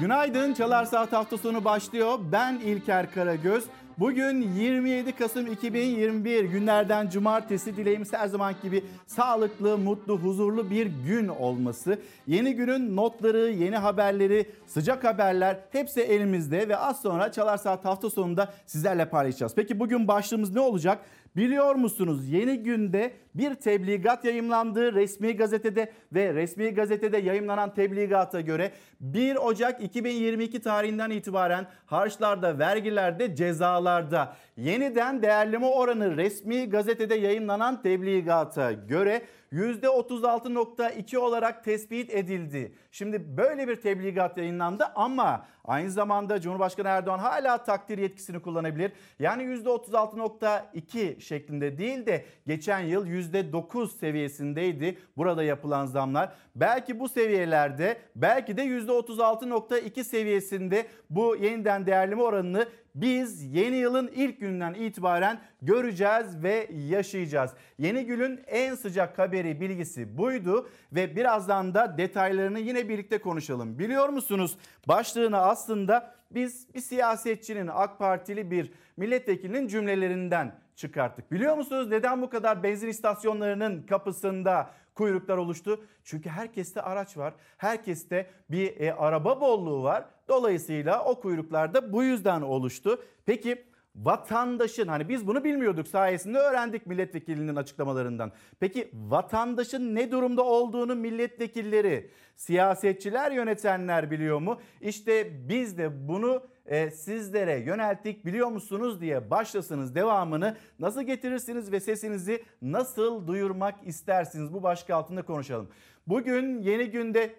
[0.00, 2.18] Günaydın Çalar Saat hafta sonu başlıyor.
[2.32, 3.64] Ben İlker Karagöz.
[3.98, 11.28] Bugün 27 Kasım 2021 günlerden cumartesi dileğimiz her zaman gibi sağlıklı, mutlu, huzurlu bir gün
[11.28, 11.98] olması.
[12.26, 18.10] Yeni günün notları, yeni haberleri, sıcak haberler hepsi elimizde ve az sonra Çalar Saat hafta
[18.10, 19.52] sonunda sizlerle paylaşacağız.
[19.56, 20.98] Peki bugün başlığımız ne olacak?
[21.36, 28.72] Biliyor musunuz yeni günde bir tebligat yayımlandı resmi gazetede ve resmi gazetede yayımlanan tebligata göre
[29.00, 38.72] 1 Ocak 2022 tarihinden itibaren harçlarda, vergilerde, cezalarda yeniden değerleme oranı resmi gazetede yayımlanan tebligata
[38.72, 42.74] göre %36.2 olarak tespit edildi.
[42.90, 48.92] Şimdi böyle bir tebligat yayınlandı ama aynı zamanda Cumhurbaşkanı Erdoğan hala takdir yetkisini kullanabilir.
[49.18, 56.32] Yani %36.2 şeklinde değil de geçen yıl %9 seviyesindeydi burada yapılan zamlar.
[56.56, 64.40] Belki bu seviyelerde belki de %36.2 seviyesinde bu yeniden değerleme oranını biz yeni yılın ilk
[64.40, 67.50] günden itibaren göreceğiz ve yaşayacağız.
[67.78, 73.78] Yeni günün en sıcak haberi bilgisi buydu ve birazdan da detaylarını yine birlikte konuşalım.
[73.78, 74.56] Biliyor musunuz
[74.88, 81.32] başlığını aslında biz bir siyasetçinin AK Partili bir milletvekilinin cümlelerinden çıkarttık.
[81.32, 85.84] Biliyor musunuz neden bu kadar benzin istasyonlarının kapısında kuyruklar oluştu?
[86.04, 87.34] Çünkü herkeste araç var.
[87.56, 90.04] Herkeste bir e, araba bolluğu var.
[90.28, 93.02] Dolayısıyla o kuyruklar da bu yüzden oluştu.
[93.26, 98.32] Peki vatandaşın hani biz bunu bilmiyorduk sayesinde öğrendik milletvekilinin açıklamalarından.
[98.60, 104.60] Peki vatandaşın ne durumda olduğunu milletvekilleri, siyasetçiler, yönetenler biliyor mu?
[104.80, 111.80] İşte biz de bunu e, sizlere yönelttik biliyor musunuz diye başlasınız devamını nasıl getirirsiniz ve
[111.80, 115.68] sesinizi nasıl duyurmak istersiniz bu başlık altında konuşalım.
[116.06, 117.34] Bugün yeni günde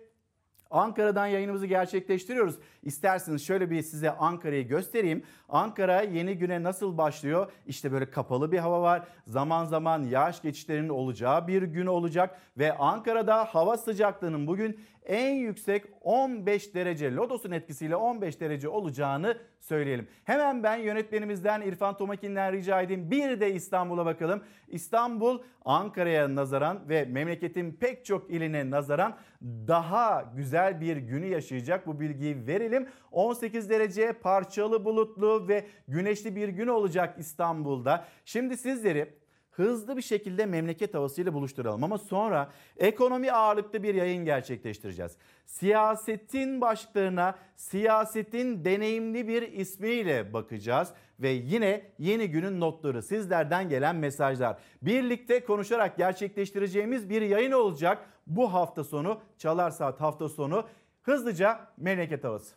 [0.72, 2.55] Ankara'dan yayınımızı gerçekleştiriyoruz.
[2.83, 5.23] İsterseniz şöyle bir size Ankara'yı göstereyim.
[5.50, 7.52] Ankara yeni güne nasıl başlıyor?
[7.67, 9.08] İşte böyle kapalı bir hava var.
[9.27, 15.86] Zaman zaman yağış geçişlerinin olacağı bir gün olacak ve Ankara'da hava sıcaklığının bugün en yüksek
[16.02, 20.08] 15 derece Lodos'un etkisiyle 15 derece olacağını söyleyelim.
[20.23, 23.11] Hemen ben yönetmenimizden İrfan Tomakin'den rica edeyim.
[23.11, 24.44] Bir de İstanbul'a bakalım.
[24.67, 31.88] İstanbul Ankara'ya nazaran ve memleketin pek çok iline nazaran daha güzel bir günü yaşayacak.
[31.88, 32.88] Bu bilgiyi verelim.
[33.11, 38.06] 18 derece parçalı bulutlu ve güneşli bir gün olacak İstanbul'da.
[38.26, 39.20] Şimdi sizleri
[39.52, 41.84] hızlı bir şekilde memleket havasıyla buluşturalım.
[41.84, 45.17] Ama sonra ekonomi ağırlıklı bir yayın gerçekleştireceğiz.
[45.45, 50.90] Siyasetin başlıklarına siyasetin deneyimli bir ismiyle bakacağız.
[51.20, 54.58] Ve yine yeni günün notları sizlerden gelen mesajlar.
[54.82, 60.67] Birlikte konuşarak gerçekleştireceğimiz bir yayın olacak bu hafta sonu Çalar Saat hafta sonu.
[61.02, 62.56] Hızlıca memleket havası.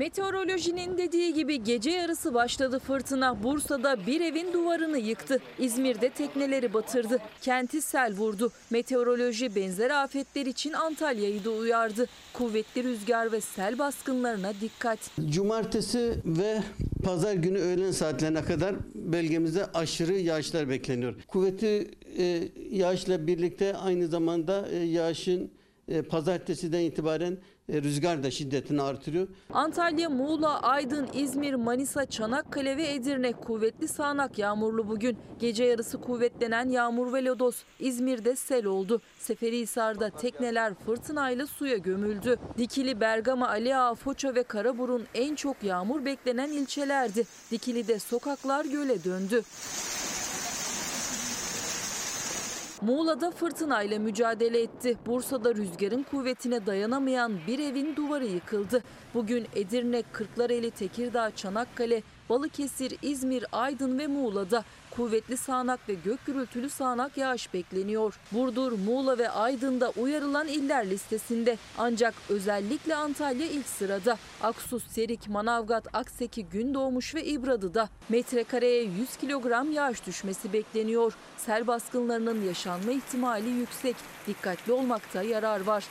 [0.00, 3.42] Meteorolojinin dediği gibi gece yarısı başladı fırtına.
[3.42, 5.40] Bursa'da bir evin duvarını yıktı.
[5.58, 7.18] İzmir'de tekneleri batırdı.
[7.40, 8.52] Kenti sel vurdu.
[8.70, 12.06] Meteoroloji benzer afetler için Antalya'yı da uyardı.
[12.32, 14.98] Kuvvetli rüzgar ve sel baskınlarına dikkat.
[15.30, 16.62] Cumartesi ve
[17.04, 21.14] pazar günü öğlen saatlerine kadar bölgemizde aşırı yağışlar bekleniyor.
[21.28, 25.50] Kuvvetli e, yağışla birlikte aynı zamanda e, yağışın
[26.10, 29.28] pazartesiden itibaren e, rüzgar da şiddetini artırıyor.
[29.52, 35.18] Antalya, Muğla, Aydın, İzmir, Manisa, Çanakkale ve Edirne kuvvetli sağanak yağmurlu bugün.
[35.38, 37.56] Gece yarısı kuvvetlenen yağmur ve lodos.
[37.80, 39.00] İzmir'de sel oldu.
[39.18, 42.38] Seferihisar'da tekneler fırtınayla suya gömüldü.
[42.58, 47.26] Dikili, Bergama, Ali Ağa, Foça ve Karaburun en çok yağmur beklenen ilçelerdi.
[47.50, 49.42] Dikili'de sokaklar göle döndü.
[52.82, 54.98] Muğla'da fırtınayla mücadele etti.
[55.06, 58.82] Bursa'da rüzgarın kuvvetine dayanamayan bir evin duvarı yıkıldı.
[59.14, 66.70] Bugün Edirne, Kırklareli, Tekirdağ, Çanakkale, Balıkesir, İzmir, Aydın ve Muğla'da kuvvetli sağanak ve gök gürültülü
[66.70, 68.18] sağanak yağış bekleniyor.
[68.32, 71.56] Burdur, Muğla ve Aydın'da uyarılan iller listesinde.
[71.78, 74.18] Ancak özellikle Antalya ilk sırada.
[74.42, 81.12] Aksus, Serik, Manavgat, Akseki, Gündoğmuş ve İbradı'da metrekareye 100 kilogram yağış düşmesi bekleniyor.
[81.36, 83.96] Sel baskınlarının yaşanma ihtimali yüksek.
[84.26, 85.84] Dikkatli olmakta yarar var.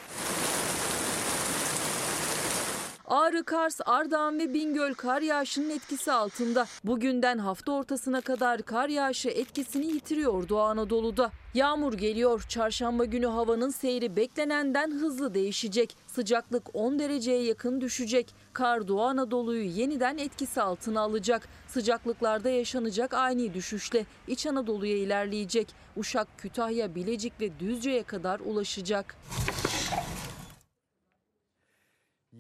[3.10, 6.66] Ağrı, Kars, Ardahan ve Bingöl kar yağışının etkisi altında.
[6.84, 11.32] Bugünden hafta ortasına kadar kar yağışı etkisini yitiriyor Doğu Anadolu'da.
[11.54, 12.46] Yağmur geliyor.
[12.50, 15.98] Çarşamba günü havanın seyri beklenenden hızlı değişecek.
[16.08, 18.36] Sıcaklık 10 dereceye yakın düşecek.
[18.54, 21.48] Kar Doğu Anadolu'yu yeniden etkisi altına alacak.
[21.68, 25.76] Sıcaklıklarda yaşanacak ani düşüşle İç Anadolu'ya ilerleyecek.
[25.98, 29.16] Uşak, Kütahya, Bilecik ve Düzce'ye kadar ulaşacak.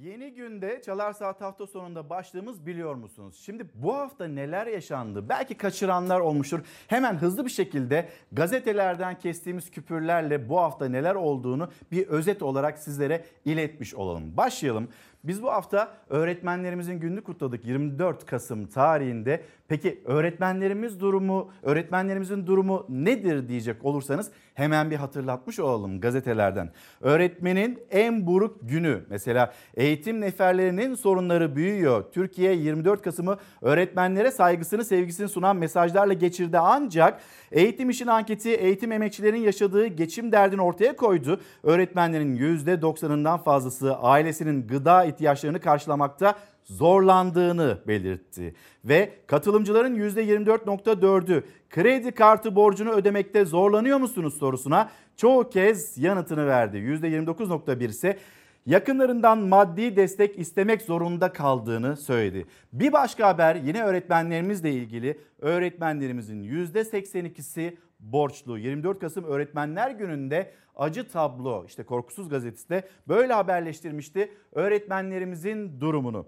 [0.03, 3.41] Yeni günde Çalar Saat hafta sonunda başlığımız biliyor musunuz?
[3.45, 5.29] Şimdi bu hafta neler yaşandı?
[5.29, 6.59] Belki kaçıranlar olmuştur.
[6.87, 13.25] Hemen hızlı bir şekilde gazetelerden kestiğimiz küpürlerle bu hafta neler olduğunu bir özet olarak sizlere
[13.45, 14.37] iletmiş olalım.
[14.37, 14.87] Başlayalım.
[15.23, 19.43] Biz bu hafta öğretmenlerimizin gününü kutladık 24 Kasım tarihinde.
[19.69, 26.71] Peki öğretmenlerimiz durumu, öğretmenlerimizin durumu nedir diyecek olursanız hemen bir hatırlatmış olalım gazetelerden.
[27.01, 32.03] Öğretmenin en buruk günü mesela eğitim neferlerinin sorunları büyüyor.
[32.11, 39.41] Türkiye 24 Kasım'ı öğretmenlere saygısını sevgisini sunan mesajlarla geçirdi ancak eğitim işin anketi eğitim emekçilerin
[39.41, 41.41] yaşadığı geçim derdini ortaya koydu.
[41.63, 46.35] Öğretmenlerin %90'ından fazlası ailesinin gıda ihtiyaçlarını karşılamakta
[46.69, 48.55] zorlandığını belirtti.
[48.85, 56.77] Ve katılımcıların %24.4'ü kredi kartı borcunu ödemekte zorlanıyor musunuz sorusuna çoğu kez yanıtını verdi.
[56.77, 58.17] %29.1 ise
[58.65, 62.45] yakınlarından maddi destek istemek zorunda kaldığını söyledi.
[62.73, 65.19] Bir başka haber yine öğretmenlerimizle ilgili.
[65.39, 68.57] Öğretmenlerimizin %82'si borçlu.
[68.57, 76.25] 24 Kasım Öğretmenler Günü'nde acı tablo işte Korkusuz Gazetesi böyle haberleştirmişti öğretmenlerimizin durumunu.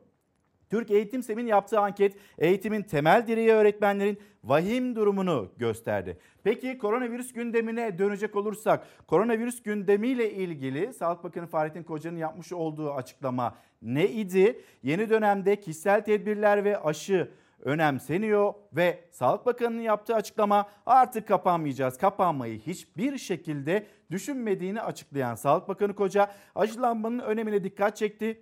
[0.71, 6.17] Türk Eğitim Sem'in yaptığı anket eğitimin temel direği öğretmenlerin vahim durumunu gösterdi.
[6.43, 13.55] Peki koronavirüs gündemine dönecek olursak koronavirüs gündemiyle ilgili Sağlık Bakanı Fahrettin Koca'nın yapmış olduğu açıklama
[13.81, 14.61] ne idi?
[14.83, 17.31] Yeni dönemde kişisel tedbirler ve aşı
[17.61, 21.97] önemseniyor ve Sağlık Bakanı'nın yaptığı açıklama artık kapanmayacağız.
[21.97, 28.41] Kapanmayı hiçbir şekilde düşünmediğini açıklayan Sağlık Bakanı Koca aşılanmanın önemine dikkat çekti.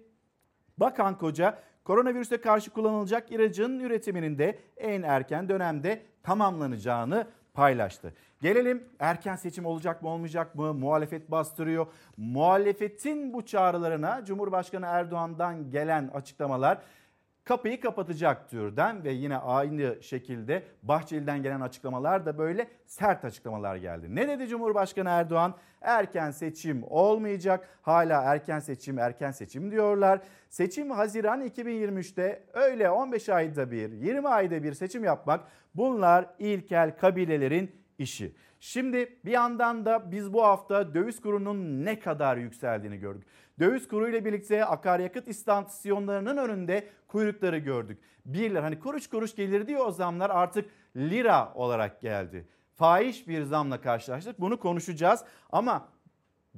[0.77, 8.13] Bakan Koca koronavirüse karşı kullanılacak ilacın üretiminin de en erken dönemde tamamlanacağını paylaştı.
[8.41, 10.73] Gelelim erken seçim olacak mı olmayacak mı?
[10.73, 11.87] Muhalefet bastırıyor.
[12.17, 16.77] Muhalefetin bu çağrılarına Cumhurbaşkanı Erdoğan'dan gelen açıklamalar
[17.49, 24.15] kapıyı kapatacak türden ve yine aynı şekilde Bahçeli'den gelen açıklamalar da böyle sert açıklamalar geldi.
[24.15, 25.55] Ne dedi Cumhurbaşkanı Erdoğan?
[25.81, 27.67] Erken seçim olmayacak.
[27.81, 30.19] Hala erken seçim, erken seçim diyorlar.
[30.49, 35.45] Seçim Haziran 2023'te öyle 15 ayda bir, 20 ayda bir seçim yapmak
[35.75, 38.35] bunlar ilkel kabilelerin işi.
[38.59, 43.27] Şimdi bir yandan da biz bu hafta döviz kurunun ne kadar yükseldiğini gördük.
[43.59, 47.99] Döviz kuru ile birlikte akaryakıt istasyonlarının önünde kuyrukları gördük.
[48.25, 52.47] Bir lira hani kuruş kuruş gelir diyor o zamlar artık lira olarak geldi.
[52.75, 55.89] Fahiş bir zamla karşılaştık bunu konuşacağız ama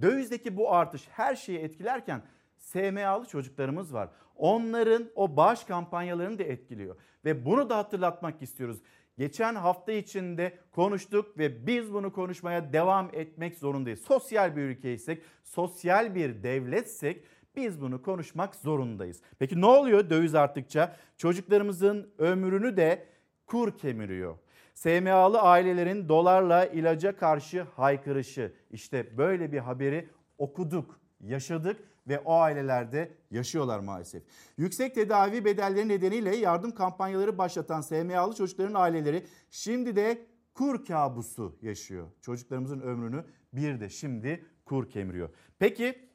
[0.01, 2.21] dövizdeki bu artış her şeyi etkilerken
[2.57, 4.09] SMA'lı çocuklarımız var.
[4.35, 6.95] Onların o bağış kampanyalarını da etkiliyor
[7.25, 8.81] ve bunu da hatırlatmak istiyoruz.
[9.17, 13.99] Geçen hafta içinde konuştuk ve biz bunu konuşmaya devam etmek zorundayız.
[13.99, 17.23] Sosyal bir ülkeysek, sosyal bir devletsek
[17.55, 19.21] biz bunu konuşmak zorundayız.
[19.39, 20.95] Peki ne oluyor döviz arttıkça?
[21.17, 23.07] Çocuklarımızın ömrünü de
[23.45, 24.37] kur kemiriyor.
[24.73, 28.53] SMA'lı ailelerin dolarla ilaca karşı haykırışı.
[28.71, 34.23] İşte böyle bir haberi okuduk, yaşadık ve o ailelerde yaşıyorlar maalesef.
[34.57, 42.07] Yüksek tedavi bedelleri nedeniyle yardım kampanyaları başlatan SMA'lı çocukların aileleri şimdi de kur kabusu yaşıyor.
[42.21, 45.29] Çocuklarımızın ömrünü bir de şimdi kur kemiriyor.
[45.59, 46.09] Peki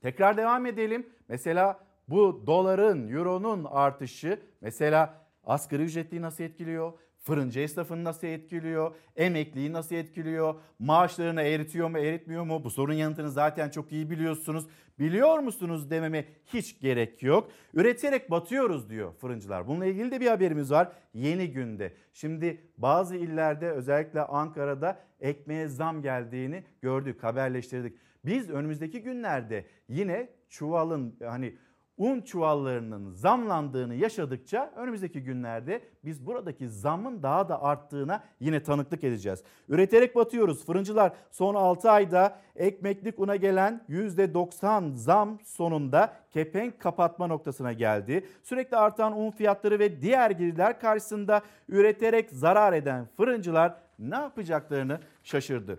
[0.00, 1.06] tekrar devam edelim.
[1.28, 6.92] Mesela bu doların, euronun artışı mesela asgari ücretliyi nasıl etkiliyor?
[7.26, 8.94] Fırıncı esnafını nasıl etkiliyor?
[9.16, 10.54] Emekliyi nasıl etkiliyor?
[10.78, 12.64] Maaşlarını eritiyor mu eritmiyor mu?
[12.64, 14.66] Bu sorunun yanıtını zaten çok iyi biliyorsunuz.
[14.98, 17.50] Biliyor musunuz dememe hiç gerek yok.
[17.74, 19.66] Üreterek batıyoruz diyor fırıncılar.
[19.66, 21.92] Bununla ilgili de bir haberimiz var yeni günde.
[22.12, 27.96] Şimdi bazı illerde özellikle Ankara'da ekmeğe zam geldiğini gördük, haberleştirdik.
[28.24, 31.54] Biz önümüzdeki günlerde yine çuvalın hani
[31.98, 39.42] un çuvallarının zamlandığını yaşadıkça önümüzdeki günlerde biz buradaki zamın daha da arttığına yine tanıklık edeceğiz.
[39.68, 40.66] Üreterek batıyoruz.
[40.66, 48.26] Fırıncılar son 6 ayda ekmeklik una gelen %90 zam sonunda kepenk kapatma noktasına geldi.
[48.42, 55.78] Sürekli artan un fiyatları ve diğer girdiler karşısında üreterek zarar eden fırıncılar ne yapacaklarını şaşırdı.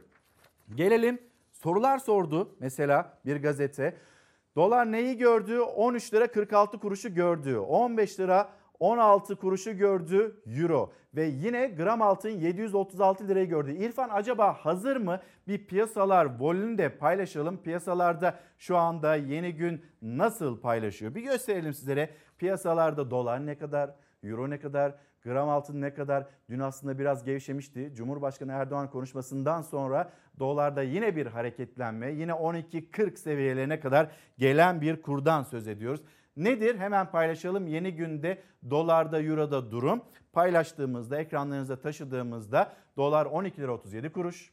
[0.75, 1.19] Gelelim
[1.53, 3.97] sorular sordu mesela bir gazete.
[4.57, 5.59] Dolar neyi gördü?
[5.59, 7.57] 13 lira 46 kuruşu gördü.
[7.57, 8.49] 15 lira
[8.79, 13.71] 16 kuruşu gördü euro ve yine gram altın 736 lirayı gördü.
[13.71, 15.21] İrfan acaba hazır mı?
[15.47, 17.57] Bir piyasalar volünü de paylaşalım.
[17.57, 21.15] Piyasalarda şu anda yeni gün nasıl paylaşıyor?
[21.15, 22.09] Bir gösterelim sizlere.
[22.37, 26.27] Piyasalarda dolar ne kadar, euro ne kadar, gram altın ne kadar?
[26.49, 27.91] Dün aslında biraz gevşemişti.
[27.95, 35.43] Cumhurbaşkanı Erdoğan konuşmasından sonra dolarda yine bir hareketlenme, yine 12.40 seviyelerine kadar gelen bir kurdan
[35.43, 36.01] söz ediyoruz.
[36.37, 36.77] Nedir?
[36.77, 37.67] Hemen paylaşalım.
[37.67, 40.01] Yeni günde dolarda, euroda durum.
[40.33, 44.51] Paylaştığımızda, ekranlarınıza taşıdığımızda dolar 12 lira 37 kuruş.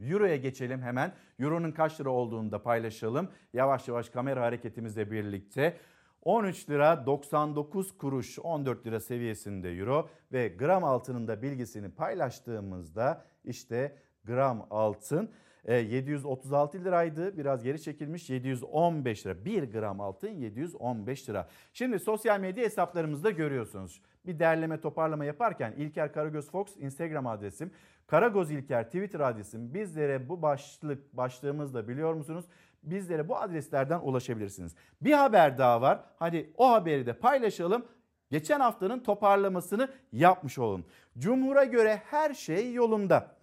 [0.00, 1.12] Euro'ya geçelim hemen.
[1.38, 3.28] Euro'nun kaç lira olduğunu da paylaşalım.
[3.52, 5.76] Yavaş yavaş kamera hareketimizle birlikte.
[6.22, 13.96] 13 lira 99 kuruş 14 lira seviyesinde euro ve gram altının da bilgisini paylaştığımızda işte
[14.26, 15.30] gram altın
[15.68, 17.38] 736 e, liraydı.
[17.38, 19.44] Biraz geri çekilmiş 715 lira.
[19.44, 21.48] 1 gram altın 715 lira.
[21.72, 24.02] Şimdi sosyal medya hesaplarımızda görüyorsunuz.
[24.26, 27.70] Bir derleme toparlama yaparken İlker Karagöz Fox Instagram adresim.
[28.06, 29.74] Karagoz İlker Twitter adresim.
[29.74, 32.44] Bizlere bu başlık başlığımızda biliyor musunuz?
[32.82, 34.74] Bizlere bu adreslerden ulaşabilirsiniz.
[35.00, 36.04] Bir haber daha var.
[36.18, 37.84] Hadi o haberi de paylaşalım.
[38.30, 40.84] Geçen haftanın toparlamasını yapmış olun.
[41.18, 43.35] Cumhur'a göre her şey yolunda.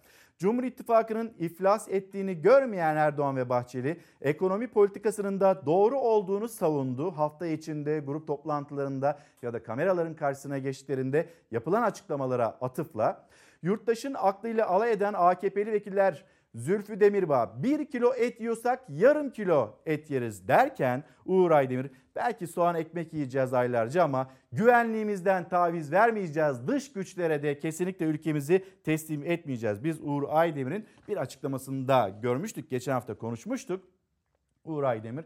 [0.44, 7.10] Cumhur İttifakı'nın iflas ettiğini görmeyen Erdoğan ve Bahçeli ekonomi politikasının da doğru olduğunu savundu.
[7.10, 13.26] Hafta içinde grup toplantılarında ya da kameraların karşısına geçtiklerinde yapılan açıklamalara atıfla
[13.62, 16.24] yurttaşın aklıyla alay eden AKP'li vekiller
[16.54, 22.74] Zülfü Demirbağ bir kilo et yiyorsak yarım kilo et yeriz derken Uğur Aydemir belki soğan
[22.74, 26.68] ekmek yiyeceğiz aylarca ama güvenliğimizden taviz vermeyeceğiz.
[26.68, 29.84] Dış güçlere de kesinlikle ülkemizi teslim etmeyeceğiz.
[29.84, 32.70] Biz Uğur Aydemir'in bir açıklamasında görmüştük.
[32.70, 33.84] Geçen hafta konuşmuştuk.
[34.64, 35.24] Uğur Aydemir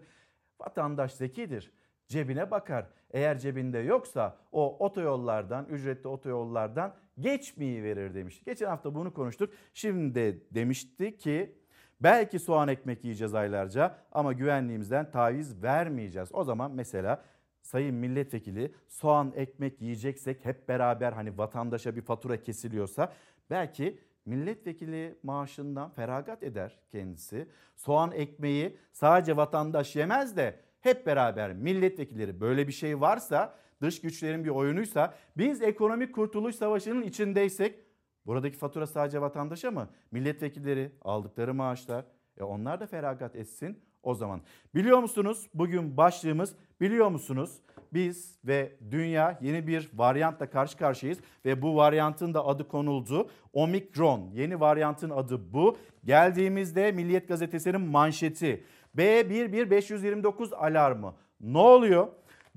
[0.60, 1.72] vatandaş zekidir
[2.08, 2.86] cebine bakar.
[3.10, 8.44] Eğer cebinde yoksa o otoyollardan, ücretli otoyollardan geçmeyi verir demişti.
[8.44, 9.50] Geçen hafta bunu konuştuk.
[9.74, 11.58] Şimdi de demişti ki
[12.00, 16.28] belki soğan ekmek yiyeceğiz aylarca ama güvenliğimizden taviz vermeyeceğiz.
[16.32, 17.24] O zaman mesela
[17.62, 23.12] sayın milletvekili soğan ekmek yiyeceksek hep beraber hani vatandaşa bir fatura kesiliyorsa
[23.50, 27.48] belki milletvekili maaşından feragat eder kendisi.
[27.76, 34.44] Soğan ekmeği sadece vatandaş yemez de hep beraber milletvekilleri böyle bir şey varsa dış güçlerin
[34.44, 37.78] bir oyunuysa biz ekonomik kurtuluş savaşının içindeysek
[38.26, 39.88] buradaki fatura sadece vatandaşa mı?
[40.10, 42.04] Milletvekilleri aldıkları maaşlar
[42.36, 44.40] e onlar da feragat etsin o zaman.
[44.74, 47.58] Biliyor musunuz bugün başlığımız biliyor musunuz?
[47.92, 53.30] Biz ve dünya yeni bir varyantla karşı karşıyayız ve bu varyantın da adı konuldu.
[53.52, 55.76] Omikron yeni varyantın adı bu.
[56.04, 58.64] Geldiğimizde Milliyet Gazetesi'nin manşeti
[58.96, 61.14] B11529 alarmı.
[61.40, 62.08] Ne oluyor?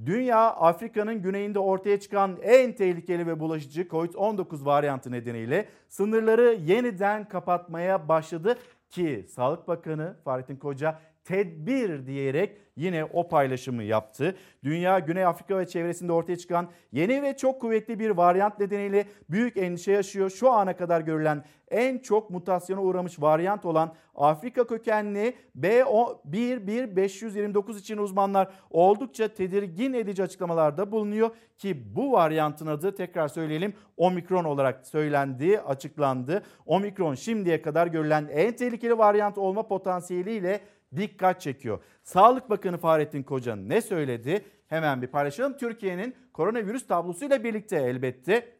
[0.05, 8.07] Dünya Afrika'nın güneyinde ortaya çıkan en tehlikeli ve bulaşıcı COVID-19 varyantı nedeniyle sınırları yeniden kapatmaya
[8.07, 8.57] başladı
[8.89, 14.35] ki Sağlık Bakanı Fahrettin Koca tedbir diyerek yine o paylaşımı yaptı.
[14.63, 19.57] Dünya Güney Afrika ve çevresinde ortaya çıkan yeni ve çok kuvvetli bir varyant nedeniyle büyük
[19.57, 20.29] endişe yaşıyor.
[20.29, 28.49] Şu ana kadar görülen en çok mutasyona uğramış varyant olan Afrika kökenli B11529 için uzmanlar
[28.69, 36.43] oldukça tedirgin edici açıklamalarda bulunuyor ki bu varyantın adı tekrar söyleyelim omikron olarak söylendiği açıklandı.
[36.65, 40.61] Omikron şimdiye kadar görülen en tehlikeli varyant olma potansiyeliyle
[40.95, 41.79] dikkat çekiyor.
[42.03, 44.45] Sağlık Bakanı Fahrettin Koca ne söyledi?
[44.67, 45.57] Hemen bir paylaşalım.
[45.57, 48.55] Türkiye'nin koronavirüs tablosuyla birlikte elbette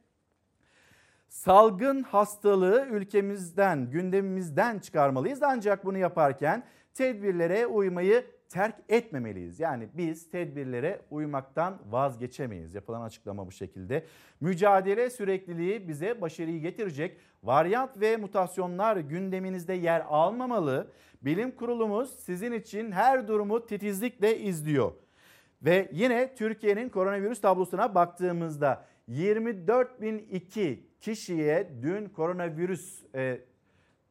[1.28, 5.44] salgın hastalığı ülkemizden, gündemimizden çıkarmalıyız.
[5.44, 9.60] Ancak bunu yaparken tedbirlere uymayı terk etmemeliyiz.
[9.60, 12.76] Yani biz tedbirlere uymaktan vazgeçemeyiz.
[12.76, 14.06] Yapılan açıklama bu şekilde.
[14.42, 17.18] Mücadele sürekliliği bize başarıyı getirecek.
[17.44, 20.92] Varyant ve mutasyonlar gündeminizde yer almamalı.
[21.22, 24.92] Bilim kurulumuz sizin için her durumu titizlikle izliyor.
[25.62, 33.42] Ve yine Türkiye'nin koronavirüs tablosuna baktığımızda 24.002 kişiye dün koronavirüs e,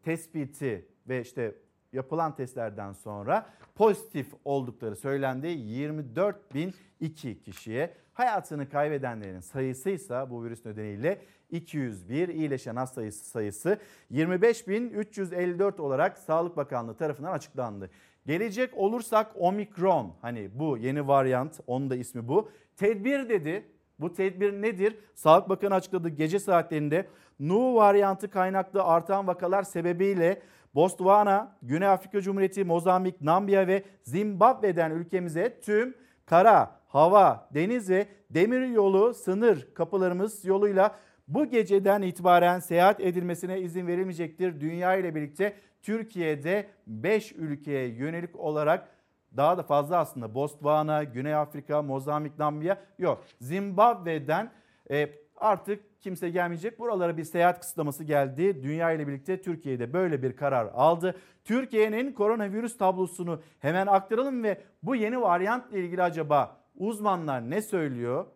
[0.03, 1.55] tespiti ve işte
[1.93, 5.47] yapılan testlerden sonra pozitif oldukları söylendi.
[5.47, 11.21] 24.002 kişiye hayatını kaybedenlerin sayısı ise bu virüs nedeniyle
[11.51, 13.79] 201 iyileşen hasta sayısı sayısı
[14.13, 17.91] 25.354 olarak Sağlık Bakanlığı tarafından açıklandı.
[18.27, 22.51] Gelecek olursak omikron hani bu yeni varyant onun da ismi bu.
[22.77, 23.69] Tedbir dedi.
[24.01, 24.99] Bu tedbir nedir?
[25.15, 27.07] Sağlık Bakanı açıkladı gece saatlerinde
[27.41, 30.43] Nu varyantı kaynaklı artan vakalar sebebiyle
[30.75, 35.95] Botswana, Güney Afrika Cumhuriyeti, Mozambik, Namibya ve Zimbabwe'den ülkemize tüm
[36.27, 40.97] kara, hava, deniz ve demir yolu sınır kapılarımız yoluyla
[41.29, 44.61] bu geceden itibaren seyahat edilmesine izin verilmeyecektir.
[44.61, 48.89] Dünya ile birlikte Türkiye'de 5 ülkeye yönelik olarak
[49.37, 53.25] daha da fazla aslında Botswana, Güney Afrika, Mozambik, Namibya yok.
[53.41, 54.51] Zimbabwe'den
[54.91, 56.79] e, artık kimse gelmeyecek.
[56.79, 58.63] Buralara bir seyahat kısıtlaması geldi.
[58.63, 61.15] Dünya ile birlikte Türkiye'de böyle bir karar aldı.
[61.45, 68.27] Türkiye'nin koronavirüs tablosunu hemen aktaralım ve bu yeni varyantla ilgili acaba uzmanlar ne söylüyor?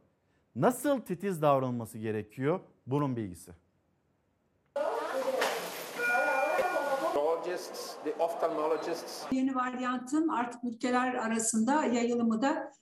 [0.57, 2.61] Nasıl titiz davranılması gerekiyor?
[2.87, 3.53] Bunun bilgisi.
[7.45, 12.73] neurologists, the ophthalmologists, Yeni varyantın artık ülkeler arasında yayılımı da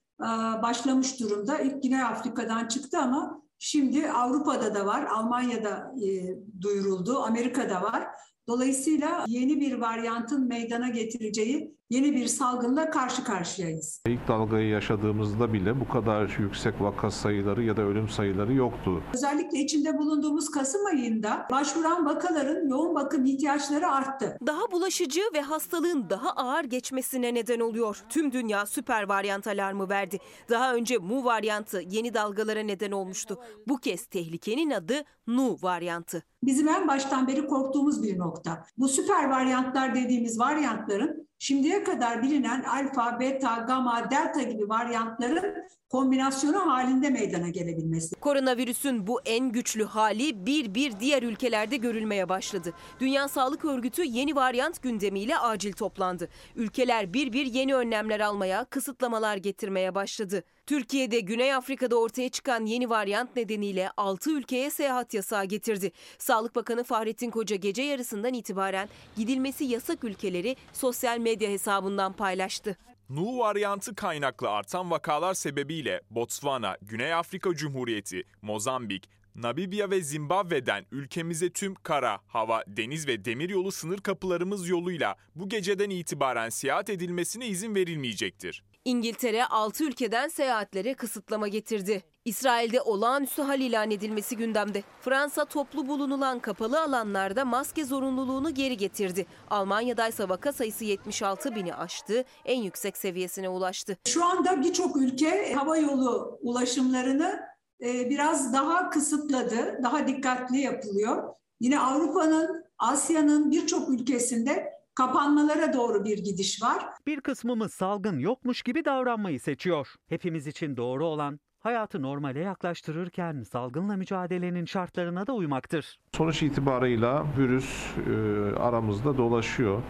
[0.62, 1.58] başlamış durumda.
[1.58, 8.06] İlk Güney Afrika'dan çıktı ama şimdi Avrupa'da da var, Almanya'da e, duyuruldu, Amerika'da var.
[8.48, 14.00] Dolayısıyla yeni bir varyantın meydana getireceği yeni bir salgınla karşı karşıyayız.
[14.06, 19.02] İlk dalgayı yaşadığımızda bile bu kadar yüksek vaka sayıları ya da ölüm sayıları yoktu.
[19.14, 24.38] Özellikle içinde bulunduğumuz Kasım ayında başvuran vakaların yoğun bakım ihtiyaçları arttı.
[24.46, 28.02] Daha bulaşıcı ve hastalığın daha ağır geçmesine neden oluyor.
[28.08, 30.18] Tüm dünya süper varyant alarmı verdi.
[30.50, 33.38] Daha önce Mu varyantı yeni dalgalara neden olmuştu.
[33.68, 34.94] Bu kez tehlikenin adı
[35.26, 36.22] Nu varyantı.
[36.42, 38.64] Bizim en baştan beri korktuğumuz bir nokta.
[38.78, 46.72] Bu süper varyantlar dediğimiz varyantların şimdiye kadar bilinen alfa, beta, gamma, delta gibi varyantların kombinasyonu
[46.72, 48.16] halinde meydana gelebilmesi.
[48.16, 52.72] Koronavirüsün bu en güçlü hali bir bir diğer ülkelerde görülmeye başladı.
[53.00, 56.28] Dünya Sağlık Örgütü yeni varyant gündemiyle acil toplandı.
[56.56, 60.42] Ülkeler bir bir yeni önlemler almaya, kısıtlamalar getirmeye başladı.
[60.66, 65.92] Türkiye'de Güney Afrika'da ortaya çıkan yeni varyant nedeniyle 6 ülkeye seyahat yasağı getirdi.
[66.18, 72.76] Sağlık Bakanı Fahrettin Koca gece yarısından itibaren gidilmesi yasak ülkeleri sosyal medya hesabından paylaştı.
[73.08, 81.50] Nu varyantı kaynaklı artan vakalar sebebiyle Botswana, Güney Afrika Cumhuriyeti, Mozambik, Namibya ve Zimbabwe'den ülkemize
[81.50, 87.74] tüm kara, hava, deniz ve demiryolu sınır kapılarımız yoluyla bu geceden itibaren seyahat edilmesine izin
[87.74, 88.62] verilmeyecektir.
[88.84, 92.02] İngiltere 6 ülkeden seyahatlere kısıtlama getirdi.
[92.24, 94.82] İsrail'de olağanüstü hal ilan edilmesi gündemde.
[95.00, 99.26] Fransa toplu bulunulan kapalı alanlarda maske zorunluluğunu geri getirdi.
[99.50, 103.98] Almanya'da ise vaka sayısı 76 bini aştı, en yüksek seviyesine ulaştı.
[104.08, 107.40] Şu anda birçok ülke hava yolu ulaşımlarını
[107.80, 111.34] e, biraz daha kısıtladı, daha dikkatli yapılıyor.
[111.60, 116.86] Yine Avrupa'nın, Asya'nın birçok ülkesinde kapanmalara doğru bir gidiş var.
[117.06, 119.94] Bir kısmımız salgın yokmuş gibi davranmayı seçiyor.
[120.08, 125.98] Hepimiz için doğru olan hayatı normale yaklaştırırken salgınla mücadelenin şartlarına da uymaktır.
[126.16, 129.82] Sonuç itibarıyla virüs e, aramızda dolaşıyor.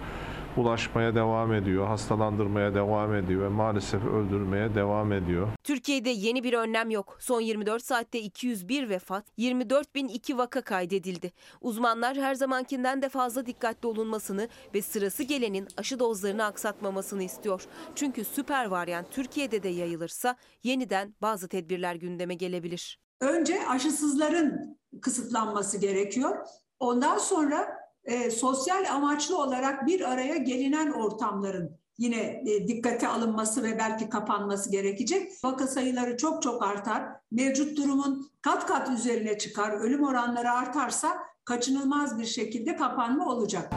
[0.57, 5.49] Ulaşmaya devam ediyor, hastalandırmaya devam ediyor ve maalesef öldürmeye devam ediyor.
[5.65, 7.17] Türkiye'de yeni bir önlem yok.
[7.21, 11.33] Son 24 saatte 201 vefat, 24.002 vaka kaydedildi.
[11.61, 17.65] Uzmanlar her zamankinden de fazla dikkatli olunmasını ve sırası gelenin aşı dozlarını aksatmamasını istiyor.
[17.95, 23.01] Çünkü süper varyant Türkiye'de de yayılırsa yeniden bazı tedbirler gündeme gelebilir.
[23.21, 26.37] Önce aşısızların kısıtlanması gerekiyor.
[26.81, 33.79] Ondan sonra e, sosyal amaçlı olarak bir araya gelinen ortamların yine e, dikkate alınması ve
[33.79, 35.33] belki kapanması gerekecek.
[35.45, 37.05] Vaka sayıları çok çok artar.
[37.31, 39.71] Mevcut durumun kat kat üzerine çıkar.
[39.71, 43.73] Ölüm oranları artarsa kaçınılmaz bir şekilde kapanma olacak.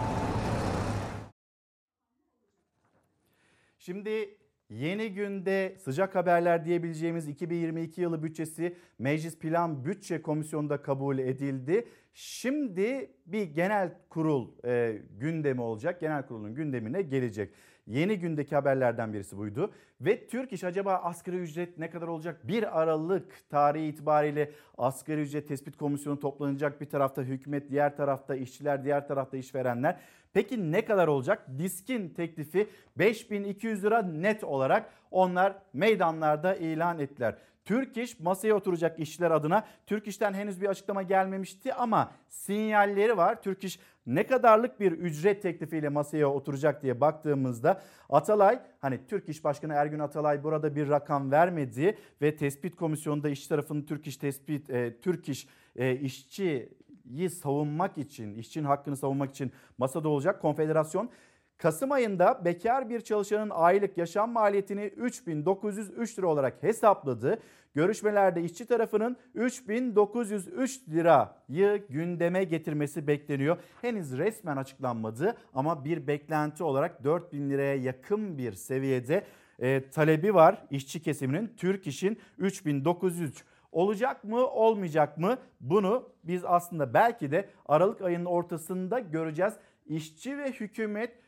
[3.80, 4.38] Şimdi
[4.70, 11.88] yeni günde sıcak haberler diyebileceğimiz 2022 yılı bütçesi Meclis Plan Bütçe Komisyonu'nda kabul edildi.
[12.14, 16.02] Şimdi bir genel kurul e, gündemi olacak.
[16.02, 17.54] Genel kurulun gündemine gelecek.
[17.88, 19.72] Yeni gündeki haberlerden birisi buydu.
[20.02, 22.48] Ve Türk İş acaba asgari ücret ne kadar olacak?
[22.48, 26.82] 1 Aralık tarihi itibariyle asgari ücret tespit komisyonu toplanacak.
[26.82, 30.00] Bir tarafta hükümet, diğer tarafta işçiler, diğer tarafta işverenler.
[30.34, 31.46] Peki ne kadar olacak?
[31.58, 32.68] Diskin teklifi
[32.98, 37.36] 5200 lira net olarak onlar meydanlarda ilan ettiler.
[37.66, 39.66] Türk İş masaya oturacak işçiler adına.
[39.86, 43.42] Türk İş'ten henüz bir açıklama gelmemişti ama sinyalleri var.
[43.42, 49.44] Türk İş ne kadarlık bir ücret teklifiyle masaya oturacak diye baktığımızda Atalay hani Türk İş
[49.44, 54.70] Başkanı Ergün Atalay burada bir rakam vermedi ve tespit komisyonunda iş tarafının Türk İş tespit
[54.70, 61.10] e, Türk İş e, işçiyi savunmak için, işçinin hakkını savunmak için masada olacak konfederasyon
[61.58, 67.40] Kasım ayında bekar bir çalışanın aylık yaşam maliyetini 3903 lira olarak hesapladı.
[67.74, 73.58] Görüşmelerde işçi tarafının 3903 lirayı gündeme getirmesi bekleniyor.
[73.82, 79.24] Henüz resmen açıklanmadı ama bir beklenti olarak 4000 liraya yakın bir seviyede
[79.60, 81.54] e, talebi var işçi kesiminin.
[81.58, 89.00] Türk İş'in 3903 olacak mı olmayacak mı bunu biz aslında belki de Aralık ayının ortasında
[89.00, 89.54] göreceğiz.
[89.86, 91.25] İşçi ve hükümet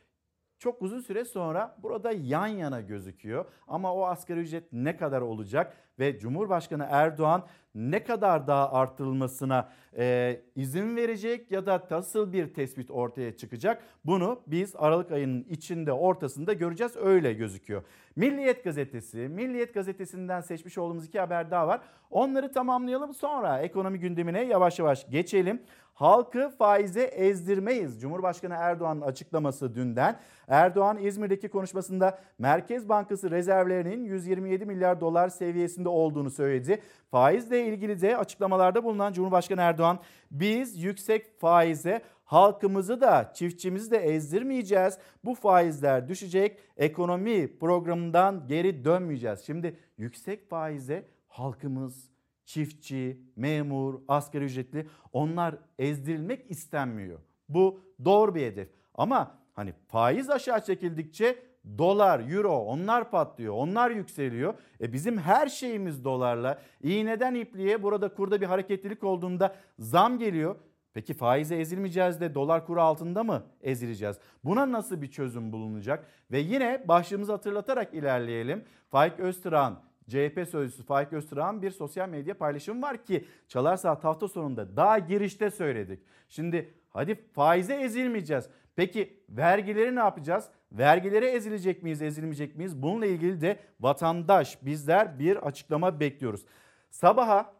[0.58, 3.44] çok uzun süre sonra burada yan yana gözüküyor.
[3.68, 10.40] Ama o asgari ücret ne kadar olacak ve Cumhurbaşkanı Erdoğan ne kadar daha artırılmasına e,
[10.56, 16.52] izin verecek ya da nasıl bir tespit ortaya çıkacak bunu biz Aralık ayının içinde ortasında
[16.52, 17.82] göreceğiz öyle gözüküyor.
[18.16, 21.80] Milliyet gazetesi, Milliyet gazetesinden seçmiş olduğumuz iki haber daha var.
[22.10, 25.62] Onları tamamlayalım sonra ekonomi gündemine yavaş yavaş geçelim.
[25.98, 28.00] Halkı faize ezdirmeyiz.
[28.00, 30.18] Cumhurbaşkanı Erdoğan'ın açıklaması dünden.
[30.48, 36.82] Erdoğan İzmir'deki konuşmasında Merkez Bankası rezervlerinin 127 milyar dolar seviyesinde olduğunu söyledi.
[37.10, 39.98] Faizle ilgili de açıklamalarda bulunan Cumhurbaşkanı Erdoğan
[40.30, 44.98] biz yüksek faize halkımızı da çiftçimizi de ezdirmeyeceğiz.
[45.24, 46.58] Bu faizler düşecek.
[46.76, 49.40] Ekonomi programından geri dönmeyeceğiz.
[49.40, 52.07] Şimdi yüksek faize halkımız,
[52.48, 57.18] çiftçi, memur, asgari ücretli onlar ezdirilmek istenmiyor.
[57.48, 58.68] Bu doğru bir hedef.
[58.94, 61.38] Ama hani faiz aşağı çekildikçe
[61.78, 64.54] dolar, euro onlar patlıyor, onlar yükseliyor.
[64.80, 66.58] E bizim her şeyimiz dolarla.
[66.82, 70.56] İğneden ipliğe burada kurda bir hareketlilik olduğunda zam geliyor.
[70.94, 74.16] Peki faize ezilmeyeceğiz de dolar kuru altında mı ezileceğiz?
[74.44, 76.06] Buna nasıl bir çözüm bulunacak?
[76.30, 78.64] Ve yine başlığımızı hatırlatarak ilerleyelim.
[78.90, 84.28] Faik Öztürk'ün CHP sözcüsü Faik Öztürk'ün bir sosyal medya paylaşımı var ki Çalar Saat hafta
[84.28, 86.00] sonunda daha girişte söyledik.
[86.28, 88.48] Şimdi hadi faize ezilmeyeceğiz.
[88.76, 90.48] Peki vergileri ne yapacağız?
[90.72, 92.82] Vergilere ezilecek miyiz, ezilmeyecek miyiz?
[92.82, 96.44] Bununla ilgili de vatandaş bizler bir açıklama bekliyoruz.
[96.90, 97.52] Sabaha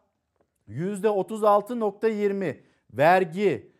[0.69, 2.55] %36.20
[2.93, 3.71] vergi,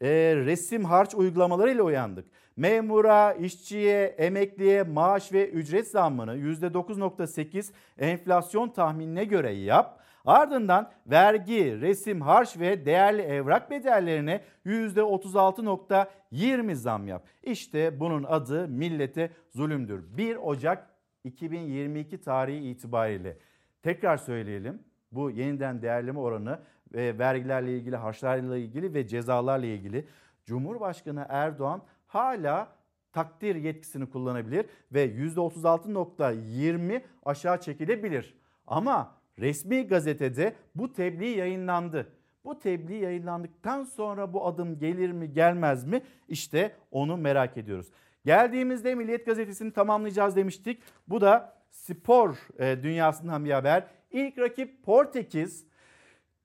[0.00, 2.26] e, resim harç uygulamalarıyla uyandık.
[2.56, 10.00] Memura, işçiye, emekliye maaş ve ücret zammını %9.8 enflasyon tahminine göre yap.
[10.24, 17.26] Ardından vergi, resim, harç ve değerli evrak bedellerine %36.20 zam yap.
[17.42, 20.16] İşte bunun adı millete zulümdür.
[20.16, 20.90] 1 Ocak
[21.24, 23.38] 2022 tarihi itibariyle
[23.82, 24.82] tekrar söyleyelim.
[25.12, 26.58] Bu yeniden değerleme oranı
[26.94, 30.08] ve vergilerle ilgili, harçlarla ilgili ve cezalarla ilgili
[30.44, 31.82] Cumhurbaşkanı Erdoğan
[32.14, 32.68] hala
[33.12, 38.34] takdir yetkisini kullanabilir ve %36.20 aşağı çekilebilir.
[38.66, 42.12] Ama resmi gazetede bu tebliğ yayınlandı.
[42.44, 47.86] Bu tebliğ yayınlandıktan sonra bu adım gelir mi gelmez mi işte onu merak ediyoruz.
[48.24, 50.82] Geldiğimizde Milliyet Gazetesi'ni tamamlayacağız demiştik.
[51.08, 53.86] Bu da spor e, dünyasından bir haber.
[54.10, 55.66] İlk rakip Portekiz.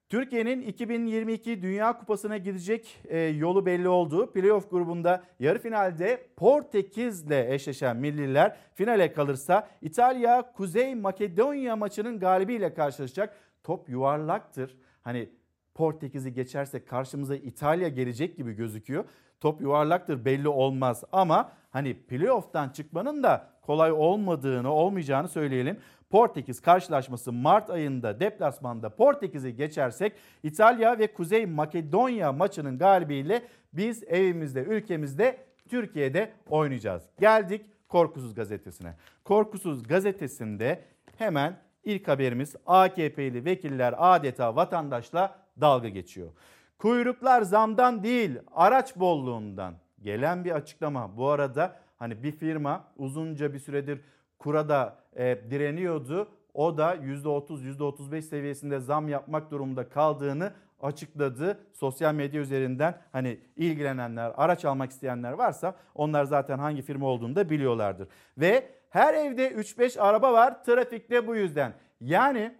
[0.09, 4.31] Türkiye'nin 2022 Dünya Kupası'na gidecek e, yolu belli oldu.
[4.31, 13.35] Playoff grubunda yarı finalde Portekiz'le eşleşen milliler finale kalırsa İtalya Kuzey Makedonya maçının galibiyle karşılaşacak.
[13.63, 14.77] Top yuvarlaktır.
[15.01, 15.29] Hani
[15.75, 19.05] Portekiz'i geçerse karşımıza İtalya gelecek gibi gözüküyor.
[19.39, 25.77] Top yuvarlaktır belli olmaz ama hani playoff'tan çıkmanın da kolay olmadığını, olmayacağını söyleyelim.
[26.09, 33.41] Portekiz karşılaşması Mart ayında deplasmanda Portekiz'i geçersek İtalya ve Kuzey Makedonya maçının galibiyle
[33.73, 35.37] biz evimizde, ülkemizde,
[35.69, 37.03] Türkiye'de oynayacağız.
[37.19, 38.95] Geldik Korkusuz Gazetesi'ne.
[39.23, 40.83] Korkusuz Gazetesi'nde
[41.17, 46.29] hemen ilk haberimiz AKP'li vekiller adeta vatandaşla dalga geçiyor.
[46.77, 51.17] Kuyruklar zamdan değil araç bolluğundan gelen bir açıklama.
[51.17, 54.01] Bu arada hani bir firma uzunca bir süredir
[54.39, 56.27] kurada e, direniyordu.
[56.53, 61.59] O da %30 %35 seviyesinde zam yapmak durumunda kaldığını açıkladı.
[61.73, 67.49] Sosyal medya üzerinden hani ilgilenenler, araç almak isteyenler varsa onlar zaten hangi firma olduğunu da
[67.49, 68.07] biliyorlardır.
[68.37, 71.73] Ve her evde 3-5 araba var trafikte bu yüzden.
[72.01, 72.55] Yani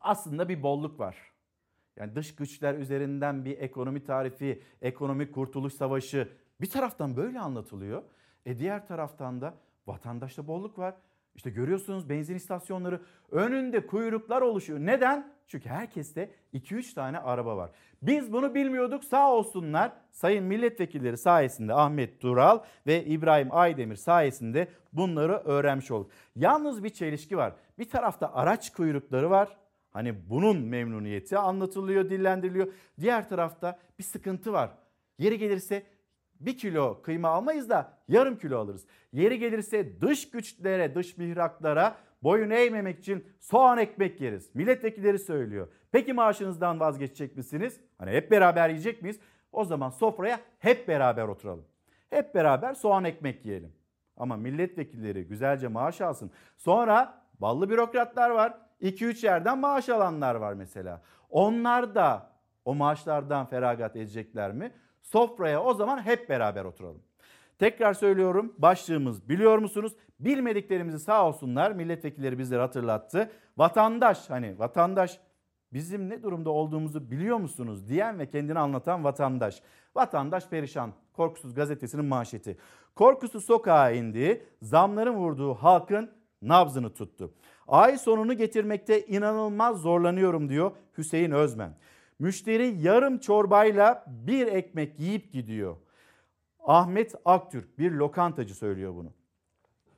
[0.00, 1.16] aslında bir bolluk var.
[1.96, 6.28] Yani dış güçler üzerinden bir ekonomi tarifi, ekonomik kurtuluş savaşı
[6.60, 8.02] bir taraftan böyle anlatılıyor.
[8.46, 9.54] E diğer taraftan da
[9.86, 10.94] vatandaşta bolluk var.
[11.34, 14.78] İşte görüyorsunuz benzin istasyonları önünde kuyruklar oluşuyor.
[14.78, 15.32] Neden?
[15.46, 17.70] Çünkü herkeste 2-3 tane araba var.
[18.02, 25.32] Biz bunu bilmiyorduk sağ olsunlar sayın milletvekilleri sayesinde Ahmet Dural ve İbrahim Aydemir sayesinde bunları
[25.32, 26.10] öğrenmiş olduk.
[26.36, 27.52] Yalnız bir çelişki var.
[27.78, 29.56] Bir tarafta araç kuyrukları var.
[29.90, 32.72] Hani bunun memnuniyeti anlatılıyor, dillendiriliyor.
[33.00, 34.70] Diğer tarafta bir sıkıntı var.
[35.18, 35.82] Yeri gelirse
[36.40, 38.86] bir kilo kıyma almayız da yarım kilo alırız.
[39.12, 44.54] Yeri gelirse dış güçlere, dış mihraklara boyun eğmemek için soğan ekmek yeriz.
[44.54, 45.68] Milletvekilleri söylüyor.
[45.92, 47.80] Peki maaşınızdan vazgeçecek misiniz?
[47.98, 49.20] Hani hep beraber yiyecek miyiz?
[49.52, 51.64] O zaman sofraya hep beraber oturalım.
[52.10, 53.72] Hep beraber soğan ekmek yiyelim.
[54.16, 56.30] Ama milletvekilleri güzelce maaş alsın.
[56.56, 58.58] Sonra ballı bürokratlar var.
[58.82, 61.02] 2-3 yerden maaş alanlar var mesela.
[61.30, 62.30] Onlar da
[62.64, 64.72] o maaşlardan feragat edecekler mi?
[65.02, 67.02] Sofraya o zaman hep beraber oturalım.
[67.58, 69.92] Tekrar söylüyorum başlığımız biliyor musunuz?
[70.20, 73.30] Bilmediklerimizi sağ olsunlar milletvekilleri bizlere hatırlattı.
[73.56, 75.20] Vatandaş hani vatandaş
[75.72, 79.62] bizim ne durumda olduğumuzu biliyor musunuz diyen ve kendini anlatan vatandaş.
[79.94, 80.92] Vatandaş perişan.
[81.12, 82.58] Korkusuz gazetesinin manşeti.
[82.94, 86.10] Korkusuz sokağa indi, zamların vurduğu halkın
[86.42, 87.34] nabzını tuttu.
[87.68, 91.72] Ay sonunu getirmekte inanılmaz zorlanıyorum diyor Hüseyin Özmen.
[92.18, 95.76] Müşteri yarım çorbayla bir ekmek yiyip gidiyor.
[96.60, 99.12] Ahmet Aktürk bir lokantacı söylüyor bunu.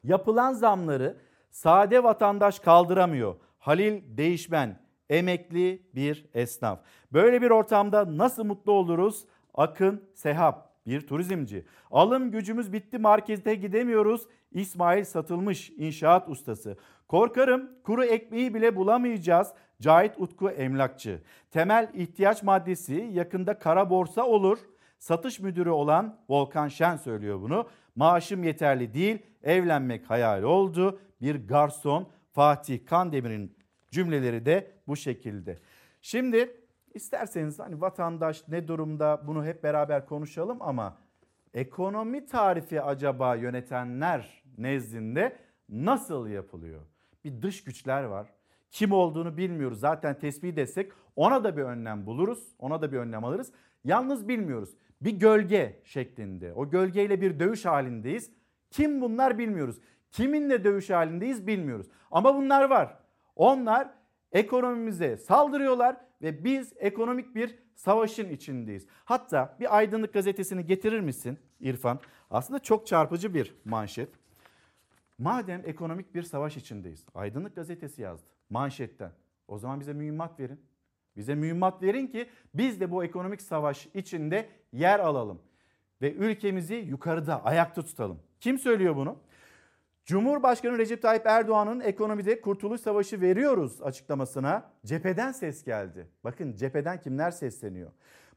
[0.04, 1.16] Yapılan zamları
[1.50, 3.35] sade vatandaş kaldıramıyor.
[3.59, 4.80] Halil Değişmen
[5.11, 6.80] emekli bir esnaf.
[7.12, 9.24] Böyle bir ortamda nasıl mutlu oluruz?
[9.54, 11.64] Akın Sehap bir turizmci.
[11.90, 14.26] Alım gücümüz bitti markete gidemiyoruz.
[14.52, 16.76] İsmail satılmış inşaat ustası.
[17.10, 19.52] Korkarım kuru ekmeği bile bulamayacağız.
[19.80, 21.22] Cahit Utku emlakçı.
[21.50, 24.58] Temel ihtiyaç maddesi yakında kara borsa olur.
[24.98, 27.68] Satış müdürü olan Volkan Şen söylüyor bunu.
[27.96, 31.00] Maaşım yeterli değil, evlenmek hayal oldu.
[31.20, 33.56] Bir garson Fatih Kandemir'in
[33.90, 35.58] cümleleri de bu şekilde.
[36.02, 36.56] Şimdi
[36.94, 40.98] isterseniz hani vatandaş ne durumda bunu hep beraber konuşalım ama
[41.54, 45.36] ekonomi tarifi acaba yönetenler nezdinde
[45.68, 46.89] nasıl yapılıyor?
[47.24, 48.26] Bir dış güçler var.
[48.70, 49.80] Kim olduğunu bilmiyoruz.
[49.80, 52.48] Zaten tespit etsek ona da bir önlem buluruz.
[52.59, 53.52] Ona da bir önlem alırız.
[53.85, 54.70] Yalnız bilmiyoruz.
[55.00, 56.52] Bir gölge şeklinde.
[56.52, 58.30] O gölgeyle bir dövüş halindeyiz.
[58.70, 59.76] Kim bunlar bilmiyoruz.
[60.11, 61.87] Kiminle dövüş halindeyiz bilmiyoruz.
[62.11, 62.96] Ama bunlar var.
[63.37, 63.90] Onlar
[64.33, 68.87] ekonomimize saldırıyorlar ve biz ekonomik bir savaşın içindeyiz.
[69.04, 72.00] Hatta bir aydınlık gazetesini getirir misin İrfan?
[72.30, 74.09] Aslında çok çarpıcı bir manşet.
[75.20, 77.06] Madem ekonomik bir savaş içindeyiz.
[77.14, 79.12] Aydınlık gazetesi yazdı manşetten.
[79.48, 80.61] O zaman bize mühimmat verin.
[81.16, 85.42] Bize mühimmat verin ki biz de bu ekonomik savaş içinde yer alalım.
[86.02, 88.20] Ve ülkemizi yukarıda ayakta tutalım.
[88.40, 89.16] Kim söylüyor bunu?
[90.04, 96.06] Cumhurbaşkanı Recep Tayyip Erdoğan'ın ekonomide kurtuluş savaşı veriyoruz açıklamasına cepheden ses geldi.
[96.24, 97.90] Bakın cepheden kimler sesleniyor?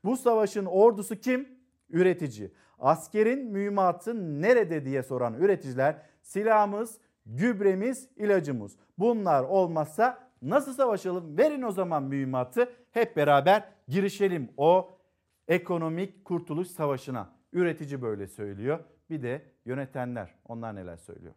[0.04, 1.50] Bu savaşın ordusu kim?
[1.90, 2.52] Üretici.
[2.80, 8.76] Askerin mühimmatı nerede diye soran üreticiler silahımız, gübremiz, ilacımız.
[8.98, 11.38] Bunlar olmazsa nasıl savaşalım?
[11.38, 15.00] Verin o zaman mühimmatı hep beraber girişelim o
[15.48, 17.30] ekonomik kurtuluş savaşına.
[17.54, 18.80] Üretici böyle söylüyor.
[19.10, 21.34] Bir de yönetenler onlar neler söylüyor?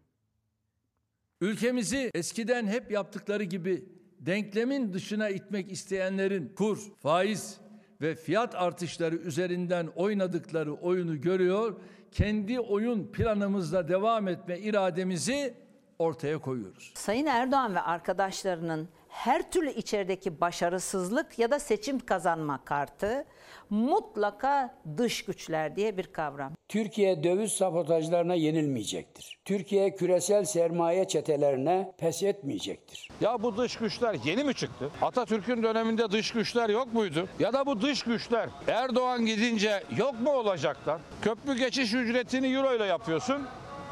[1.41, 3.89] Ülkemizi eskiden hep yaptıkları gibi
[4.21, 7.61] denklemin dışına itmek isteyenlerin kur, faiz
[8.01, 11.77] ve fiyat artışları üzerinden oynadıkları oyunu görüyor.
[12.13, 15.55] Kendi oyun planımızla devam etme irademizi
[15.99, 16.93] ortaya koyuyoruz.
[16.97, 23.25] Sayın Erdoğan ve arkadaşlarının her türlü içerideki başarısızlık ya da seçim kazanma kartı
[23.71, 26.53] mutlaka dış güçler diye bir kavram.
[26.69, 29.39] Türkiye döviz sabotajlarına yenilmeyecektir.
[29.45, 33.09] Türkiye küresel sermaye çetelerine pes etmeyecektir.
[33.21, 34.91] Ya bu dış güçler yeni mi çıktı?
[35.03, 37.29] Atatürk'ün döneminde dış güçler yok muydu?
[37.39, 41.01] Ya da bu dış güçler Erdoğan gidince yok mu olacaklar?
[41.23, 43.47] Köprü geçiş ücretini euro ile yapıyorsun.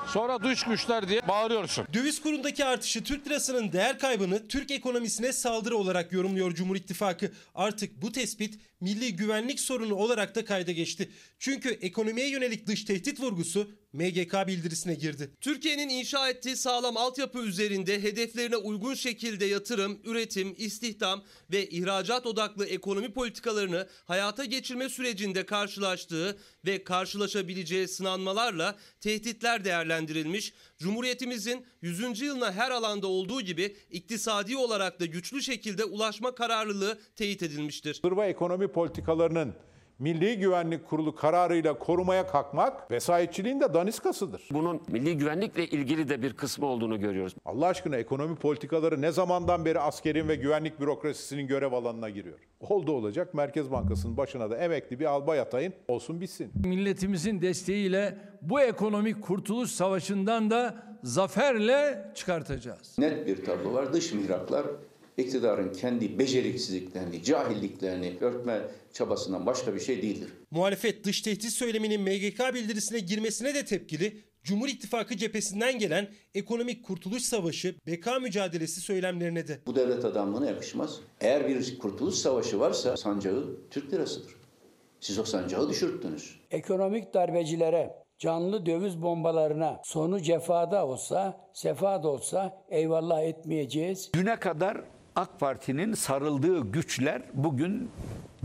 [0.06, 1.86] Sonra dış güçler diye bağırıyorsun.
[1.94, 7.32] Döviz kurundaki artışı Türk lirasının değer kaybını Türk ekonomisine saldırı olarak yorumluyor Cumhur İttifakı.
[7.54, 11.10] Artık bu tespit milli güvenlik sorunu olarak da kayda geçti.
[11.38, 15.30] Çünkü ekonomiye yönelik dış tehdit vurgusu MGK bildirisine girdi.
[15.40, 22.66] Türkiye'nin inşa ettiği sağlam altyapı üzerinde hedeflerine uygun şekilde yatırım, üretim, istihdam ve ihracat odaklı
[22.66, 30.52] ekonomi politikalarını hayata geçirme sürecinde karşılaştığı ve karşılaşabileceği sınanmalarla tehditler değerlendirilmiş.
[30.84, 32.20] Cumhuriyetimizin 100.
[32.20, 38.00] yılına her alanda olduğu gibi iktisadi olarak da güçlü şekilde ulaşma kararlılığı teyit edilmiştir.
[38.02, 39.54] Hırva ekonomi politikalarının
[39.98, 44.48] Milli Güvenlik Kurulu kararıyla korumaya kalkmak vesayetçiliğin de daniskasıdır.
[44.52, 47.34] Bunun milli güvenlikle ilgili de bir kısmı olduğunu görüyoruz.
[47.44, 52.38] Allah aşkına ekonomi politikaları ne zamandan beri askerin ve güvenlik bürokrasisinin görev alanına giriyor?
[52.60, 56.52] Oldu olacak Merkez Bankası'nın başına da emekli bir albay atayın olsun bitsin.
[56.64, 62.98] Milletimizin desteğiyle bu ekonomik kurtuluş savaşından da zaferle çıkartacağız.
[62.98, 63.92] Net bir tablo var.
[63.92, 64.66] Dış mihraklar
[65.18, 68.60] iktidarın kendi beceriksizliklerini, cahilliklerini örtme
[68.92, 70.28] çabasından başka bir şey değildir.
[70.50, 74.24] Muhalefet dış tehdit söyleminin MGK bildirisine girmesine de tepkili.
[74.42, 79.60] Cumhur İttifakı cephesinden gelen ekonomik kurtuluş savaşı, beka mücadelesi söylemlerine de.
[79.66, 81.00] Bu devlet adamlığına yakışmaz.
[81.20, 84.34] Eğer bir kurtuluş savaşı varsa sancağı Türk lirasıdır.
[85.00, 86.40] Siz o sancağı düşürttünüz.
[86.50, 94.10] Ekonomik darbecilere, canlı döviz bombalarına sonu cefada olsa, sefada olsa eyvallah etmeyeceğiz.
[94.14, 94.84] Düne kadar
[95.16, 97.90] AK Parti'nin sarıldığı güçler bugün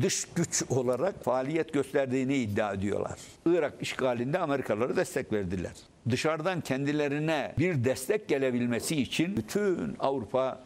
[0.02, 3.20] dış güç olarak faaliyet gösterdiğini iddia ediyorlar.
[3.46, 5.72] Irak işgalinde Amerikalılara destek verdiler.
[6.10, 10.60] Dışarıdan kendilerine bir destek gelebilmesi için bütün Avrupa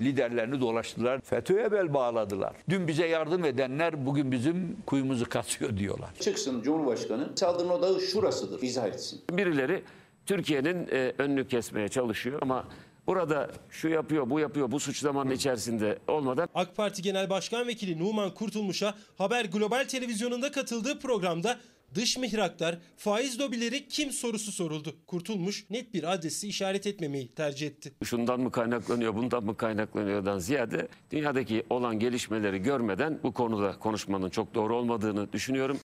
[0.00, 1.20] liderlerini dolaştılar.
[1.20, 2.52] FETÖ'ye bel bağladılar.
[2.68, 6.10] Dün bize yardım edenler bugün bizim kuyumuzu kasıyor diyorlar.
[6.20, 9.20] Çıksın Cumhurbaşkanı saldırının odağı şurasıdır izah etsin.
[9.32, 9.82] Birileri
[10.26, 12.64] Türkiye'nin e, önünü kesmeye çalışıyor ama
[13.10, 18.34] burada şu yapıyor, bu yapıyor, bu suçlamanın içerisinde olmadan AK Parti Genel Başkan Vekili Numan
[18.34, 21.58] Kurtulmuş'a Haber Global Televizyonu'nda katıldığı programda
[21.94, 24.96] dış mihraklar, faiz lobileri kim sorusu soruldu.
[25.06, 27.92] Kurtulmuş net bir adresi işaret etmemeyi tercih etti.
[28.04, 34.54] şundan mı kaynaklanıyor, bundan mı kaynaklanıyordan ziyade dünyadaki olan gelişmeleri görmeden bu konuda konuşmanın çok
[34.54, 35.78] doğru olmadığını düşünüyorum.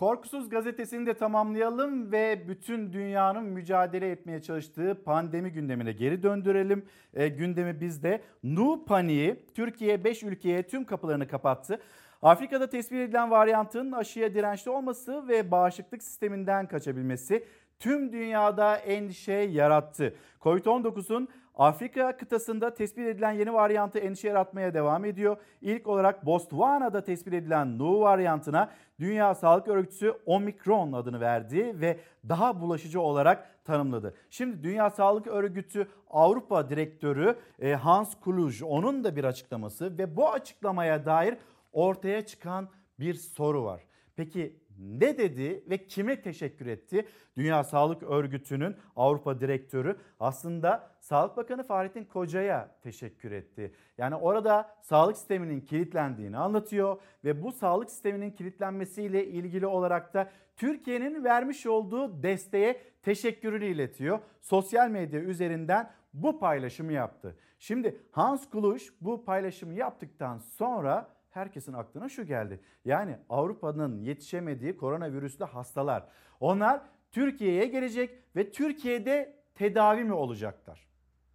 [0.00, 6.84] Korkusuz gazetesini de tamamlayalım ve bütün dünyanın mücadele etmeye çalıştığı pandemi gündemine geri döndürelim.
[7.14, 8.22] E, gündemi bizde.
[8.42, 11.80] Nu paniği Türkiye 5 ülkeye tüm kapılarını kapattı.
[12.22, 17.44] Afrika'da tespit edilen varyantın aşıya dirençli olması ve bağışıklık sisteminden kaçabilmesi
[17.78, 20.14] tüm dünyada endişe yarattı.
[20.40, 21.28] Covid-19'un
[21.60, 25.36] Afrika kıtasında tespit edilen yeni varyantı endişe yaratmaya devam ediyor.
[25.60, 28.70] İlk olarak Botswana'da tespit edilen Nu varyantına
[29.00, 34.14] Dünya Sağlık Örgütüsü Omikron adını verdi ve daha bulaşıcı olarak tanımladı.
[34.30, 40.30] Şimdi Dünya Sağlık Örgütü Avrupa Direktörü e, Hans Kluge onun da bir açıklaması ve bu
[40.30, 41.36] açıklamaya dair
[41.72, 42.68] ortaya çıkan
[43.00, 43.80] bir soru var.
[44.16, 47.06] Peki ne dedi ve kime teşekkür etti?
[47.36, 53.74] Dünya Sağlık Örgütü'nün Avrupa Direktörü aslında Sağlık Bakanı Fahrettin Koca'ya teşekkür etti.
[53.98, 61.24] Yani orada sağlık sisteminin kilitlendiğini anlatıyor ve bu sağlık sisteminin kilitlenmesiyle ilgili olarak da Türkiye'nin
[61.24, 64.18] vermiş olduğu desteğe teşekkürünü iletiyor.
[64.40, 67.36] Sosyal medya üzerinden bu paylaşımı yaptı.
[67.58, 72.60] Şimdi Hans Kluge bu paylaşımı yaptıktan sonra herkesin aklına şu geldi.
[72.84, 76.08] Yani Avrupa'nın yetişemediği koronavirüslü hastalar.
[76.40, 80.88] Onlar Türkiye'ye gelecek ve Türkiye'de tedavi mi olacaklar?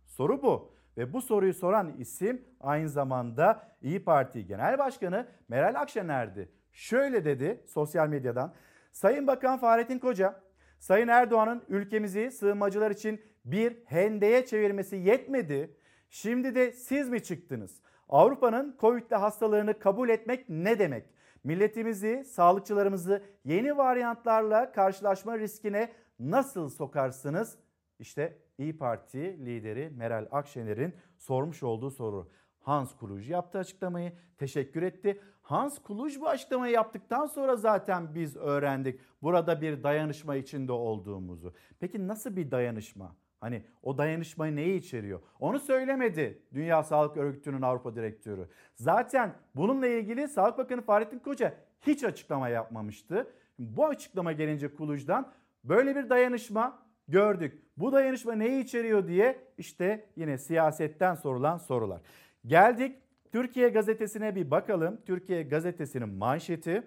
[0.06, 0.76] Soru bu.
[0.98, 6.52] Ve bu soruyu soran isim aynı zamanda İyi Parti Genel Başkanı Meral Akşener'di.
[6.74, 8.54] Şöyle dedi sosyal medyadan.
[8.92, 10.42] Sayın Bakan Fahrettin Koca,
[10.80, 15.78] Sayın Erdoğan'ın ülkemizi sığınmacılar için bir hendeye çevirmesi yetmedi.
[16.10, 17.82] Şimdi de siz mi çıktınız?
[18.10, 21.06] Avrupa'nın Covid'li hastalarını kabul etmek ne demek?
[21.44, 27.58] Milletimizi, sağlıkçılarımızı yeni varyantlarla karşılaşma riskine nasıl sokarsınız?
[28.00, 32.30] İşte İyi Parti lideri Meral Akşener'in sormuş olduğu soru.
[32.60, 35.22] Hans Kluj yaptı açıklamayı, teşekkür etti.
[35.42, 41.54] Hans Kluj bu açıklamayı yaptıktan sonra zaten biz öğrendik burada bir dayanışma içinde olduğumuzu.
[41.80, 43.16] Peki nasıl bir dayanışma?
[43.46, 45.20] Hani o dayanışmayı neyi içeriyor?
[45.40, 48.48] Onu söylemedi Dünya Sağlık Örgütü'nün Avrupa Direktörü.
[48.76, 53.28] Zaten bununla ilgili Sağlık Bakanı Fahrettin Koca hiç açıklama yapmamıştı.
[53.60, 55.32] Bu açıklama gelince Kuluj'dan
[55.64, 57.62] böyle bir dayanışma gördük.
[57.78, 62.02] Bu dayanışma neyi içeriyor diye işte yine siyasetten sorulan sorular.
[62.46, 62.96] Geldik
[63.32, 65.02] Türkiye gazetesine bir bakalım.
[65.06, 66.84] Türkiye gazetesinin manşeti.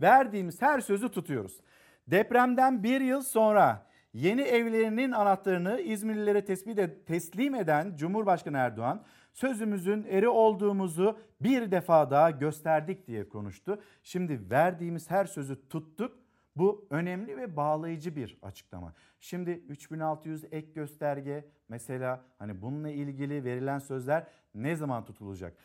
[0.00, 1.60] Verdiğimiz her sözü tutuyoruz.
[2.06, 3.87] Depremden bir yıl sonra
[4.18, 9.02] yeni evlerinin anahtarını İzmirlilere tespit teslim eden Cumhurbaşkanı Erdoğan
[9.32, 13.82] sözümüzün eri olduğumuzu bir defa daha gösterdik diye konuştu.
[14.02, 16.18] Şimdi verdiğimiz her sözü tuttuk.
[16.56, 18.94] Bu önemli ve bağlayıcı bir açıklama.
[19.20, 25.56] Şimdi 3600 ek gösterge mesela hani bununla ilgili verilen sözler ne zaman tutulacak?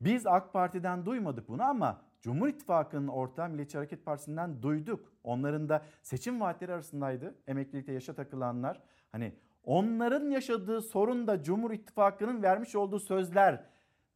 [0.00, 5.12] Biz AK Parti'den duymadık bunu ama Cumhur İttifakı'nın ortağı Milliyetçi Hareket Partisi'nden duyduk.
[5.24, 7.34] Onların da seçim vaatleri arasındaydı.
[7.46, 8.80] Emeklilikte yaşa takılanlar.
[9.12, 9.32] Hani
[9.64, 13.64] onların yaşadığı sorun da Cumhur İttifakı'nın vermiş olduğu sözler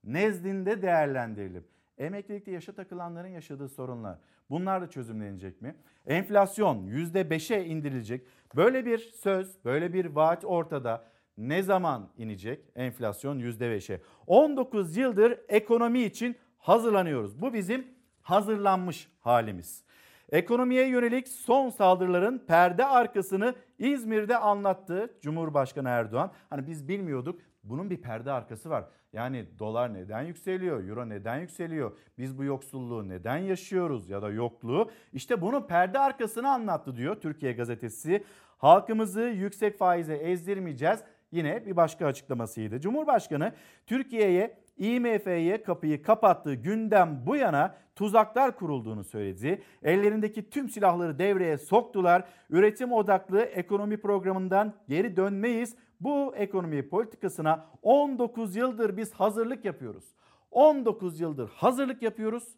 [0.05, 1.65] nezdinde değerlendirilip
[1.99, 4.19] emeklilikte yaşa takılanların yaşadığı sorunlar
[4.51, 5.75] bunlar da çözümlenecek mi?
[6.07, 8.27] Enflasyon %5'e indirilecek.
[8.57, 11.05] Böyle bir söz, böyle bir vaat ortada.
[11.39, 14.01] Ne zaman inecek enflasyon %5'e?
[14.27, 17.43] 19 yıldır ekonomi için hazırlanıyoruz.
[17.43, 17.94] Bu bizim
[18.25, 19.85] hazırlanmış halimiz.
[20.33, 26.33] Ekonomiye yönelik son saldırıların perde arkasını İzmir'de anlattı Cumhurbaşkanı Erdoğan.
[26.51, 28.85] Hani biz bilmiyorduk bunun bir perde arkası var.
[29.13, 34.91] Yani dolar neden yükseliyor, euro neden yükseliyor, biz bu yoksulluğu neden yaşıyoruz ya da yokluğu.
[35.13, 38.25] İşte bunun perde arkasını anlattı diyor Türkiye gazetesi.
[38.59, 41.01] Halkımızı yüksek faize ezdirmeyeceğiz.
[41.33, 42.81] Yine bir başka açıklamasıydı.
[42.81, 43.53] Cumhurbaşkanı
[43.87, 49.63] Türkiye'ye IMF'ye kapıyı kapattığı günden bu yana tuzaklar kurulduğunu söyledi.
[49.83, 52.25] Ellerindeki tüm silahları devreye soktular.
[52.51, 55.77] Üretim odaklı ekonomi programından geri dönmeyiz.
[56.01, 60.15] Bu ekonomi politikasına 19 yıldır biz hazırlık yapıyoruz.
[60.51, 62.57] 19 yıldır hazırlık yapıyoruz.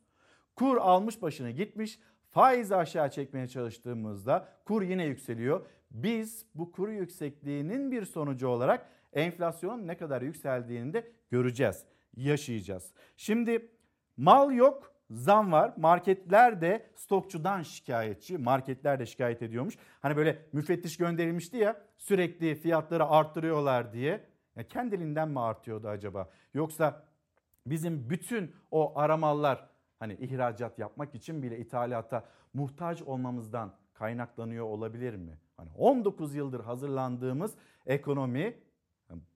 [0.57, 1.99] Kur almış başına gitmiş.
[2.31, 5.67] Faizi aşağı çekmeye çalıştığımızda kur yine yükseliyor.
[5.91, 11.85] Biz bu kur yüksekliğinin bir sonucu olarak enflasyonun ne kadar yükseldiğini de göreceğiz,
[12.17, 12.93] yaşayacağız.
[13.17, 13.71] Şimdi
[14.17, 15.73] mal yok, zam var.
[15.77, 18.39] Marketler de stokçudan şikayetçi.
[18.39, 19.75] Marketler de şikayet ediyormuş.
[20.01, 24.25] Hani böyle müfettiş gönderilmişti ya sürekli fiyatları arttırıyorlar diye.
[24.57, 26.31] Ya kendiliğinden mi artıyordu acaba?
[26.55, 27.03] Yoksa
[27.67, 35.39] bizim bütün o aramallar hani ihracat yapmak için bile ithalata muhtaç olmamızdan kaynaklanıyor olabilir mi?
[35.57, 37.55] Hani 19 yıldır hazırlandığımız
[37.87, 38.55] ekonomi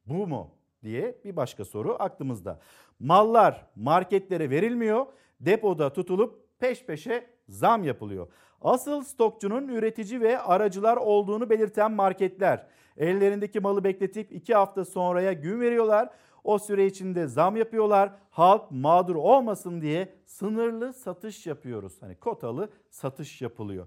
[0.07, 0.51] bu mu
[0.83, 2.61] diye bir başka soru aklımızda.
[3.01, 5.07] Mallar marketlere verilmiyor,
[5.41, 8.29] depoda tutulup peş peşe zam yapılıyor.
[8.61, 12.67] Asıl stokçunun üretici ve aracılar olduğunu belirten marketler
[12.97, 16.11] ellerindeki malı bekletip 2 hafta sonraya gün veriyorlar.
[16.45, 18.13] O süre içinde zam yapıyorlar.
[18.31, 22.03] Halk mağdur olmasın diye sınırlı satış yapıyoruz.
[22.03, 23.87] Hani kotalı satış yapılıyor.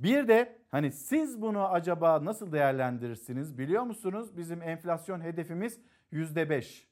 [0.00, 4.36] Bir de hani siz bunu acaba nasıl değerlendirirsiniz biliyor musunuz?
[4.36, 5.80] Bizim enflasyon hedefimiz
[6.12, 6.84] %5.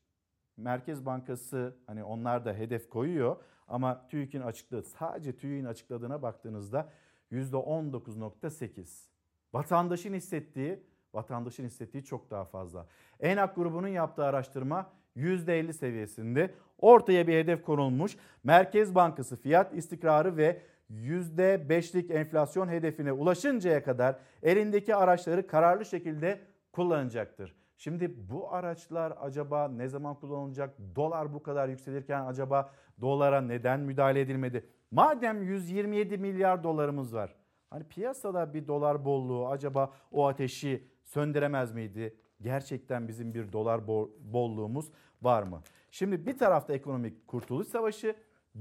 [0.56, 3.36] Merkez Bankası hani onlar da hedef koyuyor
[3.68, 6.88] ama TÜİK'in açıkladığı sadece TÜİK'in açıkladığına baktığınızda
[7.32, 9.08] %19.8.
[9.52, 10.80] Vatandaşın hissettiği,
[11.14, 12.86] vatandaşın hissettiği çok daha fazla.
[13.20, 16.54] ENAK grubunun yaptığı araştırma %50 seviyesinde.
[16.78, 18.16] Ortaya bir hedef konulmuş.
[18.44, 26.40] Merkez Bankası fiyat istikrarı ve %5'lik enflasyon hedefine ulaşıncaya kadar elindeki araçları kararlı şekilde
[26.72, 27.54] kullanacaktır.
[27.76, 30.78] Şimdi bu araçlar acaba ne zaman kullanılacak?
[30.96, 32.70] Dolar bu kadar yükselirken acaba
[33.00, 34.66] dolara neden müdahale edilmedi?
[34.90, 37.36] Madem 127 milyar dolarımız var.
[37.70, 42.16] Hani piyasada bir dolar bolluğu acaba o ateşi söndüremez miydi?
[42.40, 43.86] Gerçekten bizim bir dolar
[44.18, 45.62] bolluğumuz var mı?
[45.90, 48.16] Şimdi bir tarafta ekonomik kurtuluş savaşı,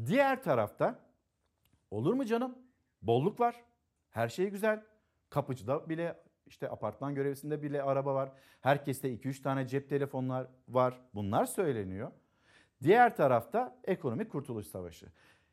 [0.06, 1.00] diğer tarafta
[1.92, 2.56] olur mu canım?
[3.02, 3.56] Bolluk var.
[4.10, 4.84] Her şey güzel.
[5.30, 8.32] Kapıcıda bile işte apartman görevlisinde bile araba var.
[8.62, 11.02] Herkeste 2-3 tane cep telefonlar var.
[11.14, 12.12] Bunlar söyleniyor.
[12.84, 15.06] Diğer tarafta ekonomik kurtuluş savaşı.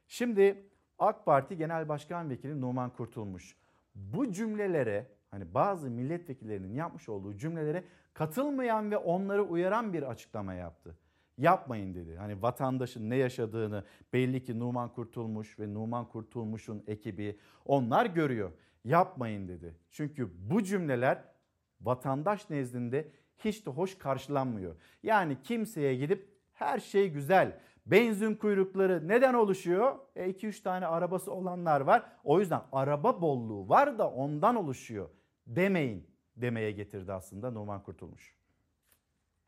[0.09, 0.67] Şimdi
[0.99, 3.57] AK Parti Genel Başkan Vekili Numan Kurtulmuş
[3.95, 7.85] bu cümlelere hani bazı milletvekillerinin yapmış olduğu cümlelere
[8.15, 10.97] katılmayan ve onları uyaran bir açıklama yaptı.
[11.39, 12.17] Yapmayın dedi.
[12.17, 18.51] Hani vatandaşın ne yaşadığını belli ki Numan Kurtulmuş ve Numan Kurtulmuş'un ekibi onlar görüyor.
[18.85, 19.77] Yapmayın dedi.
[19.91, 21.25] Çünkü bu cümleler
[21.81, 24.77] vatandaş nezdinde hiç de hoş karşılanmıyor.
[25.03, 27.61] Yani kimseye gidip her şey güzel.
[27.87, 29.99] Benzin kuyrukları neden oluşuyor?
[30.17, 32.13] 2-3 e tane arabası olanlar var.
[32.25, 35.09] O yüzden araba bolluğu var da ondan oluşuyor
[35.47, 38.37] demeyin demeye getirdi aslında Numan Kurtulmuş.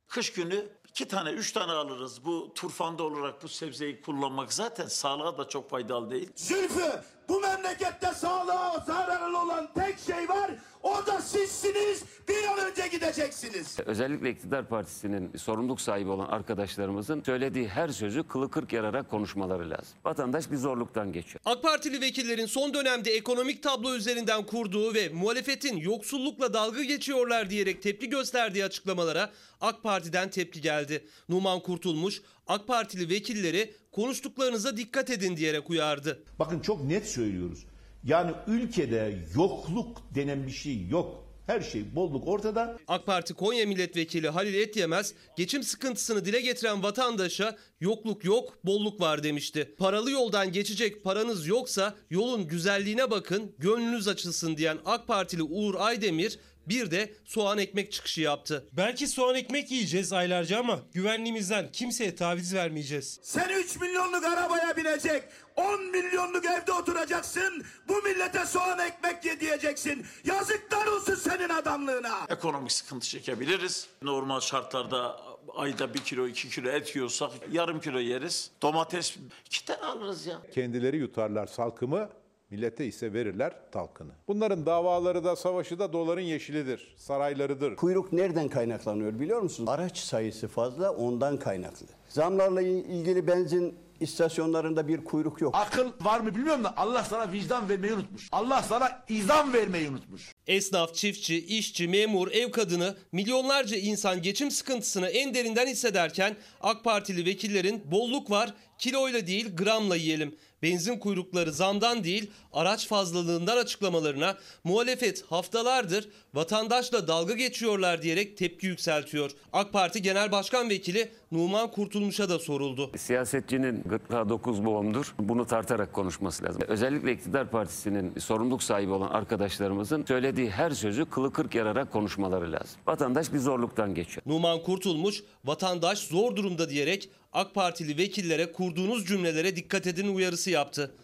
[0.09, 2.25] Kış günü iki tane, üç tane alırız.
[2.25, 6.33] Bu turfanda olarak bu sebzeyi kullanmak zaten sağlığa da çok faydalı değil.
[6.37, 10.51] Zülfü, bu memlekette sağlığa zararlı olan tek şey var.
[10.83, 12.05] O da sizsiniz.
[12.29, 13.77] Bir an önce gideceksiniz.
[13.87, 19.99] Özellikle iktidar partisinin sorumluluk sahibi olan arkadaşlarımızın söylediği her sözü kılı kırk yararak konuşmaları lazım.
[20.05, 21.41] Vatandaş bir zorluktan geçiyor.
[21.45, 27.83] AK Partili vekillerin son dönemde ekonomik tablo üzerinden kurduğu ve muhalefetin yoksullukla dalga geçiyorlar diyerek
[27.83, 31.05] tepki gösterdiği açıklamalara AK Parti'den tepki geldi.
[31.29, 36.23] Numan Kurtulmuş AK Partili vekilleri konuştuklarınıza dikkat edin diyerek uyardı.
[36.39, 37.67] Bakın çok net söylüyoruz.
[38.05, 41.25] Yani ülkede yokluk denen bir şey yok.
[41.47, 42.79] Her şey bolluk ortada.
[42.89, 49.23] AK Parti Konya Milletvekili Halil Etyemez geçim sıkıntısını dile getiren vatandaşa yokluk yok bolluk var
[49.23, 49.75] demişti.
[49.79, 56.39] Paralı yoldan geçecek paranız yoksa yolun güzelliğine bakın gönlünüz açılsın diyen AK Partili Uğur Aydemir
[56.69, 58.69] bir de soğan ekmek çıkışı yaptı.
[58.73, 63.21] Belki soğan ekmek yiyeceğiz aylarca ama güvenliğimizden kimseye taviz vermeyeceğiz.
[63.23, 65.23] Sen 3 milyonluk arabaya binecek,
[65.57, 67.65] 10 milyonluk evde oturacaksın.
[67.89, 70.07] Bu millete soğan ekmek ye diyeceksin.
[70.25, 72.19] Yazıklar olsun senin adamlığına.
[72.29, 73.87] Ekonomik sıkıntı çekebiliriz.
[74.03, 75.21] Normal şartlarda
[75.55, 78.51] ayda bir kilo iki kilo et yiyorsak yarım kilo yeriz.
[78.63, 80.39] Domates iki tane alırız ya.
[80.55, 82.11] Kendileri yutarlar salkımı
[82.51, 84.13] Millete ise verirler talkını.
[84.29, 87.77] Bunların davaları da savaşı da doların yeşilidir, saraylarıdır.
[87.77, 89.71] Kuyruk nereden kaynaklanıyor biliyor musunuz?
[89.71, 91.87] Araç sayısı fazla ondan kaynaklı.
[92.09, 95.55] Zamlarla ilgili benzin istasyonlarında bir kuyruk yok.
[95.57, 98.29] Akıl var mı bilmiyorum da Allah sana vicdan vermeyi unutmuş.
[98.33, 100.33] Allah sana izan vermeyi unutmuş.
[100.47, 107.27] Esnaf, çiftçi, işçi, memur, ev kadını milyonlarca insan geçim sıkıntısını en derinden hissederken AK Partili
[107.27, 110.37] vekillerin bolluk var kiloyla değil gramla yiyelim.
[110.65, 119.31] Benzin kuyrukları zamdan değil araç fazlalığından açıklamalarına muhalefet haftalardır vatandaşla dalga geçiyorlar diyerek tepki yükseltiyor.
[119.53, 122.91] AK Parti Genel Başkan Vekili Numan Kurtulmuş'a da soruldu.
[122.97, 125.15] Siyasetçinin gırtlağı dokuz boğumdur.
[125.19, 126.63] Bunu tartarak konuşması lazım.
[126.69, 132.81] Özellikle iktidar partisinin sorumluluk sahibi olan arkadaşlarımızın söylediği her sözü kılı kırk yararak konuşmaları lazım.
[132.87, 134.23] Vatandaş bir zorluktan geçiyor.
[134.27, 140.95] Numan Kurtulmuş vatandaş zor durumda diyerek AK Partili vekillere kurduğunuz cümlelere dikkat edin uyarısı yaptı.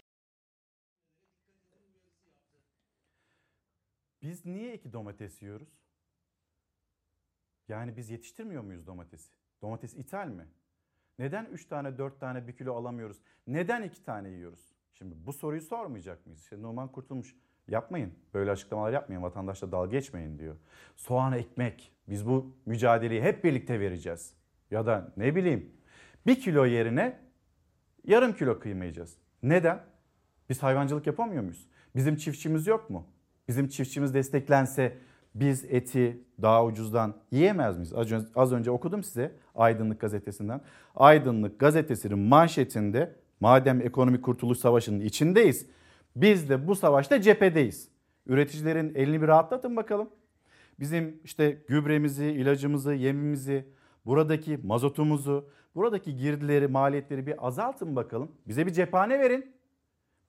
[4.22, 5.68] Biz niye iki domates yiyoruz?
[7.68, 9.30] Yani biz yetiştirmiyor muyuz domatesi?
[9.62, 10.46] Domates ithal mi?
[11.18, 13.16] Neden 3 tane 4 tane 1 kilo alamıyoruz?
[13.46, 14.74] Neden 2 tane yiyoruz?
[14.92, 16.42] Şimdi bu soruyu sormayacak mıyız?
[16.42, 17.36] İşte Numan Kurtulmuş
[17.68, 18.14] yapmayın.
[18.34, 19.22] Böyle açıklamalar yapmayın.
[19.22, 20.56] Vatandaşla dalga geçmeyin diyor.
[20.96, 21.92] Soğan ekmek.
[22.08, 24.34] Biz bu mücadeleyi hep birlikte vereceğiz.
[24.70, 25.79] Ya da ne bileyim
[26.26, 27.18] bir kilo yerine
[28.06, 29.16] yarım kilo kıymayacağız.
[29.42, 29.80] Neden?
[30.50, 31.66] Biz hayvancılık yapamıyor muyuz?
[31.96, 33.06] Bizim çiftçimiz yok mu?
[33.48, 34.96] Bizim çiftçimiz desteklense
[35.34, 37.92] biz eti daha ucuzdan yiyemez miyiz?
[37.94, 40.60] Az önce, az önce okudum size Aydınlık gazetesinden.
[40.96, 45.66] Aydınlık gazetesinin manşetinde madem ekonomik kurtuluş savaşının içindeyiz
[46.16, 47.88] biz de bu savaşta cephedeyiz.
[48.26, 50.10] Üreticilerin elini bir rahatlatın bakalım.
[50.80, 53.66] Bizim işte gübremizi, ilacımızı, yemimizi,
[54.10, 58.32] buradaki mazotumuzu, buradaki girdileri, maliyetleri bir azaltın bakalım.
[58.48, 59.52] Bize bir cephane verin.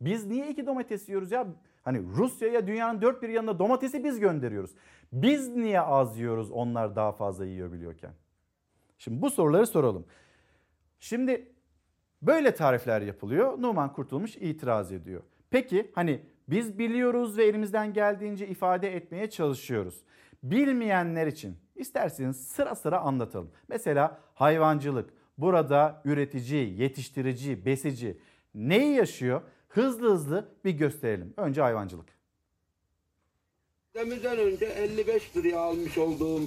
[0.02, 1.48] Biz niye iki domates yiyoruz ya?
[1.82, 4.72] Hani Rusya'ya dünyanın dört bir yanına domatesi biz gönderiyoruz.
[5.14, 8.12] Biz niye az yiyoruz onlar daha fazla yiyor biliyorken?
[8.98, 10.06] Şimdi bu soruları soralım.
[11.00, 11.52] Şimdi
[12.22, 13.62] böyle tarifler yapılıyor.
[13.62, 15.22] Numan Kurtulmuş itiraz ediyor.
[15.50, 20.02] Peki hani biz biliyoruz ve elimizden geldiğince ifade etmeye çalışıyoruz.
[20.44, 23.52] Bilmeyenler için isterseniz sıra sıra anlatalım.
[23.68, 25.10] Mesela hayvancılık.
[25.38, 28.18] Burada üretici, yetiştirici, besici
[28.56, 29.42] neyi yaşıyor?
[29.70, 31.34] Hızlı hızlı bir gösterelim.
[31.38, 32.10] Önce hayvancılık.
[33.96, 36.42] Demizden önce 55 liraya almış olduğum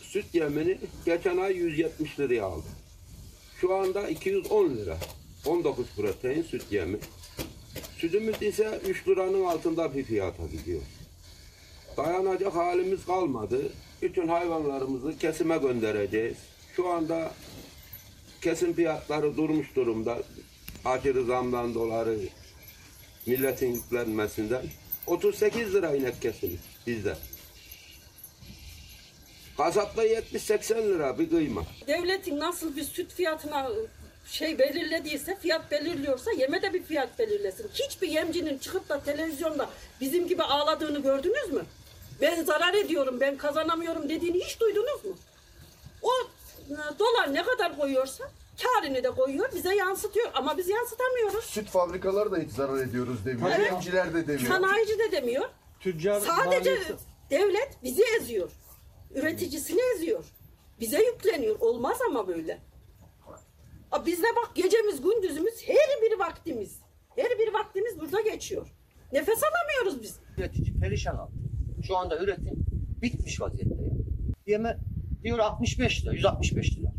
[0.00, 2.70] süt yemini geçen ay 170 liraya aldım.
[3.60, 4.96] Şu anda 210 lira.
[5.46, 6.98] 19 protein süt yemi.
[7.98, 10.82] Sütümüz ise 3 liranın altında bir fiyata gidiyor.
[11.96, 13.72] Dayanacak halimiz kalmadı.
[14.02, 16.36] Bütün hayvanlarımızı kesime göndereceğiz.
[16.76, 17.32] Şu anda
[18.42, 20.18] kesim fiyatları durmuş durumda.
[20.84, 22.28] Aşırı zamdan dolayı
[23.26, 24.62] milletin yüklenmesinden.
[25.06, 27.16] 38 lira inek kesimi bizde.
[29.56, 31.62] Kasapta 70-80 lira bir kıyma.
[31.86, 33.70] Devletin nasıl bir süt fiyatına
[34.26, 37.70] şey belirlediyse, fiyat belirliyorsa yeme de bir fiyat belirlesin.
[37.74, 39.70] Hiçbir yemcinin çıkıp da televizyonda
[40.00, 41.62] bizim gibi ağladığını gördünüz mü?
[42.20, 45.16] Ben zarar ediyorum, ben kazanamıyorum dediğini hiç duydunuz mu?
[46.02, 46.10] O
[46.70, 48.30] e, dolar ne kadar koyuyorsa
[48.62, 51.44] karını da koyuyor, bize yansıtıyor ama biz yansıtamıyoruz.
[51.44, 53.50] Süt fabrikaları da hiç zarar ediyoruz demiyor.
[53.58, 53.72] Evet.
[53.72, 54.48] Yemciler de demiyor.
[54.48, 55.48] Sanayici de demiyor.
[55.80, 56.96] Tüccar Sadece maliyeti-
[57.30, 58.50] devlet bizi eziyor.
[59.14, 60.24] Üreticisini eziyor.
[60.80, 61.60] Bize yükleniyor.
[61.60, 62.58] Olmaz ama böyle.
[63.92, 66.76] Aa, Bizde bak gecemiz gündüzümüz her bir vaktimiz.
[67.16, 68.66] Her bir vaktimiz burada geçiyor.
[69.12, 70.16] Nefes alamıyoruz biz.
[70.38, 71.32] Üretici perişan aldı.
[71.86, 72.66] Şu anda üretim
[73.02, 73.74] bitmiş vaziyette.
[74.46, 74.78] Yeme
[75.22, 76.92] diyor 65 lira, 165 lira.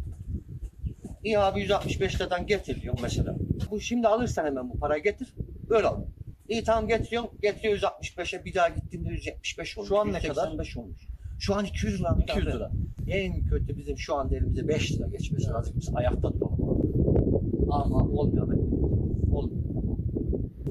[1.24, 3.36] İyi abi 165 liradan getiriyor mesela.
[3.72, 5.34] Bu şimdi alırsan hemen bu parayı getir,
[5.70, 6.02] böyle al.
[6.50, 9.90] İyi tamam getiriyorum, getiriyor 165'e bir daha gittiğimde 175 olmuş.
[9.90, 11.08] Şu an ne 185 olmuş.
[11.40, 12.18] Şu an 200 lira.
[12.22, 12.72] 200 lira.
[13.08, 15.76] En kötü bizim şu anda elimize 5 lira geçmesi lazım.
[15.78, 17.68] Biz ayakta duralım.
[17.72, 18.48] Ama olmuyor.
[19.32, 19.77] Olmuyor.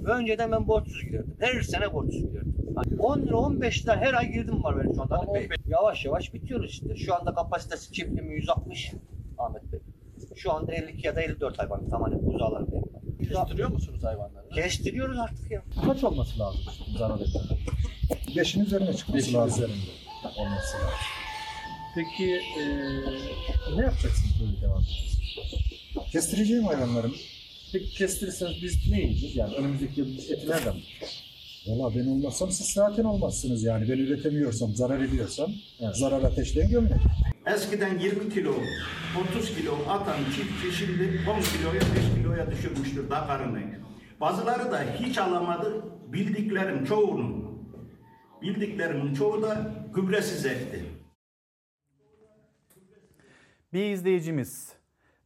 [0.06, 1.36] Önceden ben borçsuz girerdim.
[1.40, 2.56] Her sene borçsuz girerdim.
[2.76, 5.18] Hani 10 lira 15 lira her ay girdim var benim şu anda.
[5.18, 5.56] Ahmet Bey.
[5.66, 6.96] Yavaş yavaş bitiyoruz işte.
[6.96, 8.92] Şu anda kapasitesi çiftliğim 160
[9.38, 9.80] Ahmet Bey.
[10.36, 12.84] Şu anda 52 ya da 54 hayvan tamamen buzağlar benim.
[13.28, 14.48] Kestiriyor musunuz hayvanları?
[14.48, 15.62] Kestiriyoruz artık ya.
[15.86, 16.60] Kaç olması lazım
[16.98, 17.56] zarar etmeden?
[18.36, 19.64] Beşin üzerine çıkması Beşin lazım.
[19.64, 19.86] üzerinde
[20.38, 20.88] olması lazım.
[21.94, 24.82] Peki eee, ne yapacaksınız böyle devam
[26.12, 27.14] Kestireceğim hayvanlarımı.
[27.78, 29.36] Peki kestirirseniz biz ne yiyeceğiz?
[29.36, 31.22] Yani önümüzdeki yıl eti nereden bulacağız?
[31.66, 33.88] Valla ben olmazsam siz zaten olmazsınız yani.
[33.88, 35.50] Ben üretemiyorsam, zarar ediyorsam
[35.92, 37.00] zarar ateşleyen gömlek.
[37.46, 38.54] Eskiden 20 kilo,
[39.36, 43.60] 30 kilo atan çiftçi şimdi 10 kiloya 5 kiloya düşürmüştür dakarını.
[44.20, 45.84] Bazıları da hiç alamadı.
[46.12, 47.60] Bildiklerim çoğunu.
[48.42, 50.84] Bildiklerimin çoğu da gübresiz ekti.
[53.72, 54.72] Bir izleyicimiz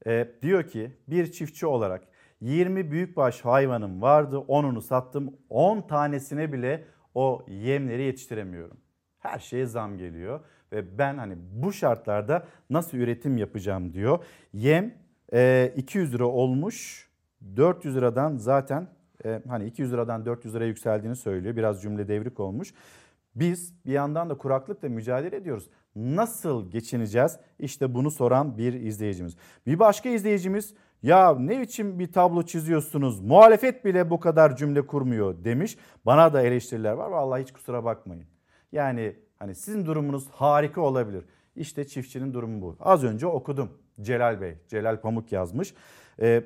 [0.06, 2.09] e, diyor ki bir çiftçi olarak
[2.40, 6.84] 20 büyükbaş hayvanım vardı 10'unu sattım 10 tanesine bile
[7.14, 8.76] o yemleri yetiştiremiyorum.
[9.18, 10.40] Her şeye zam geliyor
[10.72, 14.24] ve ben hani bu şartlarda nasıl üretim yapacağım diyor.
[14.52, 14.94] Yem
[15.32, 17.08] e, 200 lira olmuş
[17.56, 18.88] 400 liradan zaten
[19.24, 21.56] e, hani 200 liradan 400 liraya yükseldiğini söylüyor.
[21.56, 22.74] Biraz cümle devrik olmuş.
[23.34, 25.70] Biz bir yandan da kuraklıkla mücadele ediyoruz.
[25.96, 27.38] Nasıl geçineceğiz?
[27.58, 29.36] İşte bunu soran bir izleyicimiz.
[29.66, 33.20] Bir başka izleyicimiz ya ne biçim bir tablo çiziyorsunuz?
[33.20, 35.78] Muhalefet bile bu kadar cümle kurmuyor demiş.
[36.06, 37.10] Bana da eleştiriler var.
[37.10, 38.26] Vallahi hiç kusura bakmayın.
[38.72, 41.24] Yani hani sizin durumunuz harika olabilir.
[41.56, 42.76] İşte çiftçinin durumu bu.
[42.80, 43.70] Az önce okudum.
[44.00, 45.74] Celal Bey, Celal Pamuk yazmış.
[46.20, 46.44] Ee,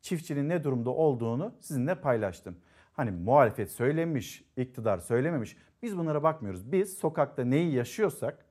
[0.00, 2.56] çiftçinin ne durumda olduğunu sizinle paylaştım.
[2.92, 5.56] Hani muhalefet söylemiş, iktidar söylememiş.
[5.82, 6.72] Biz bunlara bakmıyoruz.
[6.72, 8.46] Biz sokakta neyi yaşıyorsak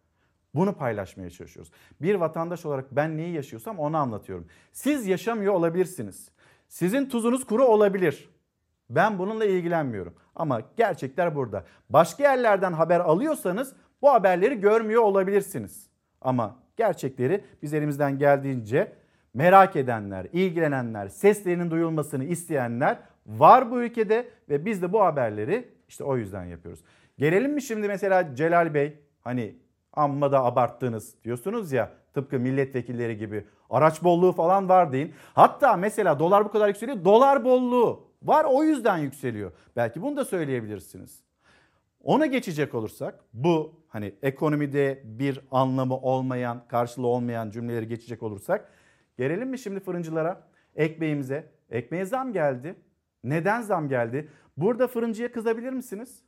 [0.55, 1.71] bunu paylaşmaya çalışıyoruz.
[2.01, 4.47] Bir vatandaş olarak ben neyi yaşıyorsam onu anlatıyorum.
[4.71, 6.29] Siz yaşamıyor olabilirsiniz.
[6.67, 8.29] Sizin tuzunuz kuru olabilir.
[8.89, 10.13] Ben bununla ilgilenmiyorum.
[10.35, 11.65] Ama gerçekler burada.
[11.89, 15.87] Başka yerlerden haber alıyorsanız bu haberleri görmüyor olabilirsiniz.
[16.21, 18.93] Ama gerçekleri biz elimizden geldiğince
[19.33, 26.03] merak edenler, ilgilenenler, seslerinin duyulmasını isteyenler var bu ülkede ve biz de bu haberleri işte
[26.03, 26.83] o yüzden yapıyoruz.
[27.17, 29.55] Gelelim mi şimdi mesela Celal Bey hani
[29.93, 35.13] amma da abarttınız diyorsunuz ya tıpkı milletvekilleri gibi araç bolluğu falan var deyin.
[35.33, 39.51] Hatta mesela dolar bu kadar yükseliyor dolar bolluğu var o yüzden yükseliyor.
[39.75, 41.23] Belki bunu da söyleyebilirsiniz.
[42.03, 48.71] Ona geçecek olursak bu hani ekonomide bir anlamı olmayan, karşılığı olmayan cümleleri geçecek olursak
[49.17, 51.51] gelelim mi şimdi fırıncılara, ekmeğimize?
[51.69, 52.75] Ekmeğe zam geldi.
[53.23, 54.29] Neden zam geldi?
[54.57, 56.23] Burada fırıncıya kızabilir misiniz?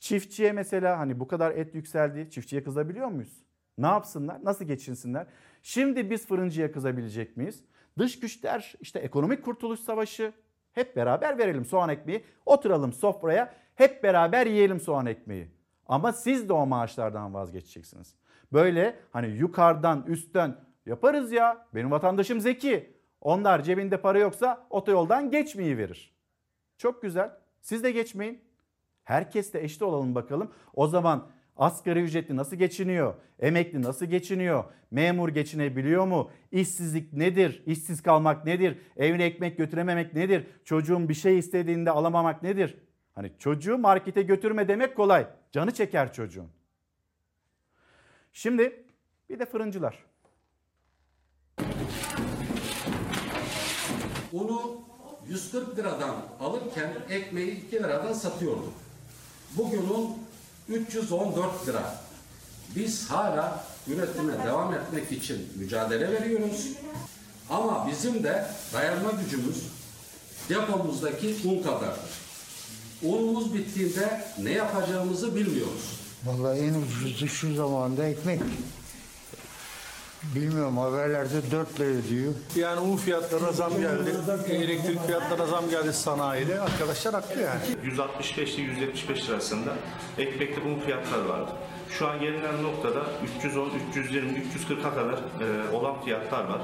[0.00, 2.30] Çiftçiye mesela hani bu kadar et yükseldi.
[2.30, 3.44] Çiftçiye kızabiliyor muyuz?
[3.78, 4.44] Ne yapsınlar?
[4.44, 5.26] Nasıl geçinsinler?
[5.62, 7.64] Şimdi biz fırıncıya kızabilecek miyiz?
[7.98, 10.32] Dış güçler işte ekonomik kurtuluş savaşı
[10.72, 12.24] hep beraber verelim soğan ekmeği.
[12.46, 15.48] Oturalım sofraya hep beraber yiyelim soğan ekmeği.
[15.86, 18.14] Ama siz de o maaşlardan vazgeçeceksiniz.
[18.52, 22.96] Böyle hani yukarıdan üstten yaparız ya benim vatandaşım zeki.
[23.20, 26.14] Onlar cebinde para yoksa otoyoldan geçmeyi verir.
[26.78, 27.30] Çok güzel.
[27.60, 28.49] Siz de geçmeyin.
[29.10, 30.50] Herkes de eşit olalım bakalım.
[30.74, 33.14] O zaman asgari ücretli nasıl geçiniyor?
[33.38, 34.64] Emekli nasıl geçiniyor?
[34.90, 36.30] Memur geçinebiliyor mu?
[36.52, 37.62] İşsizlik nedir?
[37.66, 38.78] İşsiz kalmak nedir?
[38.96, 40.46] Evine ekmek götürememek nedir?
[40.64, 42.78] Çocuğun bir şey istediğinde alamamak nedir?
[43.14, 45.26] Hani çocuğu markete götürme demek kolay.
[45.52, 46.48] Canı çeker çocuğun.
[48.32, 48.86] Şimdi
[49.30, 50.04] bir de fırıncılar.
[54.32, 54.80] Unu
[55.28, 58.89] 140 liradan alırken ekmeği 2 liradan satıyorduk.
[59.56, 60.18] Bugün un
[60.68, 61.94] 314 lira.
[62.76, 66.68] Biz hala üretime devam etmek için mücadele veriyoruz.
[67.50, 69.62] Ama bizim de dayanma gücümüz
[70.48, 72.10] depomuzdaki un kadardır.
[73.02, 76.00] Unumuz bittiğinde ne yapacağımızı bilmiyoruz.
[76.24, 78.40] Vallahi en ucuzu şu zamanda ekmek.
[80.22, 82.32] Bilmiyorum haberlerde 4 lira diyor.
[82.56, 84.10] Yani un fiyatlarına zam geldi.
[84.50, 86.60] Elektrik fiyatlarına zam geldi sanayide.
[86.60, 87.60] Arkadaşlar haklı yani.
[87.84, 89.74] 165 ile 175 lira arasında
[90.18, 91.50] ekmekte un fiyatları vardı.
[91.98, 93.00] Şu an gelinen noktada
[93.38, 96.60] 310, 320, 340'a kadar e, olan fiyatlar var.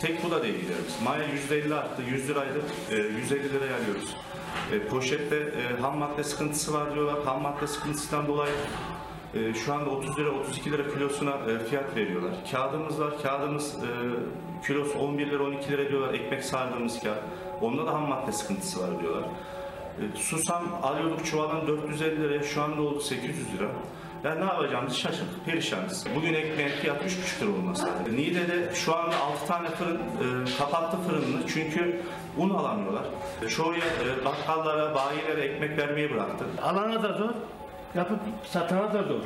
[0.00, 0.94] Tek bu da değil giderimiz.
[1.04, 4.16] Maya %50 arttı, 100 liraydı, e, 150 liraya alıyoruz.
[4.72, 7.24] E, poşette e, ham madde sıkıntısı var diyorlar.
[7.24, 8.54] Ham madde sıkıntısından dolayı
[9.34, 12.32] e, şu anda 30 lira 32 lira kilosuna e, fiyat veriyorlar.
[12.50, 13.22] Kağıdımız var.
[13.22, 13.88] Kağıdımız e,
[14.66, 16.14] kilosu 11 lira 12 lira diyorlar.
[16.14, 17.18] Ekmek sardığımız kağıt.
[17.60, 19.24] Onda da ham madde sıkıntısı var diyorlar.
[19.98, 23.68] E, susam alıyorduk çuvalın 450 liraya şu anda oldu 800 lira.
[24.24, 26.06] Yani ne yapacağımızı şaşırdık, perişanız.
[26.16, 28.16] Bugün ekmeğin fiyatı 3,5 lira olması lazım.
[28.16, 32.00] Niğde'de şu anda 6 tane fırın e, kapattı fırınını çünkü
[32.38, 33.04] un alamıyorlar.
[33.48, 36.44] Çoğu e, bakkallara, bayilere ekmek vermeyi bıraktı.
[36.62, 37.30] Alana da zor,
[37.94, 39.20] yapıp satana da zor.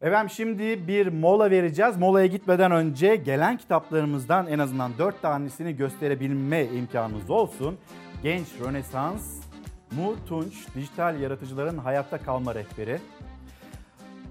[0.00, 1.96] Efendim şimdi bir mola vereceğiz.
[1.96, 7.78] Molaya gitmeden önce gelen kitaplarımızdan en azından 4 tanesini gösterebilme imkanımız olsun.
[8.22, 9.40] Genç Rönesans,
[9.90, 12.98] Mu Tunç, Dijital Yaratıcıların Hayatta Kalma Rehberi.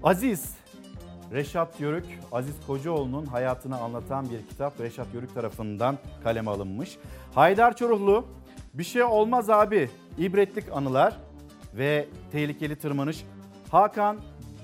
[0.02, 0.54] Aziz,
[1.32, 6.98] Reşat Yörük, Aziz Kocaoğlu'nun hayatını anlatan bir kitap Reşat Yörük tarafından kaleme alınmış.
[7.34, 8.24] Haydar Çoruhlu,
[8.74, 11.16] Bir şey olmaz abi, ibretlik anılar
[11.74, 13.24] ve tehlikeli tırmanış.
[13.70, 14.16] Hakan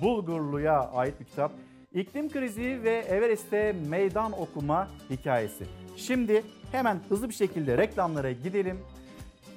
[0.02, 1.52] Bulgurlu'ya ait bir kitap.
[1.94, 5.64] İklim krizi ve Everest'te meydan okuma hikayesi.
[5.96, 6.42] Şimdi
[6.72, 8.78] Hemen hızlı bir şekilde reklamlara gidelim.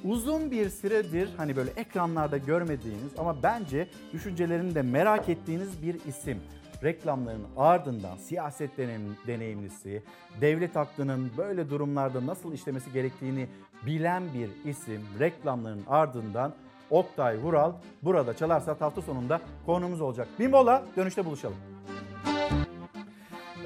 [0.03, 6.37] Uzun bir süredir hani böyle ekranlarda görmediğiniz ama bence düşüncelerini de merak ettiğiniz bir isim.
[6.83, 10.03] Reklamların ardından siyaset deneyim- deneyimlisi,
[10.41, 13.47] devlet aklının böyle durumlarda nasıl işlemesi gerektiğini
[13.85, 15.01] bilen bir isim.
[15.19, 16.53] Reklamların ardından
[16.91, 17.71] Oktay Vural
[18.01, 20.27] burada Çalarsa hafta sonunda konuğumuz olacak.
[20.39, 21.57] Bir mola dönüşte buluşalım.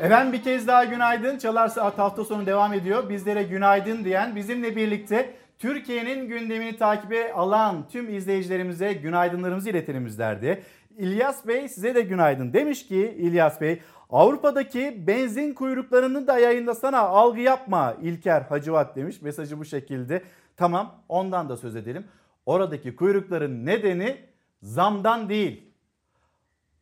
[0.01, 1.37] Efendim bir kez daha günaydın.
[1.37, 3.09] Çalar Saat hafta sonu devam ediyor.
[3.09, 10.63] Bizlere günaydın diyen bizimle birlikte Türkiye'nin gündemini takibe alan tüm izleyicilerimize günaydınlarımızı iletelim bizlerde.
[10.97, 12.53] İlyas Bey size de günaydın.
[12.53, 19.21] Demiş ki İlyas Bey Avrupa'daki benzin kuyruklarını da yayınlasana algı yapma İlker Hacıvat demiş.
[19.21, 20.23] Mesajı bu şekilde.
[20.57, 22.05] Tamam ondan da söz edelim.
[22.45, 24.17] Oradaki kuyrukların nedeni
[24.61, 25.73] zamdan değil,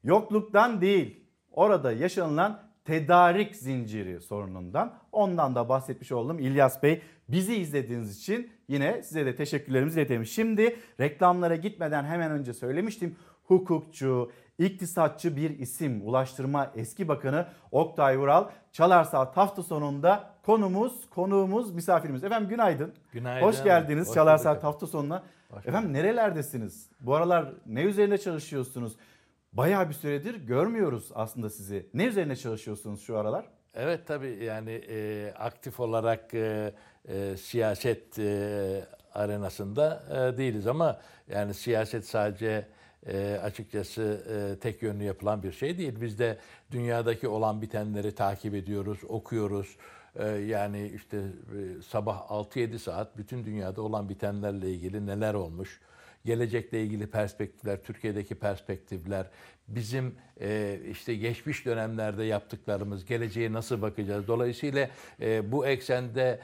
[0.03, 1.23] yokluktan değil.
[1.51, 6.39] Orada yaşanılan tedarik zinciri sorunundan ondan da bahsetmiş oldum.
[6.39, 10.25] İlyas Bey bizi izlediğiniz için yine size de teşekkürlerimizi iletelim.
[10.25, 13.15] Şimdi reklamlara gitmeden hemen önce söylemiştim.
[13.43, 21.71] Hukukçu, iktisatçı bir isim Ulaştırma Eski Bakanı Oktay Vural Çalar Saat hafta sonunda konumuz, konuğumuz,
[21.71, 22.23] misafirimiz.
[22.23, 22.93] Efendim günaydın.
[23.11, 23.47] Günaydın.
[23.47, 25.23] Hoş geldiniz Hoş Çalar Saat hafta sonuna.
[25.65, 26.89] Efendim nerelerdesiniz?
[26.99, 28.95] Bu aralar ne üzerine çalışıyorsunuz?
[29.53, 31.89] Bayağı bir süredir görmüyoruz aslında sizi.
[31.93, 33.45] Ne üzerine çalışıyorsunuz şu aralar?
[33.73, 36.73] Evet tabii yani e, aktif olarak e,
[37.07, 42.67] e, siyaset e, arenasında e, değiliz ama yani siyaset sadece
[43.07, 46.01] e, açıkçası e, tek yönlü yapılan bir şey değil.
[46.01, 46.37] Biz de
[46.71, 49.77] dünyadaki olan bitenleri takip ediyoruz, okuyoruz.
[50.15, 55.79] E, yani işte e, sabah 6-7 saat bütün dünyada olan bitenlerle ilgili neler olmuş,
[56.25, 59.27] gelecekle ilgili perspektifler, Türkiye'deki perspektifler,
[59.67, 64.27] bizim e, işte geçmiş dönemlerde yaptıklarımız, geleceğe nasıl bakacağız.
[64.27, 64.89] Dolayısıyla
[65.21, 66.39] e, bu eksende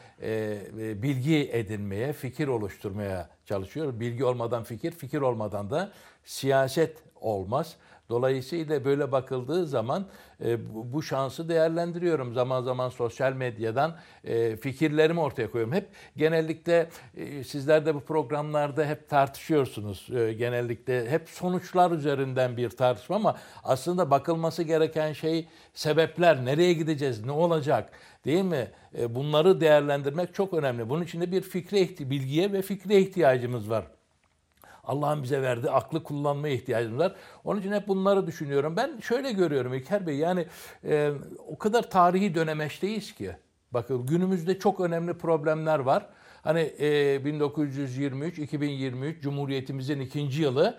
[1.02, 4.00] bilgi edinmeye, fikir oluşturmaya çalışıyoruz.
[4.00, 5.92] Bilgi olmadan fikir, fikir olmadan da
[6.24, 7.78] siyaset olmaz.
[8.10, 10.08] Dolayısıyla böyle bakıldığı zaman
[10.46, 12.34] e, bu, bu şansı değerlendiriyorum.
[12.34, 15.76] Zaman zaman sosyal medyadan e, fikirlerimi ortaya koyuyorum.
[15.76, 20.10] Hep genellikle e, sizler de bu programlarda hep tartışıyorsunuz.
[20.16, 27.26] E, genellikle hep sonuçlar üzerinden bir tartışma ama aslında bakılması gereken şey sebepler, nereye gideceğiz,
[27.26, 27.92] ne olacak
[28.26, 28.68] değil mi?
[29.00, 30.90] E, bunları değerlendirmek çok önemli.
[30.90, 33.97] Bunun için de bir fikre, bilgiye ve fikre ihtiyacımız var.
[34.88, 37.16] Allah'ın bize verdiği aklı kullanmaya ihtiyacımız var.
[37.44, 38.76] Onun için hep bunları düşünüyorum.
[38.76, 40.46] Ben şöyle görüyorum İlker Bey yani
[40.84, 41.12] e,
[41.48, 43.32] o kadar tarihi dönemeçteyiz ki.
[43.72, 46.06] Bakın günümüzde çok önemli problemler var.
[46.44, 50.78] Hani e, 1923, 2023 Cumhuriyetimizin ikinci yılı.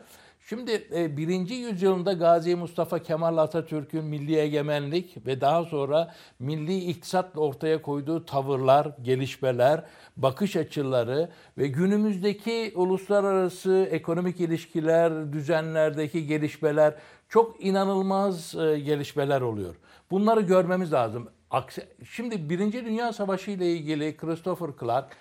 [0.49, 7.40] Şimdi e, birinci yüzyılında Gazi Mustafa Kemal Atatürk'ün milli egemenlik ve daha sonra milli iktisatla
[7.40, 9.84] ortaya koyduğu tavırlar, gelişmeler,
[10.16, 11.28] bakış açıları
[11.59, 16.94] ve günümüzdeki uluslararası ekonomik ilişkiler, düzenlerdeki gelişmeler
[17.28, 19.74] çok inanılmaz e, gelişmeler oluyor.
[20.11, 21.28] Bunları görmemiz lazım.
[21.51, 25.16] Aksi, şimdi Birinci Dünya Savaşı ile ilgili Christopher Clark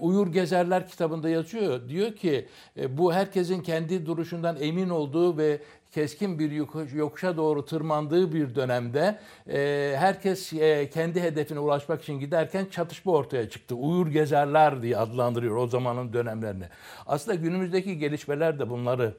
[0.00, 1.88] Uyur Gezerler kitabında yazıyor.
[1.88, 2.46] Diyor ki
[2.76, 5.60] e, bu herkesin kendi duruşundan emin olduğu ve
[5.92, 9.18] keskin bir yokuş- yokuşa doğru tırmandığı bir dönemde
[9.48, 13.74] e, herkes e, kendi hedefine ulaşmak için giderken çatışma ortaya çıktı.
[13.74, 16.64] Uyur Gezerler diye adlandırıyor o zamanın dönemlerini.
[17.06, 19.14] Aslında günümüzdeki gelişmeler de bunları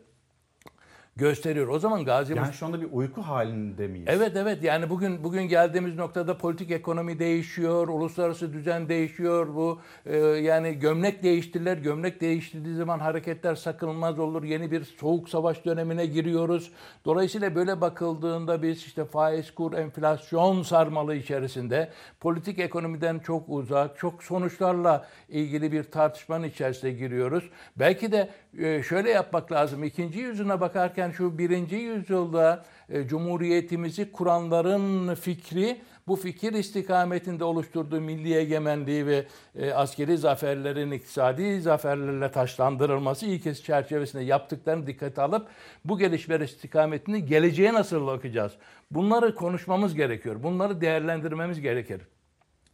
[1.17, 1.67] gösteriyor.
[1.67, 4.07] O zaman Gazi Yani şu anda bir uyku halinde miyiz?
[4.11, 9.55] Evet evet yani bugün bugün geldiğimiz noktada politik ekonomi değişiyor, uluslararası düzen değişiyor.
[9.55, 11.77] Bu e, yani gömlek değiştiler.
[11.77, 14.43] Gömlek değiştirdiği zaman hareketler sakınılmaz olur.
[14.43, 16.71] Yeni bir soğuk savaş dönemine giriyoruz.
[17.05, 21.89] Dolayısıyla böyle bakıldığında biz işte faiz kur, enflasyon sarmalı içerisinde
[22.19, 27.49] politik ekonomiden çok uzak, çok sonuçlarla ilgili bir tartışmanın içerisine giriyoruz.
[27.75, 29.83] Belki de şöyle yapmak lazım.
[29.83, 38.35] İkinci yüzyıla bakarken şu birinci yüzyılda e, Cumhuriyetimizi kuranların fikri bu fikir istikametinde oluşturduğu milli
[38.35, 45.47] egemenliği ve e, askeri zaferlerin iktisadi zaferlerle taşlandırılması ilkesi çerçevesinde yaptıklarını dikkate alıp
[45.85, 48.51] bu gelişmeler istikametinde geleceğe nasıl bakacağız?
[48.91, 50.43] Bunları konuşmamız gerekiyor.
[50.43, 52.01] Bunları değerlendirmemiz gerekir.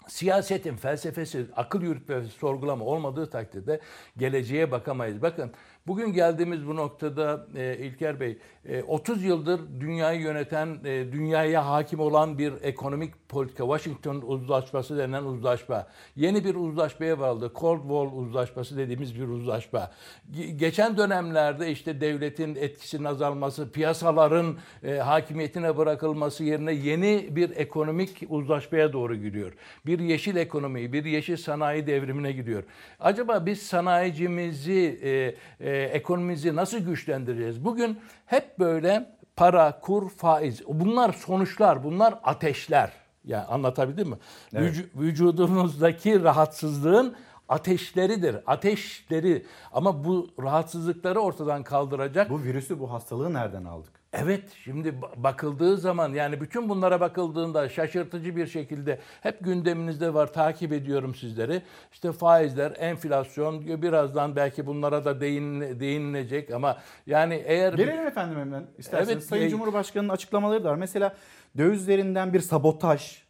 [0.07, 3.79] Siyasetin felsefesi, akıl yürütme sorgulama olmadığı takdirde
[4.17, 5.21] geleceğe bakamayız.
[5.21, 5.51] Bakın
[5.87, 11.99] bugün geldiğimiz bu noktada e, İlker Bey, e, 30 yıldır dünyayı yöneten, e, dünyaya hakim
[11.99, 15.87] olan bir ekonomik politika, Washington Uzlaşması denen uzlaşma.
[16.15, 17.51] Yeni bir uzlaşmaya varıldı.
[17.55, 19.91] Cold Wall Uzlaşması dediğimiz bir uzlaşma.
[20.33, 28.23] Ge- geçen dönemlerde işte devletin etkisinin azalması, piyasaların e, hakimiyetine bırakılması yerine yeni bir ekonomik
[28.29, 29.53] uzlaşmaya doğru gidiyor.
[29.85, 32.63] Bir bir yeşil ekonomi, bir yeşil sanayi devrimine gidiyor.
[32.99, 35.35] Acaba biz sanayicimizi, e,
[35.69, 37.65] e, ekonomimizi nasıl güçlendireceğiz?
[37.65, 40.61] Bugün hep böyle para, kur, faiz.
[40.67, 42.91] Bunlar sonuçlar, bunlar ateşler.
[43.25, 44.15] Yani anlatabildim mi?
[44.53, 44.75] Evet.
[44.75, 47.15] Vücu- vücudunuzdaki rahatsızlığın
[47.49, 48.35] ateşleridir.
[48.47, 49.45] Ateşleri.
[49.71, 52.29] Ama bu rahatsızlıkları ortadan kaldıracak.
[52.29, 54.02] Bu virüsü, bu hastalığı nereden aldık?
[54.13, 60.33] Evet şimdi ba- bakıldığı zaman yani bütün bunlara bakıldığında şaşırtıcı bir şekilde hep gündeminizde var
[60.33, 61.61] takip ediyorum sizleri.
[61.91, 68.65] İşte faizler, enflasyon birazdan belki bunlara da değin, değinilecek ama yani eğer Gelelim efendim hemen
[68.77, 69.09] isterseniz.
[69.09, 70.75] Evet, Sayın e- Cumhurbaşkanı'nın açıklamaları da var.
[70.75, 71.15] Mesela
[71.57, 73.23] dövizlerinden bir sabotaj.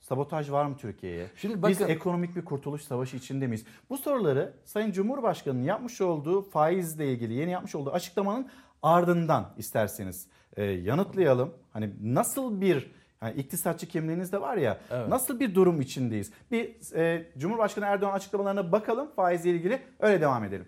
[0.00, 1.26] Sabotaj var mı Türkiye'ye?
[1.36, 3.64] Şimdi Biz bakın- ekonomik bir kurtuluş savaşı içinde miyiz?
[3.90, 8.48] Bu soruları Sayın Cumhurbaşkanı'nın yapmış olduğu faizle ilgili yeni yapmış olduğu açıklamanın
[8.82, 11.54] ardından isterseniz e, yanıtlayalım.
[11.72, 12.90] Hani nasıl bir
[13.22, 15.08] yani iktisatçı kimliğiniz de var ya Evet.
[15.08, 16.30] nasıl bir durum içindeyiz?
[16.50, 20.66] Bir e, Cumhurbaşkanı Erdoğan açıklamalarına bakalım faizle ilgili öyle devam edelim.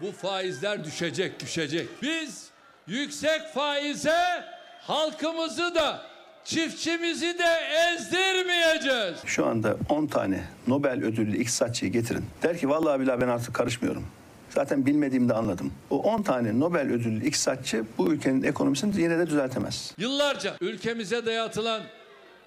[0.00, 1.88] Bu faizler düşecek, düşecek.
[2.02, 2.50] Biz
[2.86, 4.44] yüksek faize
[4.80, 6.02] halkımızı da
[6.44, 7.58] çiftçimizi de
[7.94, 9.16] ezdirmeyeceğiz.
[9.26, 12.24] Şu anda 10 tane Nobel ödüllü iktisatçıyı getirin.
[12.42, 14.06] Der ki vallahi billahi ben artık karışmıyorum.
[14.54, 15.72] Zaten bilmediğimi de anladım.
[15.90, 19.94] O 10 tane Nobel ödüllü iktisatçı bu ülkenin ekonomisini yine de düzeltemez.
[19.98, 21.82] Yıllarca ülkemize dayatılan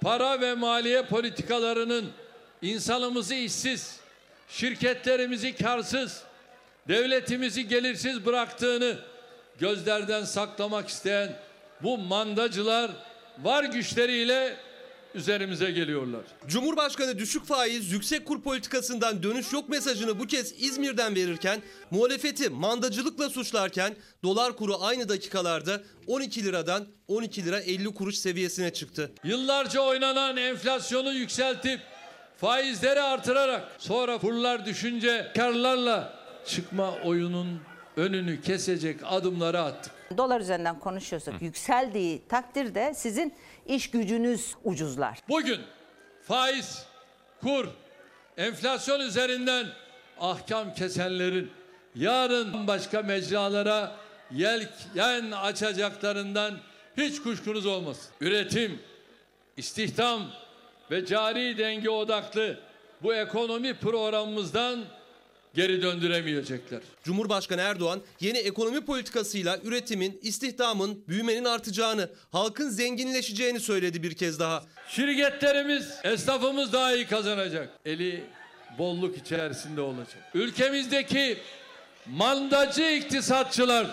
[0.01, 2.05] para ve maliye politikalarının
[2.61, 3.99] insanımızı işsiz,
[4.49, 6.23] şirketlerimizi karsız,
[6.87, 8.97] devletimizi gelirsiz bıraktığını
[9.59, 11.35] gözlerden saklamak isteyen
[11.83, 12.91] bu mandacılar
[13.43, 14.55] var güçleriyle
[15.15, 16.21] üzerimize geliyorlar.
[16.47, 21.61] Cumhurbaşkanı düşük faiz, yüksek kur politikasından dönüş yok mesajını bu kez İzmir'den verirken,
[21.91, 29.11] muhalefeti mandacılıkla suçlarken dolar kuru aynı dakikalarda 12 liradan 12 lira 50 kuruş seviyesine çıktı.
[29.23, 31.79] Yıllarca oynanan enflasyonu yükseltip
[32.37, 37.59] faizleri artırarak sonra kurlar düşünce karlarla çıkma oyunun
[37.97, 39.93] önünü kesecek adımları attık.
[40.17, 43.33] Dolar üzerinden konuşuyorsak yükseldiği takdirde sizin
[43.65, 45.19] iş gücünüz ucuzlar.
[45.29, 45.61] Bugün
[46.21, 46.85] faiz,
[47.41, 47.67] kur,
[48.37, 49.67] enflasyon üzerinden
[50.19, 51.51] ahkam kesenlerin
[51.95, 53.95] yarın başka mecralara
[54.31, 56.57] yelken açacaklarından
[56.97, 58.13] hiç kuşkunuz olmasın.
[58.21, 58.79] Üretim,
[59.57, 60.21] istihdam
[60.91, 62.59] ve cari denge odaklı
[63.03, 64.85] bu ekonomi programımızdan
[65.55, 66.81] geri döndüremeyecekler.
[67.03, 74.63] Cumhurbaşkanı Erdoğan yeni ekonomi politikasıyla üretimin, istihdamın, büyümenin artacağını, halkın zenginleşeceğini söyledi bir kez daha.
[74.89, 77.69] Şirketlerimiz, esnafımız daha iyi kazanacak.
[77.85, 78.23] Eli
[78.77, 80.17] bolluk içerisinde olacak.
[80.33, 81.37] Ülkemizdeki
[82.05, 83.87] mandacı iktisatçılar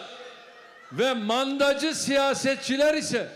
[0.92, 3.28] ve mandacı siyasetçiler ise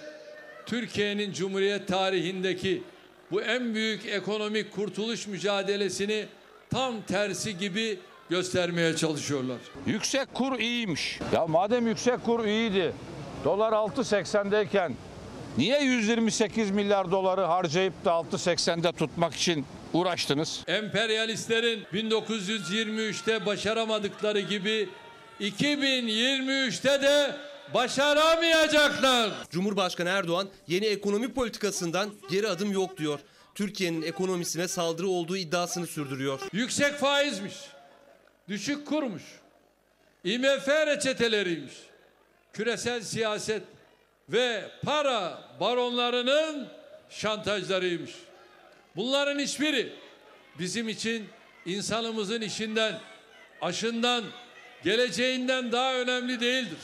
[0.66, 2.82] Türkiye'nin Cumhuriyet tarihindeki
[3.30, 6.26] bu en büyük ekonomik kurtuluş mücadelesini
[6.70, 7.98] tam tersi gibi
[8.30, 9.58] göstermeye çalışıyorlar.
[9.86, 11.18] Yüksek kur iyiymiş.
[11.32, 12.92] Ya madem yüksek kur iyiydi,
[13.44, 14.92] dolar 6.80'deyken
[15.58, 20.64] niye 128 milyar doları harcayıp da 6.80'de tutmak için uğraştınız?
[20.66, 24.88] Emperyalistlerin 1923'te başaramadıkları gibi
[25.40, 27.36] 2023'te de
[27.74, 29.30] başaramayacaklar.
[29.50, 33.18] Cumhurbaşkanı Erdoğan yeni ekonomi politikasından geri adım yok diyor.
[33.54, 36.40] Türkiye'nin ekonomisine saldırı olduğu iddiasını sürdürüyor.
[36.52, 37.54] Yüksek faizmiş,
[38.48, 39.22] düşük kurmuş,
[40.24, 41.74] IMF reçeteleriymiş,
[42.52, 43.62] küresel siyaset
[44.28, 46.68] ve para baronlarının
[47.10, 48.10] şantajlarıymış.
[48.96, 49.92] Bunların hiçbiri
[50.58, 51.28] bizim için
[51.66, 53.00] insanımızın işinden,
[53.60, 54.24] aşından,
[54.84, 56.78] geleceğinden daha önemli değildir.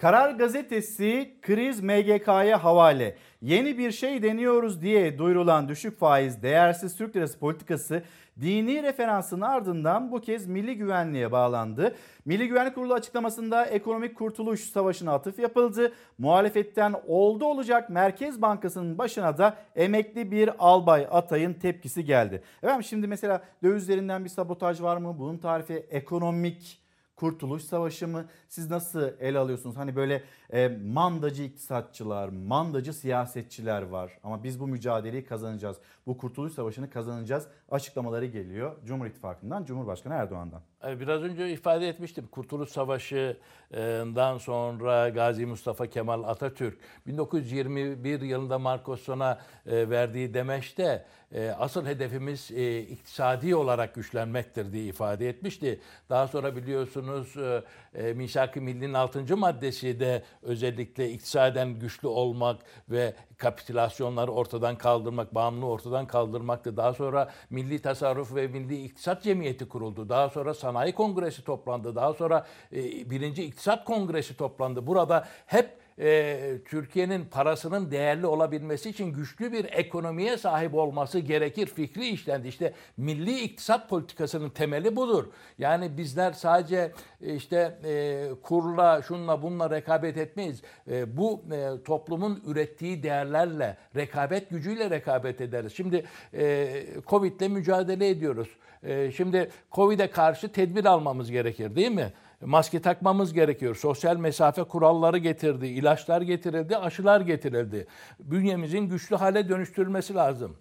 [0.00, 3.16] Karar Gazetesi kriz MGK'ya havale.
[3.42, 8.02] Yeni bir şey deniyoruz diye duyurulan düşük faiz, değersiz Türk lirası politikası
[8.40, 11.94] dini referansın ardından bu kez milli güvenliğe bağlandı.
[12.24, 15.92] Milli Güvenlik Kurulu açıklamasında ekonomik kurtuluş savaşına atıf yapıldı.
[16.18, 22.42] Muhalefetten oldu olacak Merkez Bankası'nın başına da emekli bir albay Atay'ın tepkisi geldi.
[22.62, 25.18] Efendim şimdi mesela dövizlerinden bir sabotaj var mı?
[25.18, 26.80] Bunun tarifi ekonomik
[27.20, 28.24] Kurtuluş Savaşı mı?
[28.48, 29.76] Siz nasıl ele alıyorsunuz?
[29.76, 34.18] Hani böyle e, mandacı iktisatçılar, mandacı siyasetçiler var.
[34.22, 35.76] Ama biz bu mücadeleyi kazanacağız.
[36.06, 37.46] Bu Kurtuluş Savaşı'nı kazanacağız.
[37.70, 40.62] Açıklamaları geliyor Cumhur İttifakı'ndan, Cumhurbaşkanı Erdoğan'dan.
[40.84, 42.26] Biraz önce ifade etmiştim.
[42.26, 51.86] Kurtuluş Savaşı'ndan sonra Gazi Mustafa Kemal Atatürk 1921 yılında Marcoson'a e, verdiği demeçte e, asıl
[51.86, 55.80] hedefimiz e, iktisadi olarak güçlenmektir diye ifade etmişti.
[56.10, 57.36] Daha sonra biliyorsunuz
[57.94, 59.36] e, e, Misak-ı Milli'nin 6.
[59.36, 66.76] maddesi de özellikle iktisaden güçlü olmak ve kapitülasyonları ortadan kaldırmak, bağımlılığı ortadan kaldırmaktı.
[66.76, 70.08] Daha sonra Milli Tasarruf ve Milli İktisat Cemiyeti kuruldu.
[70.08, 71.94] Daha sonra Sanayi Kongresi toplandı.
[71.94, 74.86] Daha sonra e, birinci İktisat Kongresi toplandı.
[74.86, 82.08] Burada hep e, Türkiye'nin parasının değerli olabilmesi için güçlü bir ekonomiye sahip olması gerekir fikri
[82.08, 82.48] işlendi.
[82.48, 85.24] İşte milli iktisat politikasının temeli budur.
[85.58, 86.92] Yani bizler sadece
[87.22, 90.62] e, işte e, kurla, şunla, bununla rekabet etmeyiz.
[90.90, 95.72] E, bu e, toplumun ürettiği değerlerle, rekabet gücüyle rekabet ederiz.
[95.76, 96.68] Şimdi e,
[97.06, 98.48] Covid'le mücadele ediyoruz.
[98.82, 102.12] E, şimdi Covid'e karşı tedbir almamız gerekir değil mi?
[102.40, 103.74] Maske takmamız gerekiyor.
[103.74, 107.86] Sosyal mesafe kuralları getirdi, ilaçlar getirildi, aşılar getirildi.
[108.20, 110.56] Bünyemizin güçlü hale dönüştürülmesi lazım.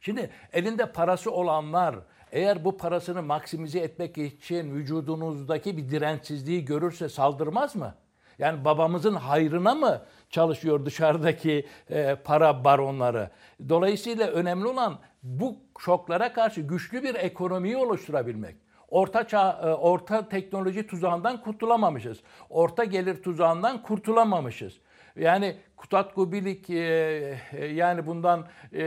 [0.00, 1.96] Şimdi elinde parası olanlar
[2.32, 7.94] eğer bu parasını maksimize etmek için vücudunuzdaki bir dirençsizliği görürse saldırmaz mı?
[8.38, 13.30] Yani babamızın hayrına mı çalışıyor dışarıdaki e, para baronları?
[13.68, 18.56] Dolayısıyla önemli olan bu şoklara karşı güçlü bir ekonomiyi oluşturabilmek.
[18.88, 22.18] Orta çağ, e, orta teknoloji tuzağından kurtulamamışız.
[22.50, 24.78] Orta gelir tuzağından kurtulamamışız.
[25.16, 28.84] Yani Kutat Gubilik e, e, yani bundan e,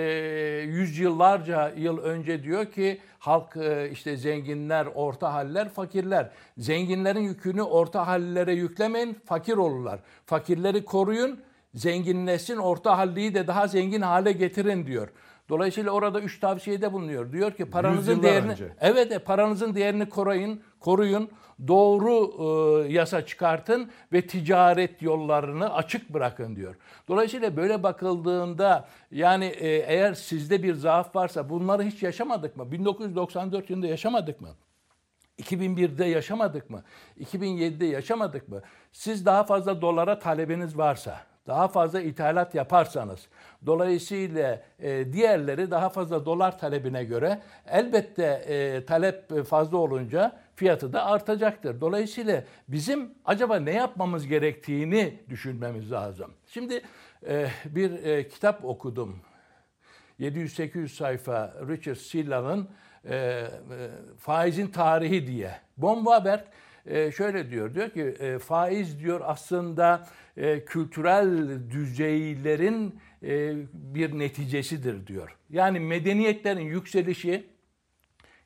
[0.68, 3.58] yüzyıllarca yıl önce diyor ki halk
[3.92, 6.30] işte zenginler, orta haller, fakirler.
[6.58, 10.00] Zenginlerin yükünü orta hallilere yüklemeyin, fakir olurlar.
[10.26, 11.40] Fakirleri koruyun,
[11.74, 15.10] zenginleşsin, orta halliyi de daha zengin hale getirin diyor.
[15.50, 17.32] Dolayısıyla orada üç tavsiyede bulunuyor.
[17.32, 18.76] Diyor ki paranızın değerini önce.
[18.82, 21.30] evet e, paranızın değerini koruyun, koruyun.
[21.68, 22.34] Doğru
[22.88, 26.76] e, yasa çıkartın ve ticaret yollarını açık bırakın diyor.
[27.08, 32.72] Dolayısıyla böyle bakıldığında yani e, eğer sizde bir zaaf varsa bunları hiç yaşamadık mı?
[32.72, 34.50] 1994 yılında yaşamadık mı?
[35.42, 36.84] 2001'de yaşamadık mı?
[37.20, 38.62] 2007'de yaşamadık mı?
[38.92, 43.28] Siz daha fazla dolara talebiniz varsa, daha fazla ithalat yaparsanız,
[43.66, 51.06] dolayısıyla e, diğerleri daha fazla dolar talebine göre elbette e, talep fazla olunca fiyatı da
[51.06, 51.82] artacaktır.
[51.82, 56.34] Dolayısıyla bizim acaba ne yapmamız gerektiğini düşünmemiz lazım.
[56.48, 56.82] Şimdi
[57.28, 59.20] e, bir e, kitap okudum.
[60.20, 62.70] 700-800 sayfa Richard Silla'nın
[63.06, 63.48] e, e,
[64.18, 65.52] faizin tarihi diye.
[65.78, 66.42] Bombaberg
[66.86, 70.08] e, şöyle diyor, diyor ki e, faiz diyor aslında
[70.38, 73.00] e, kültürel düzeylerin
[73.74, 75.38] bir neticesidir diyor.
[75.50, 77.46] Yani medeniyetlerin yükselişi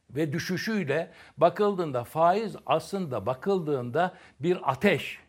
[0.10, 5.20] ve düşüşüyle bakıldığında faiz aslında bakıldığında bir ateş.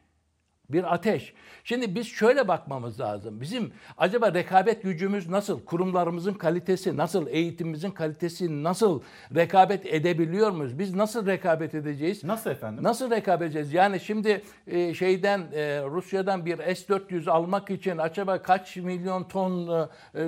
[0.71, 1.35] Bir ateş.
[1.67, 3.41] Şimdi biz şöyle bakmamız lazım.
[3.41, 5.65] Bizim acaba rekabet gücümüz nasıl?
[5.65, 7.27] Kurumlarımızın kalitesi nasıl?
[7.27, 9.01] Eğitimimizin kalitesi nasıl?
[9.35, 10.79] Rekabet edebiliyor muyuz?
[10.79, 12.25] Biz nasıl rekabet edeceğiz?
[12.25, 12.85] Nasıl efendim?
[12.85, 13.73] Nasıl rekabet edeceğiz?
[13.73, 19.69] Yani şimdi e, şeyden e, Rusya'dan bir S-400 almak için acaba kaç milyon ton
[20.15, 20.21] e,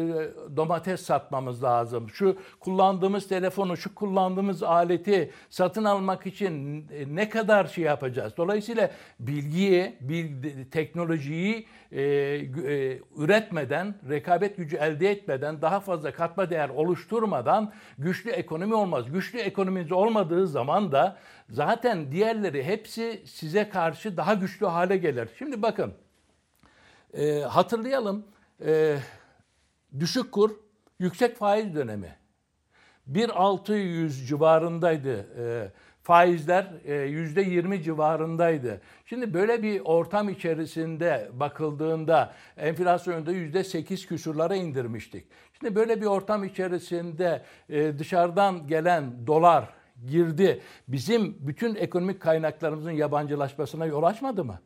[0.57, 2.11] domates satmamız lazım?
[2.11, 8.33] Şu kullandığımız telefonu, şu kullandığımız aleti satın almak için ne kadar şey yapacağız?
[8.37, 10.65] Dolayısıyla bilgiyi, bil,
[11.29, 18.75] teknolojiyi e, e, üretmeden, rekabet gücü elde etmeden, daha fazla katma değer oluşturmadan güçlü ekonomi
[18.75, 19.13] olmaz.
[19.13, 21.19] Güçlü ekonominiz olmadığı zaman da
[21.51, 25.29] zaten diğerleri hepsi size karşı daha güçlü hale gelir.
[25.39, 25.93] Şimdi bakın,
[27.15, 28.25] e, hatırlayalım,
[28.65, 28.99] e,
[30.01, 30.51] düşük kur,
[30.99, 32.17] yüksek faiz dönemi.
[33.13, 35.73] 1.600 civarındaydı e,
[36.09, 38.81] faizler e, yüzde 20 civarındaydı.
[39.07, 45.27] Şimdi böyle bir ortam içerisinde bakıldığında enflasyonu da yüzde 8 küsurlara indirmiştik.
[45.59, 49.69] Şimdi böyle bir ortam içerisinde e, dışarıdan gelen dolar
[50.07, 50.61] girdi.
[50.89, 54.61] Bizim bütün ekonomik kaynaklarımızın yabancılaşmasına yol açmadı mı?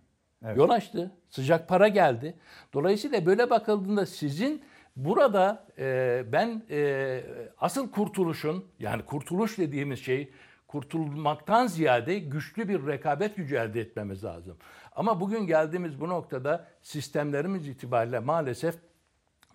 [0.57, 1.11] Yol açtı.
[1.29, 2.35] Sıcak para geldi.
[2.75, 4.63] Dolayısıyla böyle bakıldığında sizin
[4.97, 7.21] burada e, ben e,
[7.59, 10.33] asıl kurtuluşun yani kurtuluş dediğimiz şey
[10.73, 14.57] kurtulmaktan ziyade güçlü bir rekabet gücü elde etmemiz lazım.
[14.97, 18.75] Ama bugün geldiğimiz bu noktada sistemlerimiz itibariyle maalesef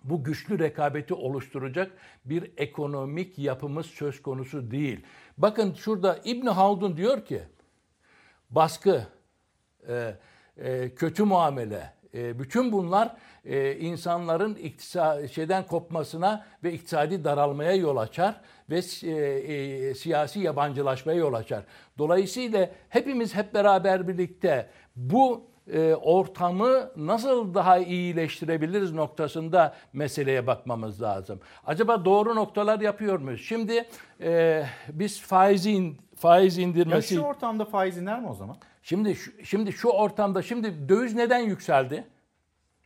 [0.04, 1.92] bu güçlü rekabeti oluşturacak
[2.24, 5.04] bir ekonomik yapımız söz konusu değil.
[5.38, 7.42] Bakın şurada İbn Haldun diyor ki
[8.50, 9.06] baskı,
[9.88, 10.14] e,
[10.56, 17.96] e, kötü muamele, e, bütün bunlar e, insanların iktisa, şeyden kopmasına ve iktisadi daralmaya yol
[17.96, 18.40] açar
[18.70, 21.64] ve e, e, siyasi yabancılaşmaya yol açar.
[21.98, 31.40] Dolayısıyla hepimiz hep beraber birlikte bu e, ortamı nasıl daha iyileştirebiliriz noktasında meseleye bakmamız lazım.
[31.66, 33.40] Acaba doğru noktalar yapıyor muyuz?
[33.44, 33.84] Şimdi
[34.20, 38.56] e, biz faizi in- faiz Ya indirmesi şu ortamda faiz iner mi o zaman?
[38.88, 42.04] Şimdi şu, şimdi şu ortamda şimdi döviz neden yükseldi?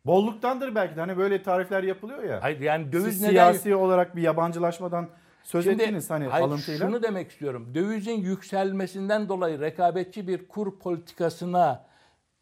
[0.07, 2.42] Bolluktandır belki de hani böyle tarifler yapılıyor ya.
[2.42, 5.09] Hayır yani döviz Siz neden siyasi olarak bir yabancılaşmadan
[5.42, 6.86] söz Şimdi, ettiniz hani hayır, alıntıyla.
[6.86, 7.74] Şunu demek istiyorum.
[7.74, 11.84] Dövizin yükselmesinden dolayı rekabetçi bir kur politikasına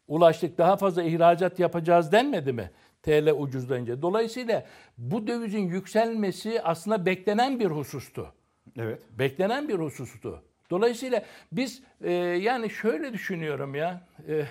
[0.07, 0.57] ulaştık.
[0.57, 2.71] Daha fazla ihracat yapacağız denmedi mi?
[3.03, 4.01] TL ucuzlayınca.
[4.01, 4.65] Dolayısıyla
[4.97, 8.27] bu dövizin yükselmesi aslında beklenen bir husustu.
[8.77, 9.01] Evet.
[9.19, 10.43] Beklenen bir husustu.
[10.71, 14.07] Dolayısıyla biz e, yani şöyle düşünüyorum ya.
[14.27, 14.45] E,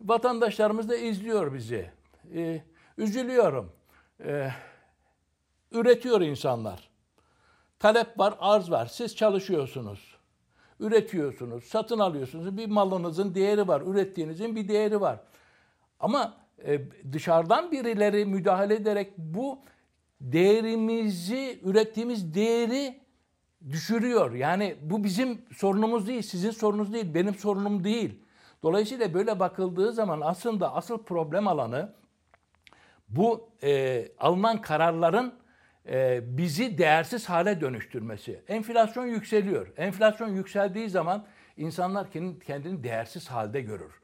[0.00, 1.90] vatandaşlarımız da izliyor bizi.
[2.34, 2.62] E,
[2.98, 3.72] üzülüyorum.
[4.24, 4.50] E,
[5.72, 6.90] üretiyor insanlar.
[7.78, 8.86] Talep var, arz var.
[8.86, 10.16] Siz çalışıyorsunuz.
[10.80, 12.56] Üretiyorsunuz, satın alıyorsunuz.
[12.56, 15.20] Bir malınızın değeri var, ürettiğinizin bir değeri var.
[16.00, 16.80] Ama e,
[17.12, 19.58] dışarıdan birileri müdahale ederek bu
[20.20, 23.00] değerimizi, ürettiğimiz değeri
[23.70, 24.32] düşürüyor.
[24.32, 28.20] Yani bu bizim sorunumuz değil, sizin sorununuz değil, benim sorunum değil.
[28.62, 31.92] Dolayısıyla böyle bakıldığı zaman aslında asıl problem alanı
[33.08, 35.34] bu e, alınan kararların
[35.88, 38.42] e, bizi değersiz hale dönüştürmesi.
[38.48, 39.72] Enflasyon yükseliyor.
[39.76, 42.10] Enflasyon yükseldiği zaman insanlar
[42.46, 43.99] kendini, değersiz halde görür.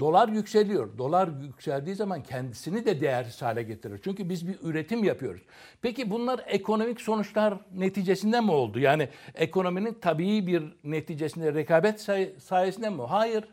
[0.00, 0.98] Dolar yükseliyor.
[0.98, 4.00] Dolar yükseldiği zaman kendisini de değersiz hale getirir.
[4.04, 5.42] Çünkü biz bir üretim yapıyoruz.
[5.82, 8.78] Peki bunlar ekonomik sonuçlar neticesinde mi oldu?
[8.78, 13.02] Yani ekonominin tabii bir neticesinde rekabet say- sayesinde mi?
[13.02, 13.44] Hayır.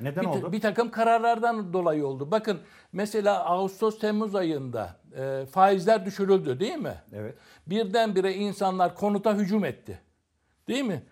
[0.00, 0.52] Neden bir, oldu?
[0.52, 2.30] Bir takım kararlardan dolayı oldu.
[2.30, 2.60] Bakın
[2.92, 6.94] mesela Ağustos-Temmuz ayında e, faizler düşürüldü değil mi?
[7.12, 7.34] Evet.
[7.66, 10.00] Birdenbire insanlar konuta hücum etti.
[10.68, 11.02] Değil mi?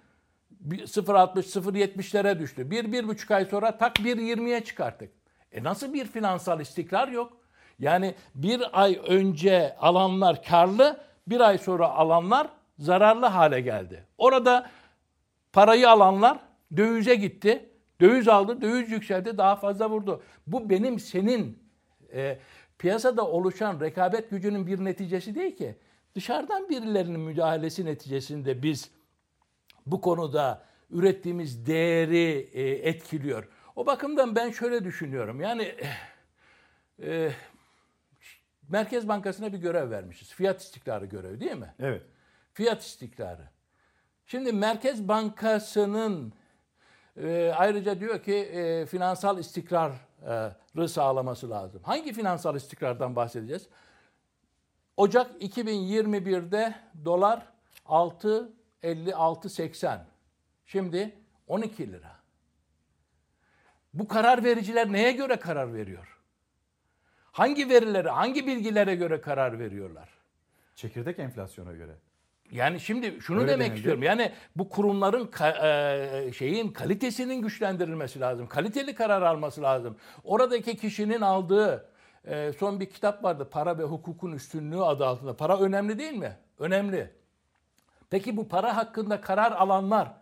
[0.62, 2.70] Bir 0.60, 0.70'lere düştü.
[2.70, 5.12] Bir, bir buçuk ay sonra tak 1.20'ye çıkarttık.
[5.52, 7.32] E nasıl bir finansal istikrar yok?
[7.78, 12.48] Yani bir ay önce alanlar karlı, bir ay sonra alanlar
[12.78, 14.06] zararlı hale geldi.
[14.18, 14.70] Orada
[15.52, 16.38] parayı alanlar
[16.76, 17.68] dövize gitti.
[18.00, 20.22] Döviz aldı, döviz yükseldi, daha fazla vurdu.
[20.46, 21.58] Bu benim senin
[22.12, 22.38] e,
[22.78, 25.76] piyasada oluşan rekabet gücünün bir neticesi değil ki.
[26.14, 28.90] Dışarıdan birilerinin müdahalesi neticesinde biz
[29.86, 33.48] bu konuda ürettiğimiz değeri e, etkiliyor.
[33.76, 35.40] O bakımdan ben şöyle düşünüyorum.
[35.40, 35.74] Yani
[37.02, 37.32] e,
[38.68, 40.28] Merkez Bankası'na bir görev vermişiz.
[40.28, 41.74] Fiyat istikrarı görevi değil mi?
[41.78, 42.02] Evet.
[42.52, 43.48] Fiyat istikrarı.
[44.26, 46.32] Şimdi Merkez Bankası'nın
[47.16, 51.82] e, ayrıca diyor ki e, finansal istikrarı sağlaması lazım.
[51.84, 53.68] Hangi finansal istikrardan bahsedeceğiz?
[54.96, 56.74] Ocak 2021'de
[57.04, 57.46] dolar
[58.82, 59.98] 6.56.80.
[60.66, 61.14] Şimdi
[61.46, 62.12] 12 lira.
[63.94, 66.18] Bu karar vericiler neye göre karar veriyor?
[67.32, 70.08] Hangi verilere, hangi bilgilere göre karar veriyorlar?
[70.74, 71.92] Çekirdek enflasyona göre.
[72.50, 73.76] Yani şimdi şunu Öyle demek denildi.
[73.76, 74.02] istiyorum.
[74.02, 75.30] Yani bu kurumların
[75.62, 78.46] e, şeyin kalitesinin güçlendirilmesi lazım.
[78.46, 79.96] Kaliteli karar alması lazım.
[80.24, 81.88] Oradaki kişinin aldığı
[82.24, 83.48] e, son bir kitap vardı.
[83.50, 85.36] Para ve hukukun üstünlüğü adı altında.
[85.36, 86.36] Para önemli değil mi?
[86.58, 87.10] Önemli.
[88.12, 90.12] Peki bu para hakkında karar alanlar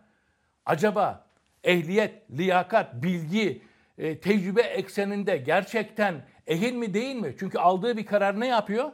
[0.65, 1.25] acaba
[1.63, 3.61] ehliyet, liyakat, bilgi,
[3.97, 7.35] e, tecrübe ekseninde gerçekten ehil mi değil mi?
[7.39, 8.91] Çünkü aldığı bir karar ne yapıyor?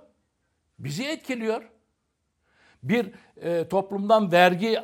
[0.79, 1.69] Bizi etkiliyor.
[2.83, 4.79] Bir e, toplumdan vergi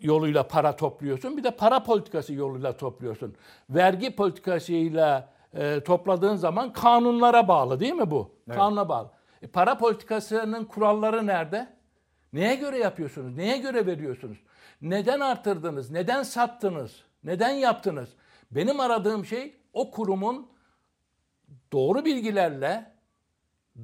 [0.00, 3.34] yoluyla para topluyorsun, bir de para politikası yoluyla topluyorsun.
[3.70, 8.34] Vergi politikasıyla e, topladığın zaman kanunlara bağlı değil mi bu?
[8.48, 8.56] Evet.
[8.56, 9.10] Kanuna bağlı.
[9.42, 11.81] E, para politikasının kuralları nerede?
[12.32, 13.36] Neye göre yapıyorsunuz?
[13.36, 14.38] Neye göre veriyorsunuz?
[14.82, 15.90] Neden artırdınız?
[15.90, 17.02] Neden sattınız?
[17.24, 18.08] Neden yaptınız?
[18.50, 20.48] Benim aradığım şey o kurumun
[21.72, 22.92] doğru bilgilerle,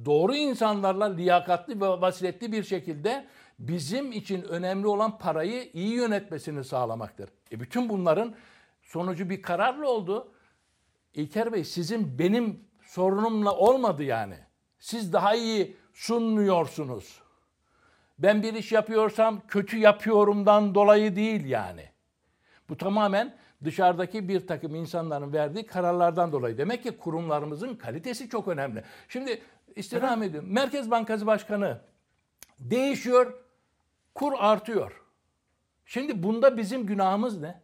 [0.05, 3.27] doğru insanlarla liyakatli ve basiretli bir şekilde
[3.59, 7.29] bizim için önemli olan parayı iyi yönetmesini sağlamaktır.
[7.51, 8.35] E bütün bunların
[8.83, 10.31] sonucu bir kararla oldu.
[11.13, 14.35] İlker Bey sizin benim sorunumla olmadı yani.
[14.79, 17.21] Siz daha iyi sunmuyorsunuz.
[18.19, 21.89] Ben bir iş yapıyorsam kötü yapıyorumdan dolayı değil yani.
[22.69, 26.57] Bu tamamen dışarıdaki bir takım insanların verdiği kararlardan dolayı.
[26.57, 28.83] Demek ki kurumlarımızın kalitesi çok önemli.
[29.07, 29.41] Şimdi
[29.75, 30.53] istirham ediyorum.
[30.53, 31.81] Merkez Bankası Başkanı
[32.59, 33.33] değişiyor,
[34.15, 35.01] kur artıyor.
[35.85, 37.61] Şimdi bunda bizim günahımız ne?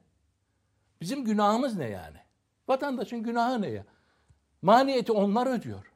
[1.01, 2.17] Bizim günahımız ne yani?
[2.67, 3.85] Vatandaşın günahı ne ya?
[4.61, 5.91] Maliyeti onlar ödüyor.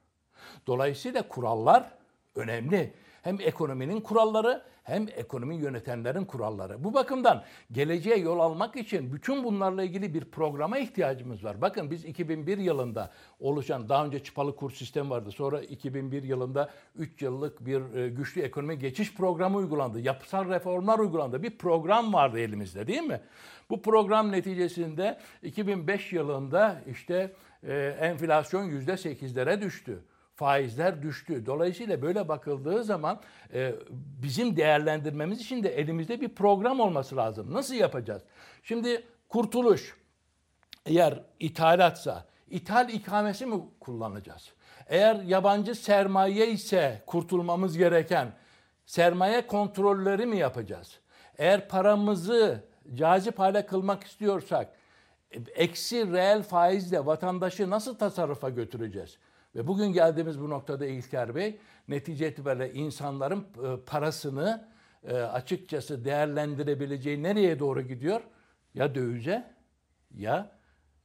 [0.67, 1.91] Dolayısıyla kurallar
[2.35, 2.93] önemli.
[3.21, 6.83] Hem ekonominin kuralları hem ekonomi yönetenlerin kuralları.
[6.83, 11.61] Bu bakımdan geleceğe yol almak için bütün bunlarla ilgili bir programa ihtiyacımız var.
[11.61, 15.31] Bakın biz 2001 yılında oluşan daha önce çıpalı kur sistemi vardı.
[15.31, 19.99] Sonra 2001 yılında 3 yıllık bir e, güçlü ekonomi geçiş programı uygulandı.
[19.99, 21.43] Yapısal reformlar uygulandı.
[21.43, 23.21] Bir program vardı elimizde değil mi?
[23.69, 27.33] Bu program neticesinde 2005 yılında işte
[27.63, 29.99] e, enflasyon %8'lere düştü
[30.39, 31.45] faizler düştü.
[31.45, 33.19] Dolayısıyla böyle bakıldığı zaman
[33.53, 33.75] e,
[34.23, 37.53] bizim değerlendirmemiz için de elimizde bir program olması lazım.
[37.53, 38.21] Nasıl yapacağız?
[38.63, 39.95] Şimdi kurtuluş
[40.85, 44.53] eğer ithalatsa ithal ikamesi mi kullanacağız?
[44.87, 48.31] Eğer yabancı sermaye ise kurtulmamız gereken
[48.85, 50.99] sermaye kontrolleri mi yapacağız?
[51.37, 52.63] Eğer paramızı
[52.95, 54.69] cazip hale kılmak istiyorsak
[55.55, 59.17] eksi reel faizle vatandaşı nasıl tasarrufa götüreceğiz?
[59.55, 64.67] Ve bugün geldiğimiz bu noktada İlker Bey netice itibariyle insanların e, parasını
[65.03, 68.21] e, açıkçası değerlendirebileceği nereye doğru gidiyor?
[68.73, 69.53] Ya dövize
[70.15, 70.51] ya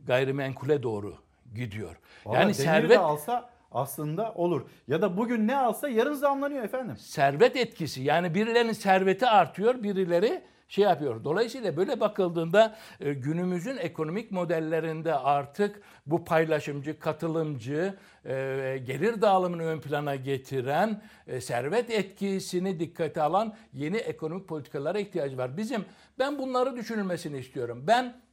[0.01, 1.15] gayrimenkule doğru
[1.55, 1.99] gidiyor.
[2.25, 4.67] Vallahi yani servet de alsa aslında olur.
[4.89, 6.97] Ya da bugün ne alsa yarın zamlanıyor efendim.
[6.97, 11.25] servet etkisi yani birilerinin serveti artıyor, birileri şey yapıyor.
[11.25, 18.33] Dolayısıyla böyle bakıldığında e, günümüzün ekonomik modellerinde artık bu paylaşımcı, katılımcı, e,
[18.87, 25.57] gelir dağılımını ön plana getiren, e, servet etkisini dikkate alan yeni ekonomik politikalara ihtiyacı var.
[25.57, 25.85] Bizim
[26.19, 27.85] ben bunları düşünülmesini istiyorum.
[27.87, 28.25] Ben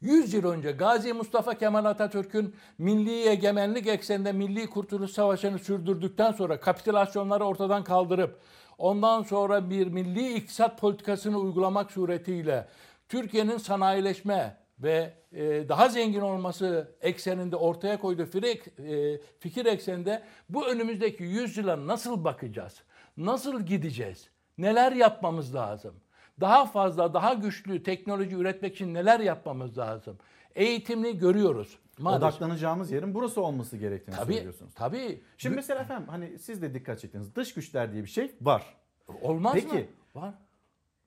[0.00, 6.60] 100 yıl önce Gazi Mustafa Kemal Atatürk'ün milli egemenlik ekseninde milli kurtuluş savaşını sürdürdükten sonra
[6.60, 8.40] kapitülasyonları ortadan kaldırıp
[8.78, 12.68] ondan sonra bir milli iktisat politikasını uygulamak suretiyle
[13.08, 20.66] Türkiye'nin sanayileşme ve e, daha zengin olması ekseninde ortaya koyduğu fikir, e, fikir ekseninde bu
[20.66, 22.82] önümüzdeki 100 yıla nasıl bakacağız?
[23.16, 24.30] Nasıl gideceğiz?
[24.58, 25.94] Neler yapmamız lazım?
[26.40, 30.18] Daha fazla, daha güçlü teknoloji üretmek için neler yapmamız lazım?
[30.54, 31.78] Eğitimli görüyoruz.
[31.98, 32.22] Maalesef.
[32.28, 34.74] Odaklanacağımız yerin burası olması gerektiğini Tabii, söylüyorsunuz.
[34.74, 35.22] tabii.
[35.38, 37.34] Şimdi mesela efendim hani siz de dikkat çektiniz.
[37.34, 38.76] Dış güçler diye bir şey var.
[39.22, 39.80] Olmaz Peki, mı?
[40.22, 40.34] Var.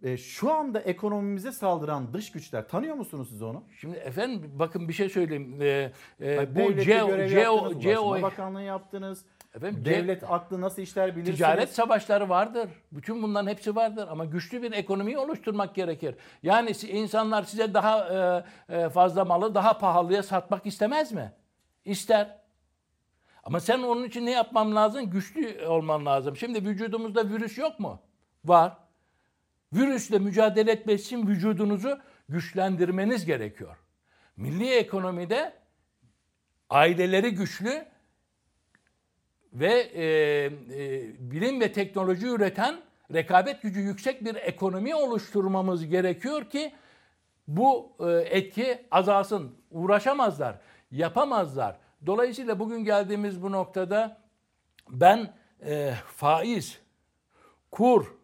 [0.04, 3.64] e, şu anda ekonomimize saldıran dış güçler tanıyor musunuz siz onu?
[3.80, 5.62] Şimdi efendim bakın bir şey söyleyeyim.
[5.62, 9.26] E, Bak, bu yaptınız, CO, Ulaştırma Bakanlığı yaptınız.
[9.56, 11.38] Efendim, Devlet aklı nasıl işler bilirsiniz.
[11.38, 12.70] Ticaret savaşları vardır.
[12.92, 16.16] Bütün bunların hepsi vardır ama güçlü bir ekonomiyi oluşturmak gerekir.
[16.44, 18.08] Yani insanlar size daha
[18.70, 21.32] e, e, fazla malı daha pahalıya satmak istemez mi?
[21.86, 22.42] İster.
[23.44, 25.10] Ama sen onun için ne yapman lazım?
[25.10, 26.38] Güçlü olman lazım.
[26.38, 28.02] Şimdi vücudumuzda virüs yok mu?
[28.46, 28.78] Var.
[29.74, 32.00] Virüsle mücadele etmek için vücudunuzu
[32.30, 33.78] güçlendirmeniz gerekiyor.
[34.38, 35.54] Milli ekonomide
[36.70, 37.86] aileleri güçlü,
[39.54, 40.52] ve e, e,
[41.32, 42.82] bilim ve teknoloji üreten
[43.14, 46.74] rekabet gücü yüksek bir ekonomi oluşturmamız gerekiyor ki
[47.48, 49.56] bu e, etki azalsın.
[49.72, 50.56] Uğraşamazlar,
[50.92, 51.78] yapamazlar.
[52.06, 54.18] Dolayısıyla bugün geldiğimiz bu noktada
[54.90, 55.34] ben
[55.66, 56.80] e, faiz,
[57.72, 58.16] kur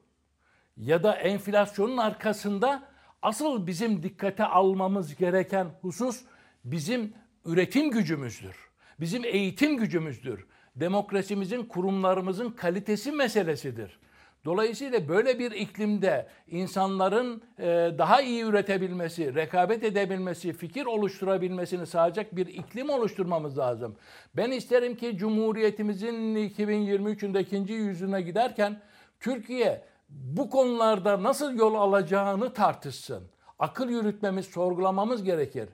[0.78, 2.84] ya da enflasyonun arkasında
[3.22, 6.22] asıl bizim dikkate almamız gereken husus
[6.64, 7.14] bizim
[7.46, 8.56] üretim gücümüzdür.
[9.00, 10.46] Bizim eğitim gücümüzdür.
[10.80, 14.00] Demokrasimizin, kurumlarımızın kalitesi meselesidir.
[14.46, 17.66] Dolayısıyla böyle bir iklimde insanların e,
[17.98, 23.96] daha iyi üretebilmesi, rekabet edebilmesi, fikir oluşturabilmesini sağlayacak bir iklim oluşturmamız lazım.
[24.36, 28.82] Ben isterim ki Cumhuriyetimizin 2023'ünde ikinci yüzyılına giderken
[29.20, 33.24] Türkiye bu konularda nasıl yol alacağını tartışsın.
[33.60, 35.70] Akıl yürütmemiz, sorgulamamız gerekir.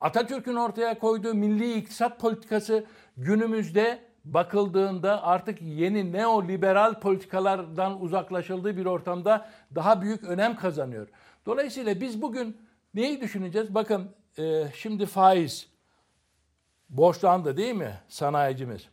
[0.00, 2.84] Atatürk'ün ortaya koyduğu milli iktisat politikası
[3.16, 11.08] günümüzde bakıldığında artık yeni neoliberal politikalardan uzaklaşıldığı bir ortamda daha büyük önem kazanıyor.
[11.46, 12.56] Dolayısıyla biz bugün
[12.94, 13.74] neyi düşüneceğiz?
[13.74, 15.68] Bakın e, şimdi faiz
[16.88, 18.88] borçlandı değil mi sanayicimiz?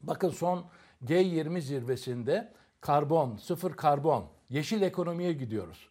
[0.00, 0.64] Bakın son
[1.04, 5.88] G20 zirvesinde karbon, sıfır karbon, yeşil ekonomiye gidiyoruz.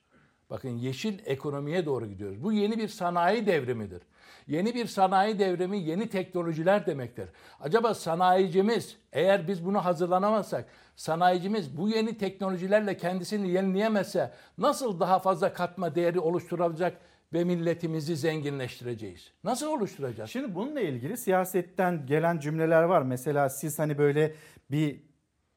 [0.49, 2.43] Bakın yeşil ekonomiye doğru gidiyoruz.
[2.43, 4.01] Bu yeni bir sanayi devrimidir.
[4.47, 7.29] Yeni bir sanayi devrimi yeni teknolojiler demektir.
[7.59, 15.53] Acaba sanayicimiz eğer biz bunu hazırlanamazsak sanayicimiz bu yeni teknolojilerle kendisini yenileyemezse nasıl daha fazla
[15.53, 16.97] katma değeri oluşturacak
[17.33, 19.31] ve milletimizi zenginleştireceğiz?
[19.43, 20.29] Nasıl oluşturacağız?
[20.29, 23.01] Şimdi bununla ilgili siyasetten gelen cümleler var.
[23.01, 24.35] Mesela siz hani böyle
[24.71, 25.01] bir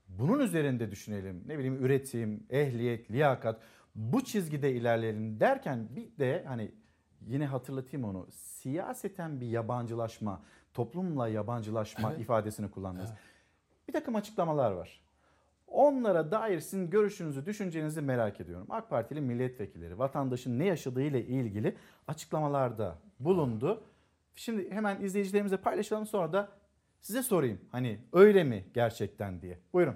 [0.09, 1.43] bunun üzerinde düşünelim.
[1.47, 3.61] Ne bileyim üretim, ehliyet, liyakat
[3.95, 6.71] bu çizgide ilerleyelim derken bir de hani
[7.27, 8.27] yine hatırlatayım onu.
[8.31, 10.43] Siyaseten bir yabancılaşma,
[10.75, 12.21] toplumla yabancılaşma Evet.
[12.21, 13.11] ifadesini kullandınız.
[13.11, 13.21] Evet.
[13.89, 15.01] Bir takım açıklamalar var.
[15.67, 18.67] Onlara dair sizin görüşünüzü, düşüncenizi merak ediyorum.
[18.71, 21.77] AK Partili milletvekilleri vatandaşın ne yaşadığı ile ilgili
[22.09, 23.85] açıklamalarda bulundu.
[24.35, 26.49] Şimdi hemen izleyicilerimize paylaşalım sonra da
[27.01, 27.61] size sorayım.
[27.73, 29.59] Hani öyle mi gerçekten diye.
[29.73, 29.95] Buyurun.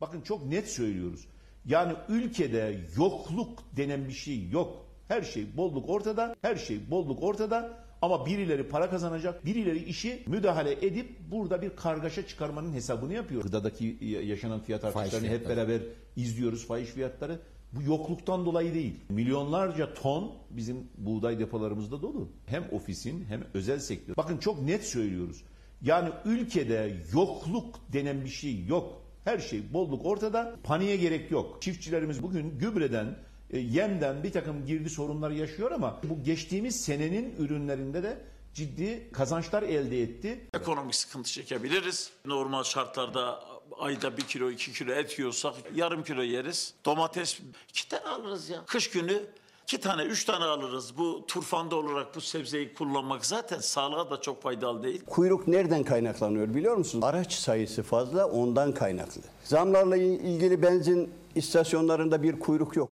[0.00, 1.28] Bakın çok net söylüyoruz.
[1.64, 4.85] Yani ülkede yokluk denen bir şey yok.
[5.08, 7.86] Her şey bolluk ortada, her şey bolluk ortada.
[8.02, 13.42] Ama birileri para kazanacak, birileri işi müdahale edip burada bir kargaşa çıkarmanın hesabını yapıyor.
[13.42, 15.80] Gıdadaki yaşanan fiyat artışlarını hep beraber
[16.16, 17.40] izliyoruz, fahiş fiyatları.
[17.72, 18.94] Bu yokluktan dolayı değil.
[19.08, 22.28] Milyonlarca ton bizim buğday depolarımızda dolu.
[22.46, 24.16] Hem ofisin hem özel sektör.
[24.16, 25.42] Bakın çok net söylüyoruz.
[25.82, 29.02] Yani ülkede yokluk denen bir şey yok.
[29.24, 30.56] Her şey bolluk ortada.
[30.62, 31.62] Paniğe gerek yok.
[31.62, 33.16] Çiftçilerimiz bugün gübreden,
[33.50, 38.18] e, yemden bir takım girdi sorunlar yaşıyor ama bu geçtiğimiz senenin ürünlerinde de
[38.54, 40.48] ciddi kazançlar elde etti.
[40.54, 42.10] Ekonomik sıkıntı çekebiliriz.
[42.26, 43.40] Normal şartlarda
[43.78, 46.74] ayda bir kilo iki kilo et yiyorsak yarım kilo yeriz.
[46.84, 48.64] Domates iki tane alırız ya.
[48.66, 49.22] Kış günü
[49.62, 50.98] iki tane üç tane alırız.
[50.98, 55.04] Bu turfanda olarak bu sebzeyi kullanmak zaten sağlığa da çok faydalı değil.
[55.06, 57.04] Kuyruk nereden kaynaklanıyor biliyor musunuz?
[57.04, 59.22] Araç sayısı fazla ondan kaynaklı.
[59.44, 62.95] Zamlarla ilgili benzin istasyonlarında bir kuyruk yok.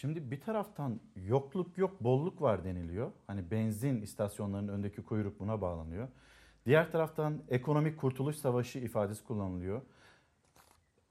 [0.00, 3.12] Şimdi bir taraftan yokluk yok bolluk var deniliyor.
[3.26, 6.08] Hani benzin istasyonlarının öndeki kuyruk buna bağlanıyor.
[6.66, 9.82] Diğer taraftan ekonomik kurtuluş savaşı ifadesi kullanılıyor.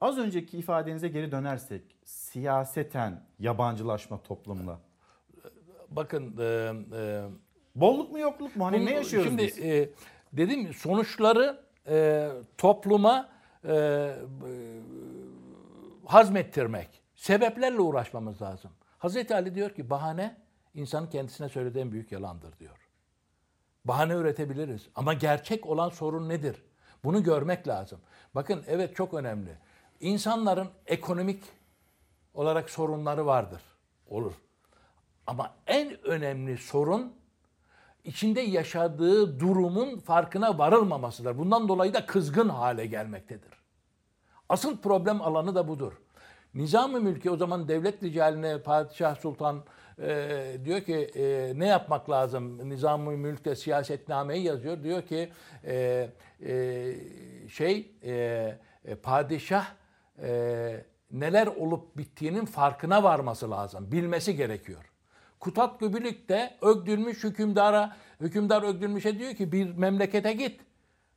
[0.02, 4.80] Az önceki ifadenize geri dönersek siyaseten yabancılaşma toplumla.
[5.90, 7.24] Bakın e, e,
[7.76, 8.66] bolluk mu yokluk mu?
[8.66, 9.60] Hani bunu- ne yaşıyoruz şimdi, biz?
[9.60, 9.90] E,
[10.34, 13.30] dedim sonuçları e, topluma
[13.64, 14.14] e, e,
[16.06, 17.02] hazmettirmek.
[17.16, 18.72] Sebeplerle uğraşmamız lazım.
[18.98, 20.38] Hazreti Ali diyor ki bahane
[20.74, 22.90] insanın kendisine söylediği en büyük yalandır diyor.
[23.86, 26.64] Bahane üretebiliriz ama gerçek olan sorun nedir?
[27.04, 28.00] Bunu görmek lazım.
[28.36, 29.58] Bakın evet çok önemli.
[30.00, 31.44] İnsanların ekonomik
[32.34, 33.62] olarak sorunları vardır.
[34.10, 34.34] Olur.
[35.28, 37.14] Ama en önemli sorun
[38.04, 41.38] içinde yaşadığı durumun farkına varılmamasıdır.
[41.38, 43.52] Bundan dolayı da kızgın hale gelmektedir.
[44.50, 45.94] Asıl problem alanı da budur.
[46.58, 49.64] Nizam-ı mülki o zaman devlet ricaline Padişah Sultan
[50.02, 52.70] e, diyor ki e, ne yapmak lazım?
[52.70, 54.84] Nizam-ı mülkte siyasetnameyi yazıyor.
[54.84, 55.30] Diyor ki
[55.64, 56.10] e,
[56.46, 56.94] e,
[57.50, 58.14] şey e,
[58.86, 59.66] e, padişah
[60.22, 63.92] e, neler olup bittiğinin farkına varması lazım.
[63.92, 64.92] Bilmesi gerekiyor.
[65.40, 70.62] Kutat Gübülük'te öldürmüş hükümdara, hükümdar öldürmüşe diyor ki bir memlekete git.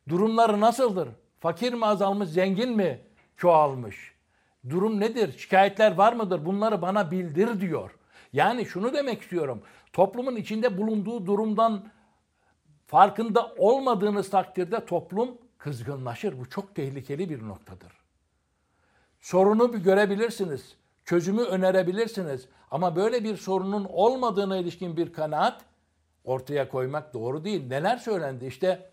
[0.08, 1.08] Durumları nasıldır?
[1.40, 3.00] Fakir mi azalmış, zengin mi
[3.36, 4.19] çoğalmış?
[4.68, 5.38] Durum nedir?
[5.38, 6.44] Şikayetler var mıdır?
[6.44, 7.90] Bunları bana bildir diyor.
[8.32, 9.62] Yani şunu demek istiyorum.
[9.92, 11.84] Toplumun içinde bulunduğu durumdan
[12.86, 16.38] farkında olmadığınız takdirde toplum kızgınlaşır.
[16.38, 17.92] Bu çok tehlikeli bir noktadır.
[19.20, 20.76] Sorunu bir görebilirsiniz.
[21.04, 22.48] Çözümü önerebilirsiniz.
[22.70, 25.64] Ama böyle bir sorunun olmadığına ilişkin bir kanaat
[26.24, 27.66] ortaya koymak doğru değil.
[27.68, 28.46] Neler söylendi?
[28.46, 28.90] İşte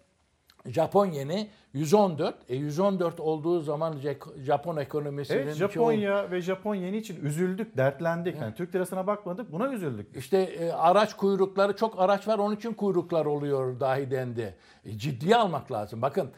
[0.66, 2.36] Japon yeni 114.
[2.50, 3.96] E 114 olduğu zaman
[4.38, 8.42] Japon ekonomisinin Evet Japonya ve Japon yeni için üzüldük, dertlendik.
[8.42, 10.16] Yani Türk lirasına bakmadık, buna üzüldük.
[10.16, 14.58] İşte e, araç kuyrukları çok araç var onun için kuyruklar oluyor dahi dendi.
[14.86, 16.02] E, ciddiye almak lazım.
[16.02, 16.32] Bakın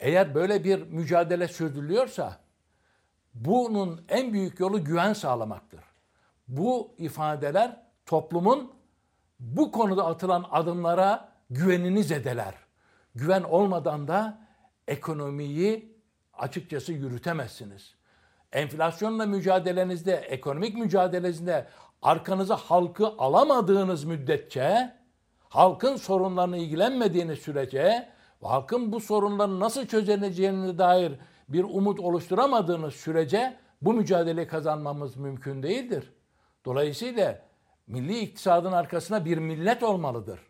[0.00, 2.36] eğer böyle bir mücadele sürdürülüyorsa
[3.34, 5.80] bunun en büyük yolu güven sağlamaktır.
[6.48, 8.72] Bu ifadeler toplumun
[9.40, 12.54] bu konuda atılan adımlara güvenini zedeler.
[13.14, 14.41] Güven olmadan da
[14.88, 15.96] ekonomiyi
[16.34, 17.94] açıkçası yürütemezsiniz.
[18.52, 21.66] Enflasyonla mücadelenizde, ekonomik mücadelenizde
[22.02, 24.94] arkanıza halkı alamadığınız müddetçe,
[25.48, 28.08] halkın sorunlarını ilgilenmediğiniz sürece
[28.42, 31.12] halkın bu sorunların nasıl çözüleceğine dair
[31.48, 36.12] bir umut oluşturamadığınız sürece bu mücadeleyi kazanmamız mümkün değildir.
[36.64, 37.42] Dolayısıyla
[37.86, 40.40] milli iktisadın arkasına bir millet olmalıdır.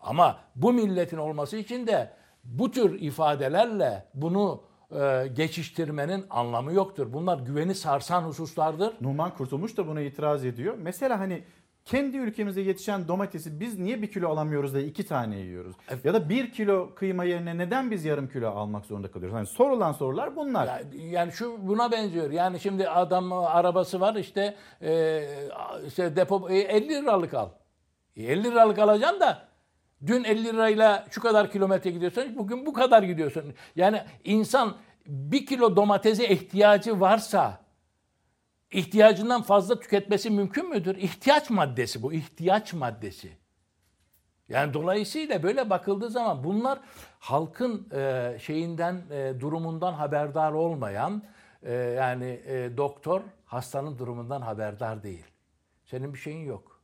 [0.00, 2.12] Ama bu milletin olması için de
[2.44, 7.12] bu tür ifadelerle bunu e, geçiştirmenin anlamı yoktur.
[7.12, 8.94] Bunlar güveni sarsan hususlardır.
[9.00, 10.74] Numan Kurtulmuş da buna itiraz ediyor.
[10.78, 11.44] Mesela hani
[11.84, 15.76] kendi ülkemizde yetişen domatesi biz niye bir kilo alamıyoruz da iki tane yiyoruz?
[16.04, 19.36] Ya da bir kilo kıyma yerine neden biz yarım kilo almak zorunda kalıyoruz?
[19.36, 20.66] Hani sorulan sorular bunlar.
[20.66, 22.30] Yani, yani şu buna benziyor.
[22.30, 25.22] Yani şimdi adam arabası var işte e,
[25.86, 27.48] işte depo e, 50 liralık al.
[28.16, 29.53] E, 50 liralık alacaksın da
[30.06, 33.54] dün 50 lirayla şu kadar kilometre gidiyorsun, bugün bu kadar gidiyorsun.
[33.76, 34.76] Yani insan
[35.06, 37.60] bir kilo domatese ihtiyacı varsa
[38.70, 40.96] ihtiyacından fazla tüketmesi mümkün müdür?
[40.96, 43.32] İhtiyaç maddesi bu, ihtiyaç maddesi.
[44.48, 46.78] Yani dolayısıyla böyle bakıldığı zaman bunlar
[47.18, 51.22] halkın e, şeyinden e, durumundan haberdar olmayan
[51.62, 55.24] e, yani e, doktor hastanın durumundan haberdar değil.
[55.84, 56.80] Senin bir şeyin yok.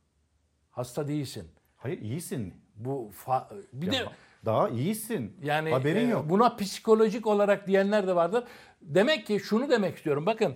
[0.71, 1.51] Hasta değilsin.
[1.77, 2.60] Hayır iyisin.
[2.85, 4.05] Bu fa- bir Ya de
[4.45, 5.37] daha iyisin.
[5.43, 6.29] yani Haberin e, yok.
[6.29, 8.43] buna psikolojik olarak diyenler de vardır.
[8.81, 10.25] Demek ki şunu demek istiyorum.
[10.25, 10.53] Bakın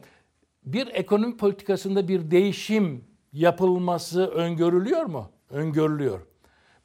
[0.64, 5.31] bir ekonomi politikasında bir değişim yapılması öngörülüyor mu?
[5.49, 6.19] Öngörülüyor.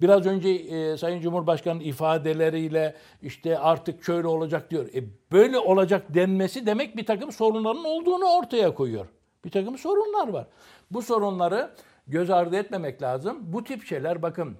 [0.00, 4.86] Biraz önce e, Sayın Cumhurbaşkanı ifadeleriyle işte artık şöyle olacak diyor.
[4.94, 9.06] E, böyle olacak denmesi demek bir takım sorunların olduğunu ortaya koyuyor.
[9.44, 10.46] Bir takım sorunlar var.
[10.90, 11.70] Bu sorunları
[12.06, 13.38] göz ardı etmemek lazım.
[13.42, 14.56] Bu tip şeyler bakın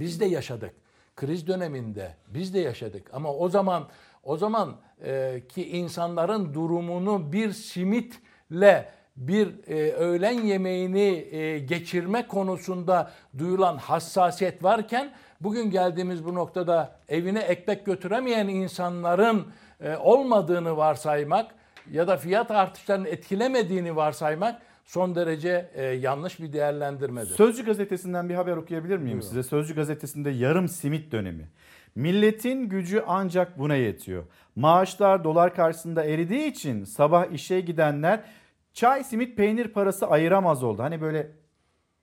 [0.00, 0.74] biz de yaşadık.
[1.16, 3.10] Kriz döneminde biz de yaşadık.
[3.12, 3.88] Ama o zaman
[4.22, 13.10] o zaman e, ki insanların durumunu bir simitle bir e, öğlen yemeğini e, geçirme konusunda
[13.38, 19.46] duyulan hassasiyet varken bugün geldiğimiz bu noktada evine ekmek götüremeyen insanların
[19.80, 21.54] e, olmadığını varsaymak
[21.90, 27.34] ya da fiyat artışlarının etkilemediğini varsaymak son derece e, yanlış bir değerlendirmedir.
[27.34, 29.20] Sözcü gazetesinden bir haber okuyabilir miyim Buyurun.
[29.20, 29.42] size?
[29.42, 31.48] Sözcü gazetesinde yarım simit dönemi.
[31.94, 34.24] Milletin gücü ancak buna yetiyor.
[34.56, 38.24] Maaşlar dolar karşısında eridiği için sabah işe gidenler
[38.72, 40.82] çay, simit, peynir parası ayıramaz oldu.
[40.82, 41.30] Hani böyle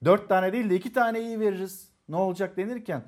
[0.06, 3.04] dört tane değil de iki tane iyi veririz ne olacak denirken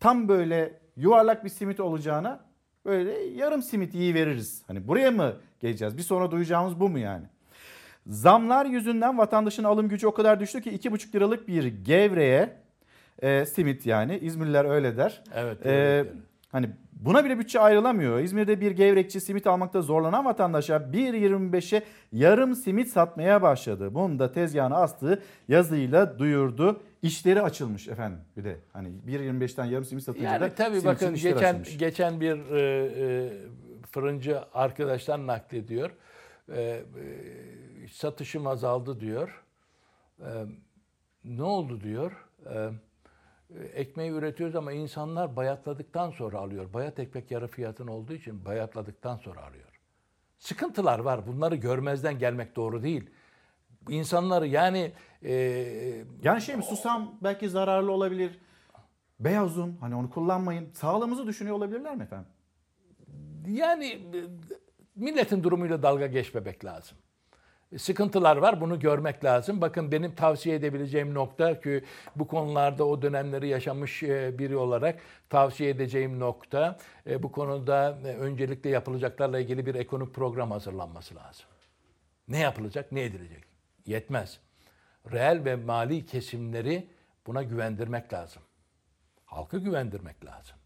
[0.00, 2.44] tam böyle yuvarlak bir simit olacağına
[2.84, 4.62] böyle yarım simit iyi veririz.
[4.66, 5.96] Hani buraya mı geleceğiz?
[5.96, 7.26] Bir sonra duyacağımız bu mu yani?
[8.06, 12.56] Zamlar yüzünden vatandaşın alım gücü o kadar düştü ki 2,5 liralık bir gevreğe
[13.22, 15.22] e, simit yani İzmirliler öyle der.
[15.34, 16.12] Evet, E, evet,
[16.52, 18.18] hani buna bile bütçe ayrılamıyor.
[18.20, 23.94] İzmir'de bir gevrekçi simit almakta zorlanan vatandaşa 1.25'e yarım simit satmaya başladı.
[23.94, 26.80] Bunu da tezgahına astığı yazıyla duyurdu.
[27.02, 28.56] İşleri açılmış efendim bir de.
[28.72, 31.78] Hani 1.25'ten yarım simit satınca da Yani tabii simitçinin bakın geçen açılmış.
[31.78, 32.60] geçen bir e,
[32.96, 33.32] e,
[33.90, 35.90] fırıncı arkadaştan naklediyor.
[36.54, 36.82] E, e,
[37.88, 39.44] satışım azaldı diyor.
[40.20, 40.30] E,
[41.24, 42.28] ne oldu diyor.
[42.54, 42.70] E,
[43.74, 46.72] ekmeği üretiyoruz ama insanlar bayatladıktan sonra alıyor.
[46.72, 49.68] Bayat ekmek yarı fiyatın olduğu için bayatladıktan sonra alıyor.
[50.38, 51.26] Sıkıntılar var.
[51.26, 53.10] Bunları görmezden gelmek doğru değil.
[53.88, 54.92] İnsanları yani
[55.22, 55.32] e,
[56.22, 58.38] Yani şey mi susam belki zararlı olabilir.
[59.20, 60.72] Beyaz un hani onu kullanmayın.
[60.72, 62.26] Sağlığımızı düşünüyor olabilirler mi efendim?
[63.46, 64.18] Yani e,
[64.96, 66.98] milletin durumuyla dalga geçmemek lazım.
[67.78, 69.60] Sıkıntılar var bunu görmek lazım.
[69.60, 71.84] Bakın benim tavsiye edebileceğim nokta ki
[72.16, 75.00] bu konularda o dönemleri yaşamış e, biri olarak
[75.30, 81.46] tavsiye edeceğim nokta e, bu konuda e, öncelikle yapılacaklarla ilgili bir ekonomik program hazırlanması lazım.
[82.28, 83.44] Ne yapılacak, ne edilecek?
[83.86, 84.40] Yetmez.
[85.12, 86.88] Reel ve mali kesimleri
[87.26, 88.42] buna güvendirmek lazım.
[89.24, 90.56] Halkı güvendirmek lazım.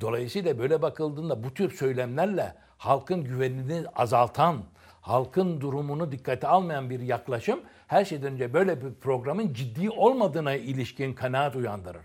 [0.00, 4.64] Dolayısıyla böyle bakıldığında bu tür söylemlerle halkın güvenini azaltan,
[5.08, 11.14] halkın durumunu dikkate almayan bir yaklaşım her şeyden önce böyle bir programın ciddi olmadığına ilişkin
[11.14, 12.04] kanaat uyandırır.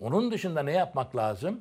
[0.00, 1.60] Onun dışında ne yapmak lazım?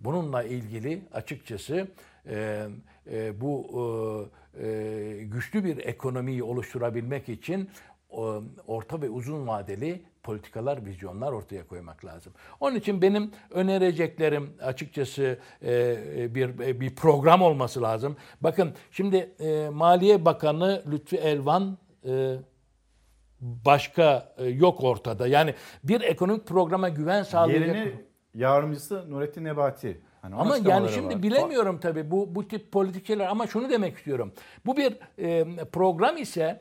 [0.00, 1.88] Bununla ilgili açıkçası
[2.26, 2.66] e,
[3.10, 4.30] e, bu
[4.60, 7.70] e, e, güçlü bir ekonomiyi oluşturabilmek için
[8.10, 12.32] o, orta ve uzun vadeli politikalar, vizyonlar ortaya koymak lazım.
[12.60, 18.16] Onun için benim önereceklerim açıkçası e, bir bir program olması lazım.
[18.40, 22.36] Bakın şimdi e, Maliye Bakanı Lütfi Elvan e,
[23.40, 25.26] başka e, yok ortada.
[25.26, 27.76] Yani bir ekonomik programa güven sağlayacak.
[27.76, 27.94] Yerini
[28.34, 30.00] yardımcısı Nurettin Nebati.
[30.22, 31.22] Hani Ama yani şimdi var.
[31.22, 34.32] bilemiyorum tabii bu bu tip politik şeyler ama şunu demek istiyorum.
[34.66, 36.60] Bu bir e, program ise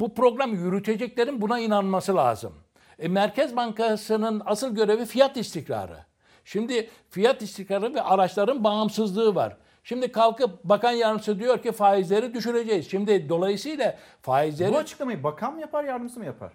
[0.00, 2.52] bu programı yürüteceklerin buna inanması lazım.
[3.00, 5.96] E, Merkez Bankası'nın asıl görevi fiyat istikrarı.
[6.44, 9.56] Şimdi fiyat istikrarı ve araçların bağımsızlığı var.
[9.84, 12.90] Şimdi kalkıp bakan yardımcısı diyor ki faizleri düşüreceğiz.
[12.90, 14.72] Şimdi dolayısıyla faizleri...
[14.72, 16.52] Bu açıklamayı bakan mı yapar yardımcısı mı yapar?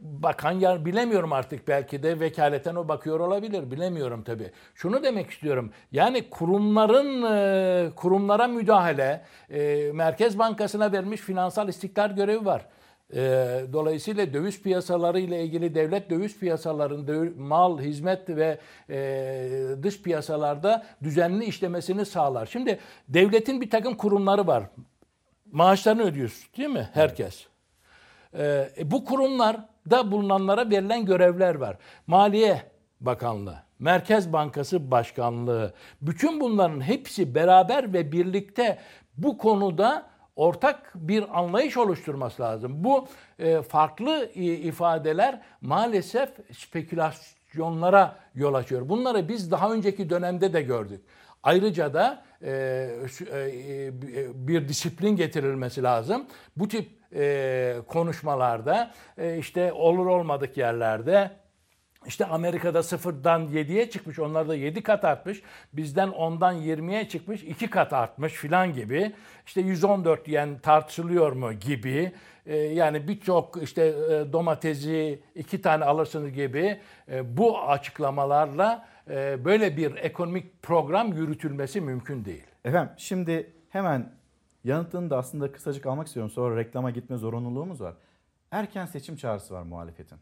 [0.00, 4.50] bakan yer bilemiyorum artık belki de vekaleten o bakıyor olabilir bilemiyorum tabii.
[4.74, 12.44] Şunu demek istiyorum yani kurumların e, kurumlara müdahale e, Merkez Bankası'na verilmiş finansal istikrar görevi
[12.44, 12.66] var.
[13.14, 13.20] E,
[13.72, 18.58] dolayısıyla döviz piyasaları ile ilgili devlet döviz piyasalarının mal, hizmet ve
[18.90, 19.50] e,
[19.82, 22.46] dış piyasalarda düzenli işlemesini sağlar.
[22.46, 22.78] Şimdi
[23.08, 24.64] devletin bir takım kurumları var.
[25.52, 26.90] Maaşlarını ödüyorsun değil mi?
[26.94, 27.46] Herkes.
[28.38, 31.76] Ee, bu kurumlarda bulunanlara verilen görevler var.
[32.06, 32.62] Maliye
[33.00, 38.78] Bakanlığı, Merkez Bankası Başkanlığı, bütün bunların hepsi beraber ve birlikte
[39.16, 40.06] bu konuda
[40.38, 42.84] ortak bir anlayış oluşturması lazım.
[42.84, 43.08] Bu
[43.38, 48.88] e, farklı ifadeler maalesef spekülasyon enflasyonlara yol açıyor.
[48.88, 51.00] Bunları biz daha önceki dönemde de gördük.
[51.42, 53.92] Ayrıca da e, e, e,
[54.48, 56.26] bir disiplin getirilmesi lazım.
[56.56, 61.30] Bu tip e, konuşmalarda e, işte olur olmadık yerlerde
[62.06, 64.18] işte Amerika'da sıfırdan 7'ye çıkmış.
[64.18, 65.42] Onlar da 7 kat artmış.
[65.72, 67.42] Bizden 10'dan 20'ye çıkmış.
[67.42, 69.12] 2 kat artmış filan gibi.
[69.46, 72.12] İşte 114 diyen tartışılıyor mu gibi.
[72.46, 79.76] Ee, yani birçok işte e, domatesi iki tane alırsınız gibi e, bu açıklamalarla e, böyle
[79.76, 82.46] bir ekonomik program yürütülmesi mümkün değil.
[82.64, 84.12] Efendim şimdi hemen
[84.64, 86.30] yanıtını da aslında kısacık almak istiyorum.
[86.30, 87.94] Sonra reklama gitme zorunluluğumuz var.
[88.50, 90.18] Erken seçim çağrısı var muhalefetin.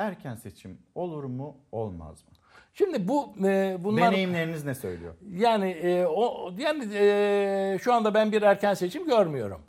[0.00, 2.30] Erken seçim olur mu olmaz mı?
[2.74, 5.14] Şimdi bu e, bunlar Deneyimleriniz ne söylüyor?
[5.30, 9.60] Yani e, o yani e, şu anda ben bir erken seçim görmüyorum.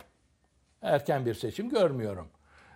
[0.82, 2.28] Erken bir seçim görmüyorum.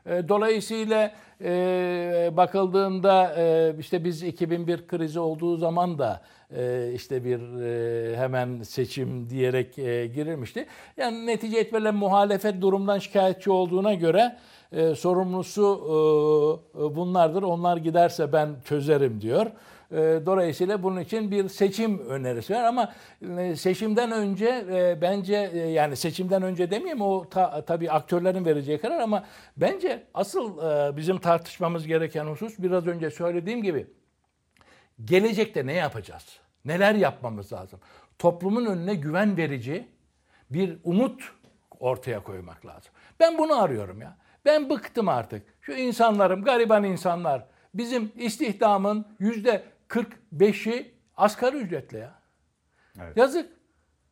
[0.06, 1.11] E, dolayısıyla
[1.41, 6.22] e, bakıldığında e, işte biz 2001 krizi olduğu zaman da
[6.94, 7.40] işte bir
[8.15, 9.76] hemen seçim diyerek
[10.15, 10.65] girilmişti.
[10.98, 14.38] Yani netice itibariyle muhalefet durumdan şikayetçi olduğuna göre
[14.95, 15.82] sorumlusu
[16.95, 17.44] bunlardır.
[17.44, 19.45] Onlar giderse ben çözerim diyor.
[19.95, 22.93] E, Dolayısıyla bunun için bir seçim önerisi var ama
[23.39, 25.35] e, seçimden önce e, bence
[25.73, 29.26] yani seçimden önce demeyeyim o ta- tabii aktörlerin vereceği karar ama
[29.57, 30.57] bence asıl
[30.97, 33.88] bizim tartışmamız gereken husus biraz önce söylediğim gibi
[35.05, 36.39] gelecekte ne yapacağız?
[36.65, 37.80] Neler yapmamız lazım?
[38.19, 39.88] Toplumun önüne güven verici
[40.49, 41.22] bir umut
[41.80, 42.91] ortaya koymak lazım.
[43.19, 44.17] Ben bunu arıyorum ya.
[44.45, 45.43] Ben bıktım artık.
[45.61, 47.45] Şu insanlarım, gariban insanlar.
[47.73, 52.14] Bizim istihdamın yüzde 45'i asgari ücretle ya.
[53.16, 53.56] Yazık.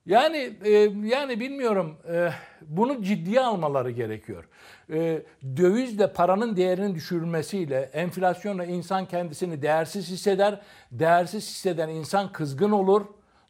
[0.05, 0.69] Yani e,
[1.03, 2.29] yani bilmiyorum e,
[2.61, 4.49] bunu ciddiye almaları gerekiyor.
[4.89, 5.23] E,
[5.57, 10.61] dövizle paranın değerinin düşürülmesiyle, enflasyonla insan kendisini değersiz hisseder.
[10.91, 13.05] Değersiz hisseden insan kızgın olur.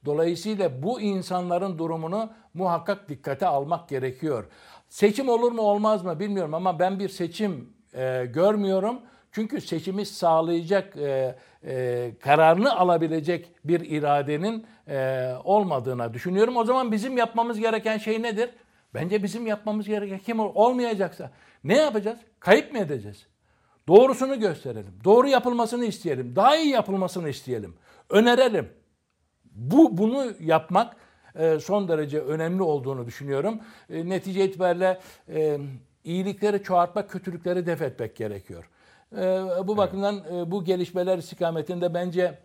[0.06, 4.46] Dolayısıyla bu insanların durumunu muhakkak dikkate almak gerekiyor.
[4.90, 9.00] Seçim olur mu olmaz mı bilmiyorum ama ben bir seçim e, görmüyorum.
[9.34, 16.58] Çünkü seçimi sağlayacak, e, e, kararını alabilecek bir iradenin e, olmadığına düşünüyorum.
[16.58, 18.50] O zaman bizim yapmamız gereken şey nedir?
[18.94, 21.32] Bence bizim yapmamız gereken kim ol- olmayacaksa
[21.64, 22.20] ne yapacağız?
[22.40, 23.28] Kayıp mı edeceğiz?
[23.88, 24.94] Doğrusunu gösterelim.
[25.04, 26.36] Doğru yapılmasını isteyelim.
[26.36, 27.76] Daha iyi yapılmasını isteyelim.
[28.10, 28.70] Önerelim.
[29.46, 30.96] Bu bunu yapmak
[31.36, 33.60] e, son derece önemli olduğunu düşünüyorum.
[33.90, 35.00] E, netice itibariyle
[35.30, 35.58] e,
[36.04, 38.70] iyilikleri çoğaltmak, kötülükleri def etmek gerekiyor.
[39.18, 42.40] E, bu bakımdan e, bu gelişmeler istikametinde bence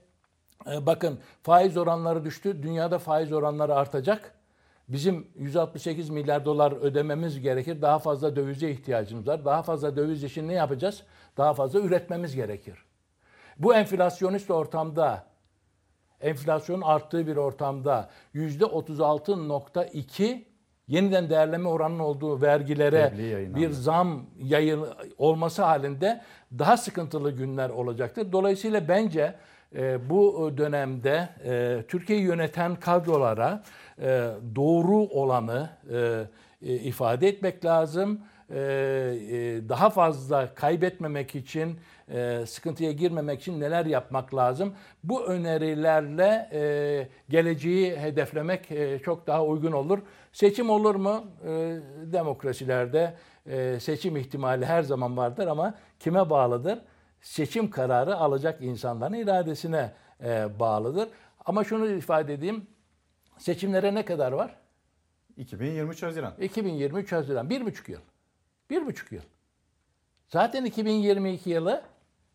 [0.72, 2.62] e, bakın faiz oranları düştü.
[2.62, 4.34] Dünyada faiz oranları artacak.
[4.88, 7.82] Bizim 168 milyar dolar ödememiz gerekir.
[7.82, 9.44] Daha fazla dövize ihtiyacımız var.
[9.44, 11.02] Daha fazla döviz için ne yapacağız?
[11.36, 12.78] Daha fazla üretmemiz gerekir.
[13.58, 15.26] Bu enflasyonist ortamda
[16.20, 20.44] enflasyonun arttığı bir ortamda %36.2
[20.88, 23.12] yeniden değerleme oranının olduğu vergilere
[23.56, 24.86] bir zam yayın
[25.18, 26.20] olması halinde
[26.58, 28.32] daha sıkıntılı günler olacaktır.
[28.32, 29.34] Dolayısıyla bence
[29.76, 33.62] e, bu dönemde e, Türkiye'yi yöneten kadrolara
[34.02, 36.24] e, doğru olanı e,
[36.62, 38.20] e, ifade etmek lazım.
[38.50, 41.78] E, e, daha fazla kaybetmemek için,
[42.10, 44.74] e, sıkıntıya girmemek için neler yapmak lazım?
[45.04, 49.98] Bu önerilerle e, geleceği hedeflemek e, çok daha uygun olur.
[50.32, 51.24] Seçim olur mu?
[51.44, 51.78] E,
[52.12, 53.14] demokrasilerde
[53.46, 56.78] e, seçim ihtimali her zaman vardır ama kime bağlıdır?
[57.20, 59.92] Seçim kararı alacak insanların iradesine
[60.24, 61.08] e, bağlıdır.
[61.44, 62.66] Ama şunu ifade edeyim.
[63.38, 64.56] Seçimlere ne kadar var?
[65.36, 66.34] 2023 Haziran.
[66.40, 67.50] 2023 Haziran.
[67.50, 68.00] Bir buçuk yıl.
[68.70, 69.22] Bir buçuk yıl.
[70.28, 71.82] Zaten 2022 yılı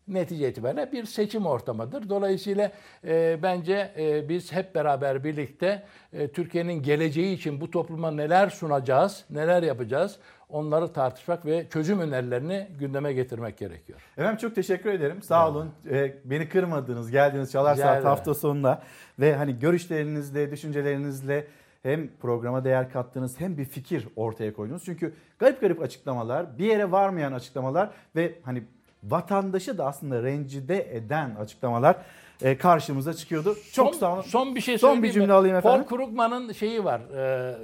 [0.08, 2.08] netice itibariyle bir seçim ortamıdır.
[2.08, 2.72] Dolayısıyla
[3.04, 5.82] e, bence e, biz hep beraber birlikte
[6.12, 10.18] e, Türkiye'nin geleceği için bu topluma neler sunacağız, neler yapacağız
[10.48, 14.00] onları tartışmak ve çözüm önerilerini gündeme getirmek gerekiyor.
[14.16, 15.22] Efendim çok teşekkür ederim.
[15.22, 15.70] Sağ olun.
[15.90, 17.10] Ee, beni kırmadınız.
[17.10, 18.06] Geldiniz Çalar Saat ederim.
[18.06, 18.82] hafta sonunda.
[19.20, 21.46] Ve hani görüşlerinizle, düşüncelerinizle
[21.82, 24.84] hem programa değer kattınız hem bir fikir ortaya koydunuz.
[24.84, 28.62] Çünkü garip garip açıklamalar, bir yere varmayan açıklamalar ve hani
[29.08, 31.96] vatandaşı da aslında rencide eden açıklamalar
[32.42, 33.56] e, karşımıza çıkıyordu.
[33.72, 34.22] Çok son, sağ olun.
[34.22, 35.12] Son bir şey Son bir mi?
[35.12, 35.86] cümle alayım efendim.
[35.88, 37.00] Paul Krugman'ın şeyi var.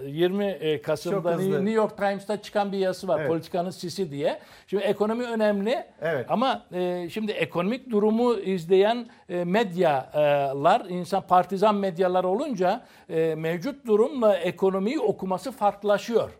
[0.06, 1.56] e, 20 Kasım'da Çok hızlı.
[1.56, 3.18] New York Times'ta çıkan bir yazısı var.
[3.18, 3.28] Evet.
[3.28, 4.38] Politikanın sisi diye.
[4.66, 5.84] Şimdi ekonomi önemli.
[6.28, 14.36] Ama e, şimdi ekonomik durumu izleyen e, medyalar, insan partizan medyalar olunca e, mevcut durumla
[14.36, 16.30] ekonomiyi okuması farklılaşıyor.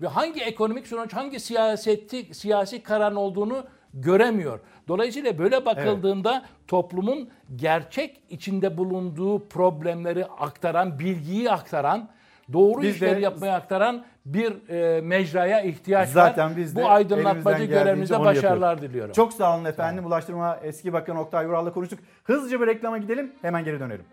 [0.00, 3.64] Ve hangi ekonomik sonuç, hangi siyaseti, siyasi kararın olduğunu
[3.94, 4.60] göremiyor.
[4.88, 12.08] Dolayısıyla böyle bakıldığında toplumun gerçek içinde bulunduğu problemleri aktaran, bilgiyi aktaran,
[12.52, 16.56] doğru Biz işleri de- yapmaya aktaran bir e, mecraya ihtiyaç Zaten var.
[16.56, 18.82] biz de Bu aydınlatmacı görevimizde başarılar yapıyoruz.
[18.90, 19.12] diliyorum.
[19.12, 20.06] Çok sağ olun efendim.
[20.06, 21.98] Ulaştırma eski bakan Oktay Vural'la konuştuk.
[22.24, 23.32] Hızlıca bir reklama gidelim.
[23.42, 24.04] Hemen geri dönelim.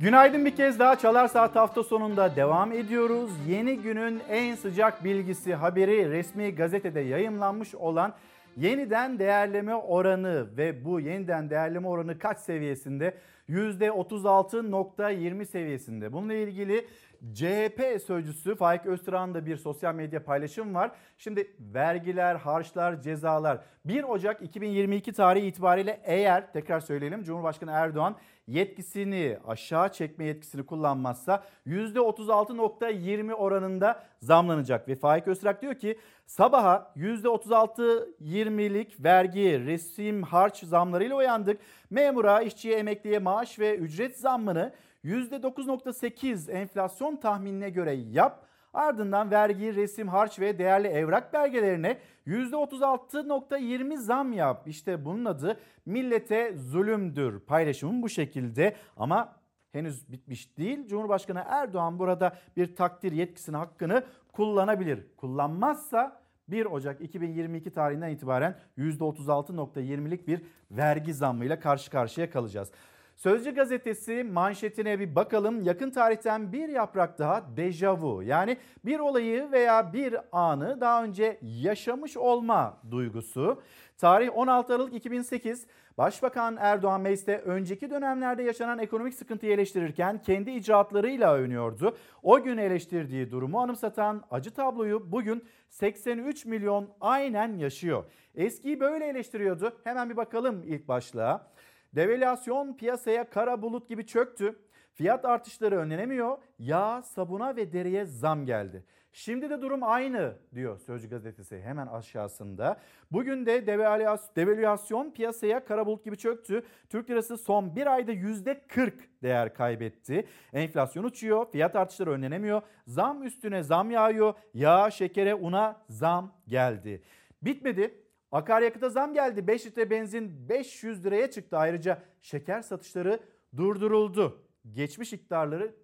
[0.00, 3.30] Günaydın bir kez daha Çalar Saat hafta sonunda devam ediyoruz.
[3.48, 8.12] Yeni günün en sıcak bilgisi haberi resmi gazetede yayımlanmış olan
[8.56, 13.14] yeniden değerleme oranı ve bu yeniden değerleme oranı kaç seviyesinde?
[13.48, 16.12] %36.20 seviyesinde.
[16.12, 16.86] Bununla ilgili
[17.34, 20.90] CHP sözcüsü Faik Öztürk'ün bir sosyal medya paylaşım var.
[21.18, 28.16] Şimdi vergiler, harçlar, cezalar 1 Ocak 2022 tarihi itibariyle eğer tekrar söyleyelim Cumhurbaşkanı Erdoğan
[28.46, 34.88] yetkisini aşağı çekme yetkisini kullanmazsa %36.20 oranında zamlanacak.
[34.88, 41.60] Ve Faik Öztürk diyor ki sabaha %36.20'lik vergi, resim, harç zamlarıyla uyandık.
[41.90, 44.72] Memura, işçiye, emekliye maaş ve ücret zammını
[45.04, 48.45] %9.8 enflasyon tahminine göre yap.
[48.76, 54.68] Ardından vergi, resim, harç ve değerli evrak belgelerine %36.20 zam yap.
[54.68, 57.40] İşte bunun adı millete zulümdür.
[57.40, 59.36] Paylaşımım bu şekilde ama
[59.72, 60.86] henüz bitmiş değil.
[60.88, 65.06] Cumhurbaşkanı Erdoğan burada bir takdir yetkisini, hakkını kullanabilir.
[65.16, 72.70] Kullanmazsa 1 Ocak 2022 tarihinden itibaren %36.20'lik bir vergi zammıyla karşı karşıya kalacağız.
[73.16, 75.62] Sözcü gazetesi manşetine bir bakalım.
[75.62, 78.22] Yakın tarihten bir yaprak daha dejavu.
[78.22, 83.62] Yani bir olayı veya bir anı daha önce yaşamış olma duygusu.
[83.98, 85.66] Tarih 16 Aralık 2008.
[85.98, 91.96] Başbakan Erdoğan mecliste önceki dönemlerde yaşanan ekonomik sıkıntıyı eleştirirken kendi icraatlarıyla övünüyordu.
[92.22, 98.04] O gün eleştirdiği durumu anımsatan acı tabloyu bugün 83 milyon aynen yaşıyor.
[98.34, 99.72] Eskiyi böyle eleştiriyordu.
[99.84, 101.55] Hemen bir bakalım ilk başlığa.
[101.94, 104.58] Devalüasyon piyasaya kara bulut gibi çöktü.
[104.92, 106.38] Fiyat artışları önlenemiyor.
[106.58, 108.84] Yağ, sabuna ve deriye zam geldi.
[109.12, 112.80] Şimdi de durum aynı diyor Sözcü gazetesi hemen aşağısında.
[113.12, 116.62] Bugün de devalüas- devalüasyon piyasaya kara bulut gibi çöktü.
[116.88, 120.26] Türk lirası son bir ayda %40 değer kaybetti.
[120.52, 122.62] Enflasyon uçuyor, fiyat artışları önlenemiyor.
[122.86, 124.34] Zam üstüne zam yağıyor.
[124.54, 127.02] Yağ, şekere, una zam geldi.
[127.42, 128.05] Bitmedi.
[128.32, 129.46] Akaryakıta zam geldi.
[129.46, 131.58] 5 litre benzin 500 liraya çıktı.
[131.58, 133.20] Ayrıca şeker satışları
[133.56, 134.42] durduruldu.
[134.72, 135.74] Geçmiş iktidarları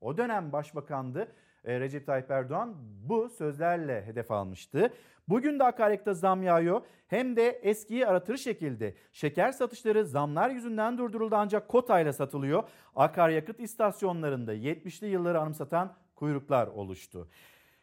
[0.00, 1.28] o dönem başbakandı
[1.64, 2.74] e, Recep Tayyip Erdoğan
[3.08, 4.92] bu sözlerle hedef almıştı.
[5.28, 6.82] Bugün de akaryakıta zam yağıyor.
[7.08, 8.94] Hem de eskiyi aratır şekilde.
[9.12, 12.62] Şeker satışları zamlar yüzünden durduruldu ancak kotayla satılıyor.
[12.96, 17.28] Akaryakıt istasyonlarında 70'li yılları anımsatan kuyruklar oluştu.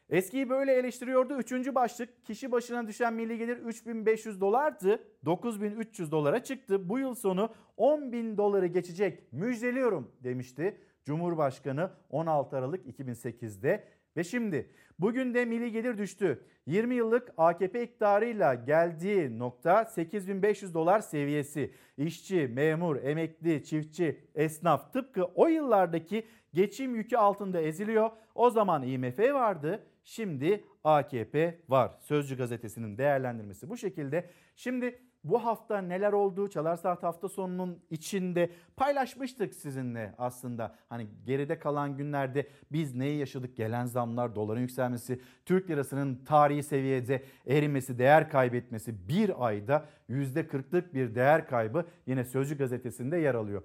[0.09, 1.37] Eskiyi böyle eleştiriyordu.
[1.37, 5.03] Üçüncü başlık kişi başına düşen milli gelir 3500 dolardı.
[5.25, 6.89] 9300 dolara çıktı.
[6.89, 10.77] Bu yıl sonu 10 bin doları geçecek müjdeliyorum demişti.
[11.05, 13.83] Cumhurbaşkanı 16 Aralık 2008'de
[14.17, 14.69] ve şimdi
[14.99, 16.45] bugün de milli gelir düştü.
[16.65, 21.71] 20 yıllık AKP iktidarıyla geldiği nokta 8500 dolar seviyesi.
[21.97, 28.11] İşçi, memur, emekli, çiftçi, esnaf tıpkı o yıllardaki geçim yükü altında eziliyor.
[28.35, 29.83] O zaman IMF vardı.
[30.03, 31.91] Şimdi AKP var.
[31.99, 34.29] Sözcü gazetesinin değerlendirmesi bu şekilde.
[34.55, 36.49] Şimdi bu hafta neler oldu?
[36.49, 40.75] Çalar Saat hafta sonunun içinde paylaşmıştık sizinle aslında.
[40.89, 43.57] Hani geride kalan günlerde biz neyi yaşadık?
[43.57, 51.15] Gelen zamlar, doların yükselmesi, Türk lirasının tarihi seviyede erimesi, değer kaybetmesi bir ayda %40'lık bir
[51.15, 53.63] değer kaybı yine Sözcü gazetesinde yer alıyor.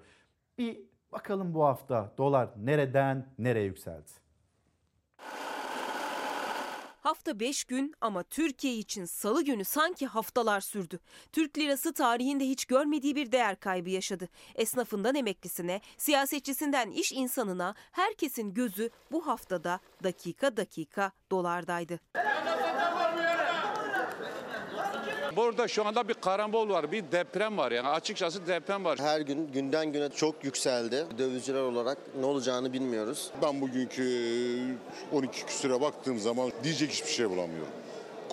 [0.57, 0.79] Bir
[1.11, 4.20] bakalım bu hafta dolar nereden nereye yükseldi?
[7.01, 10.99] Hafta 5 gün ama Türkiye için salı günü sanki haftalar sürdü.
[11.31, 14.29] Türk lirası tarihinde hiç görmediği bir değer kaybı yaşadı.
[14.55, 21.99] Esnafından emeklisine, siyasetçisinden iş insanına herkesin gözü bu haftada dakika dakika dolardaydı.
[25.35, 28.99] Burada şu anda bir karambol var, bir deprem var yani açıkçası deprem var.
[28.99, 31.05] Her gün günden güne çok yükseldi.
[31.17, 33.31] Dövizciler olarak ne olacağını bilmiyoruz.
[33.41, 34.77] Ben bugünkü
[35.11, 37.71] 12 küsüre baktığım zaman diyecek hiçbir şey bulamıyorum.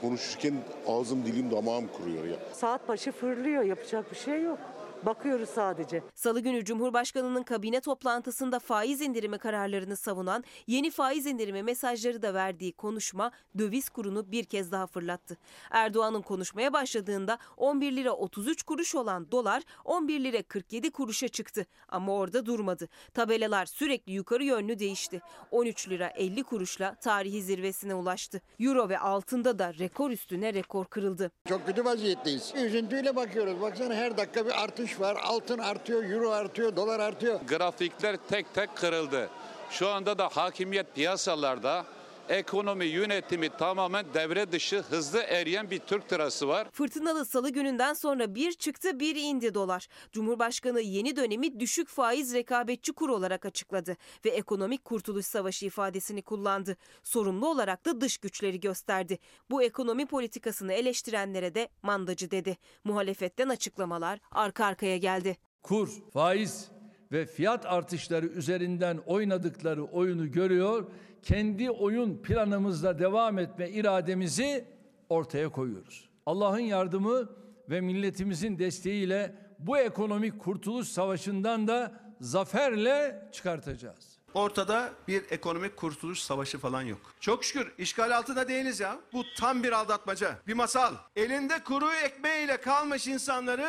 [0.01, 0.55] Konuşurken
[0.89, 2.37] ağzım dilim damağım kuruyor ya.
[2.53, 4.59] Saat başı fırlıyor yapacak bir şey yok.
[5.07, 6.03] Bakıyoruz sadece.
[6.15, 12.73] Salı günü Cumhurbaşkanı'nın kabine toplantısında faiz indirimi kararlarını savunan, yeni faiz indirimi mesajları da verdiği
[12.73, 15.37] konuşma döviz kurunu bir kez daha fırlattı.
[15.71, 22.15] Erdoğan'ın konuşmaya başladığında 11 lira 33 kuruş olan dolar 11 lira 47 kuruşa çıktı ama
[22.15, 22.89] orada durmadı.
[23.15, 25.21] Tabelalar sürekli yukarı yönlü değişti.
[25.51, 28.41] 13 lira 50 kuruşla tarihi zirvesine ulaştı.
[28.61, 31.31] Euro ve altında da rekor üstüne rekor kırıldı.
[31.49, 32.53] Çok kötü vaziyetteyiz.
[32.57, 33.61] Üzüntüyle bakıyoruz.
[33.61, 35.17] Baksana her dakika bir artış var.
[35.23, 37.41] Altın artıyor, euro artıyor, dolar artıyor.
[37.49, 39.29] Grafikler tek tek kırıldı.
[39.71, 41.85] Şu anda da hakimiyet piyasalarda
[42.29, 46.69] ekonomi yönetimi tamamen devre dışı hızlı eriyen bir Türk lirası var.
[46.73, 49.89] Fırtınalı salı gününden sonra bir çıktı bir indi dolar.
[50.13, 56.77] Cumhurbaşkanı yeni dönemi düşük faiz rekabetçi kur olarak açıkladı ve ekonomik kurtuluş savaşı ifadesini kullandı.
[57.03, 59.19] Sorumlu olarak da dış güçleri gösterdi.
[59.51, 62.57] Bu ekonomi politikasını eleştirenlere de mandacı dedi.
[62.85, 65.37] Muhalefetten açıklamalar arka arkaya geldi.
[65.63, 66.69] Kur, faiz
[67.13, 70.87] ve fiyat artışları üzerinden oynadıkları oyunu görüyor.
[71.23, 74.65] Kendi oyun planımızla devam etme irademizi
[75.09, 76.09] ortaya koyuyoruz.
[76.27, 77.29] Allah'ın yardımı
[77.71, 84.19] ve milletimizin desteğiyle bu ekonomik kurtuluş savaşından da zaferle çıkartacağız.
[84.35, 87.01] Ortada bir ekonomik kurtuluş savaşı falan yok.
[87.21, 88.99] Çok şükür işgal altında değiliz ya.
[89.13, 90.95] Bu tam bir aldatmaca, bir masal.
[91.17, 93.69] Elinde kuru ekmeğiyle kalmış insanları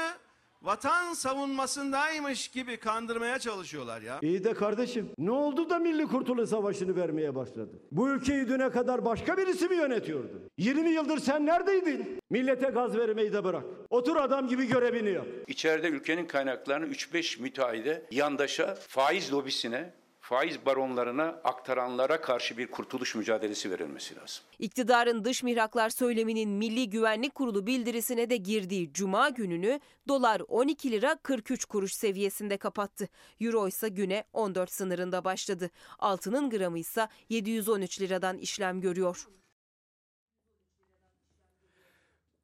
[0.61, 4.19] vatan savunmasındaymış gibi kandırmaya çalışıyorlar ya.
[4.21, 7.71] İyi de kardeşim ne oldu da Milli Kurtuluş Savaşı'nı vermeye başladı?
[7.91, 10.41] Bu ülkeyi düne kadar başka birisi mi yönetiyordu?
[10.57, 12.19] 20 yıldır sen neredeydin?
[12.29, 13.63] Millete gaz vermeyi de bırak.
[13.89, 15.25] Otur adam gibi görevini yap.
[15.47, 19.93] İçeride ülkenin kaynaklarını 3-5 müteahhide, yandaşa, faiz lobisine,
[20.29, 24.43] faiz baronlarına aktaranlara karşı bir kurtuluş mücadelesi verilmesi lazım.
[24.59, 31.15] İktidarın dış mihraklar söyleminin Milli Güvenlik Kurulu bildirisine de girdiği cuma gününü dolar 12 lira
[31.23, 33.09] 43 kuruş seviyesinde kapattı.
[33.39, 35.69] Euro ise güne 14 sınırında başladı.
[35.99, 39.27] Altının gramı ise 713 liradan işlem görüyor.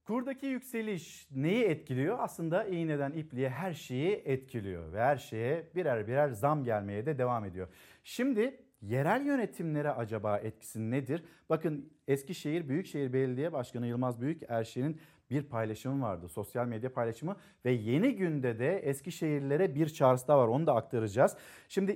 [0.05, 2.17] Kurdaki yükseliş neyi etkiliyor?
[2.19, 7.45] Aslında iğneden ipliğe her şeyi etkiliyor ve her şeye birer birer zam gelmeye de devam
[7.45, 7.67] ediyor.
[8.03, 11.23] Şimdi yerel yönetimlere acaba etkisi nedir?
[11.49, 16.29] Bakın Eskişehir Büyükşehir Belediye Başkanı Yılmaz Büyükerşen'in bir paylaşımı vardı.
[16.29, 20.47] Sosyal medya paylaşımı ve yeni günde de Eskişehirlilere bir çağrısı da var.
[20.47, 21.37] Onu da aktaracağız.
[21.69, 21.91] Şimdi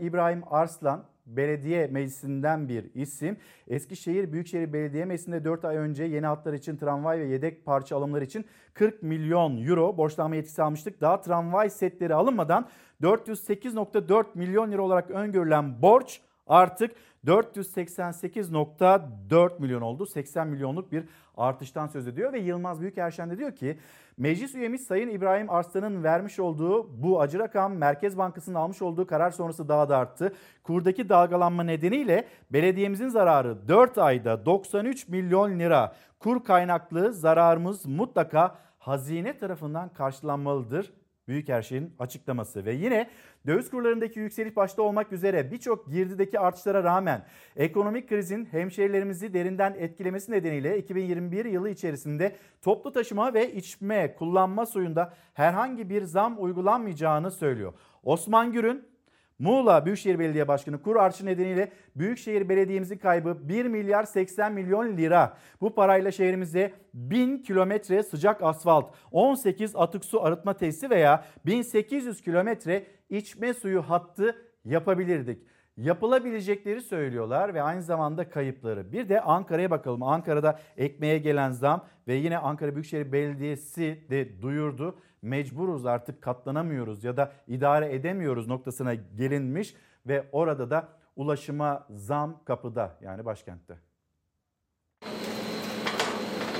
[0.00, 1.04] İbrahim Arslan
[1.36, 3.36] Belediye Meclisi'nden bir isim.
[3.68, 8.24] Eskişehir Büyükşehir Belediye Meclisi'nde 4 ay önce yeni hatlar için tramvay ve yedek parça alımları
[8.24, 8.44] için
[8.74, 11.00] 40 milyon euro borçlanma yetkisi almıştık.
[11.00, 12.68] Daha tramvay setleri alınmadan
[13.02, 16.90] 408.4 milyon lira olarak öngörülen borç artık
[17.26, 20.06] 488.4 milyon oldu.
[20.06, 21.04] 80 milyonluk bir
[21.36, 23.78] artıştan söz ediyor ve Yılmaz Büyükerşen de diyor ki
[24.18, 29.30] meclis üyemiz Sayın İbrahim Arslan'ın vermiş olduğu bu acı rakam Merkez Bankası'nın almış olduğu karar
[29.30, 30.32] sonrası daha da arttı.
[30.62, 35.92] Kurdaki dalgalanma nedeniyle belediyemizin zararı 4 ayda 93 milyon lira.
[36.18, 40.92] Kur kaynaklı zararımız mutlaka hazine tarafından karşılanmalıdır.
[41.28, 43.10] Büyükerşehir'in açıklaması ve yine
[43.46, 47.24] döviz kurlarındaki yükseliş başta olmak üzere birçok girdideki artışlara rağmen
[47.56, 55.14] ekonomik krizin hemşehrilerimizi derinden etkilemesi nedeniyle 2021 yılı içerisinde toplu taşıma ve içme kullanma suyunda
[55.34, 57.72] herhangi bir zam uygulanmayacağını söylüyor.
[58.02, 58.97] Osman Gür'ün
[59.38, 65.36] Muğla Büyükşehir Belediye Başkanı kur artışı nedeniyle Büyükşehir Belediye'mizin kaybı 1 milyar 80 milyon lira.
[65.60, 72.86] Bu parayla şehrimize 1000 kilometre sıcak asfalt, 18 atık su arıtma tesisi veya 1800 kilometre
[73.10, 75.38] içme suyu hattı yapabilirdik
[75.78, 78.92] yapılabilecekleri söylüyorlar ve aynı zamanda kayıpları.
[78.92, 80.02] Bir de Ankara'ya bakalım.
[80.02, 84.98] Ankara'da ekmeğe gelen zam ve yine Ankara Büyükşehir Belediyesi de duyurdu.
[85.22, 89.74] Mecburuz artık katlanamıyoruz ya da idare edemiyoruz noktasına gelinmiş
[90.06, 93.78] ve orada da ulaşıma zam kapıda yani başkentte.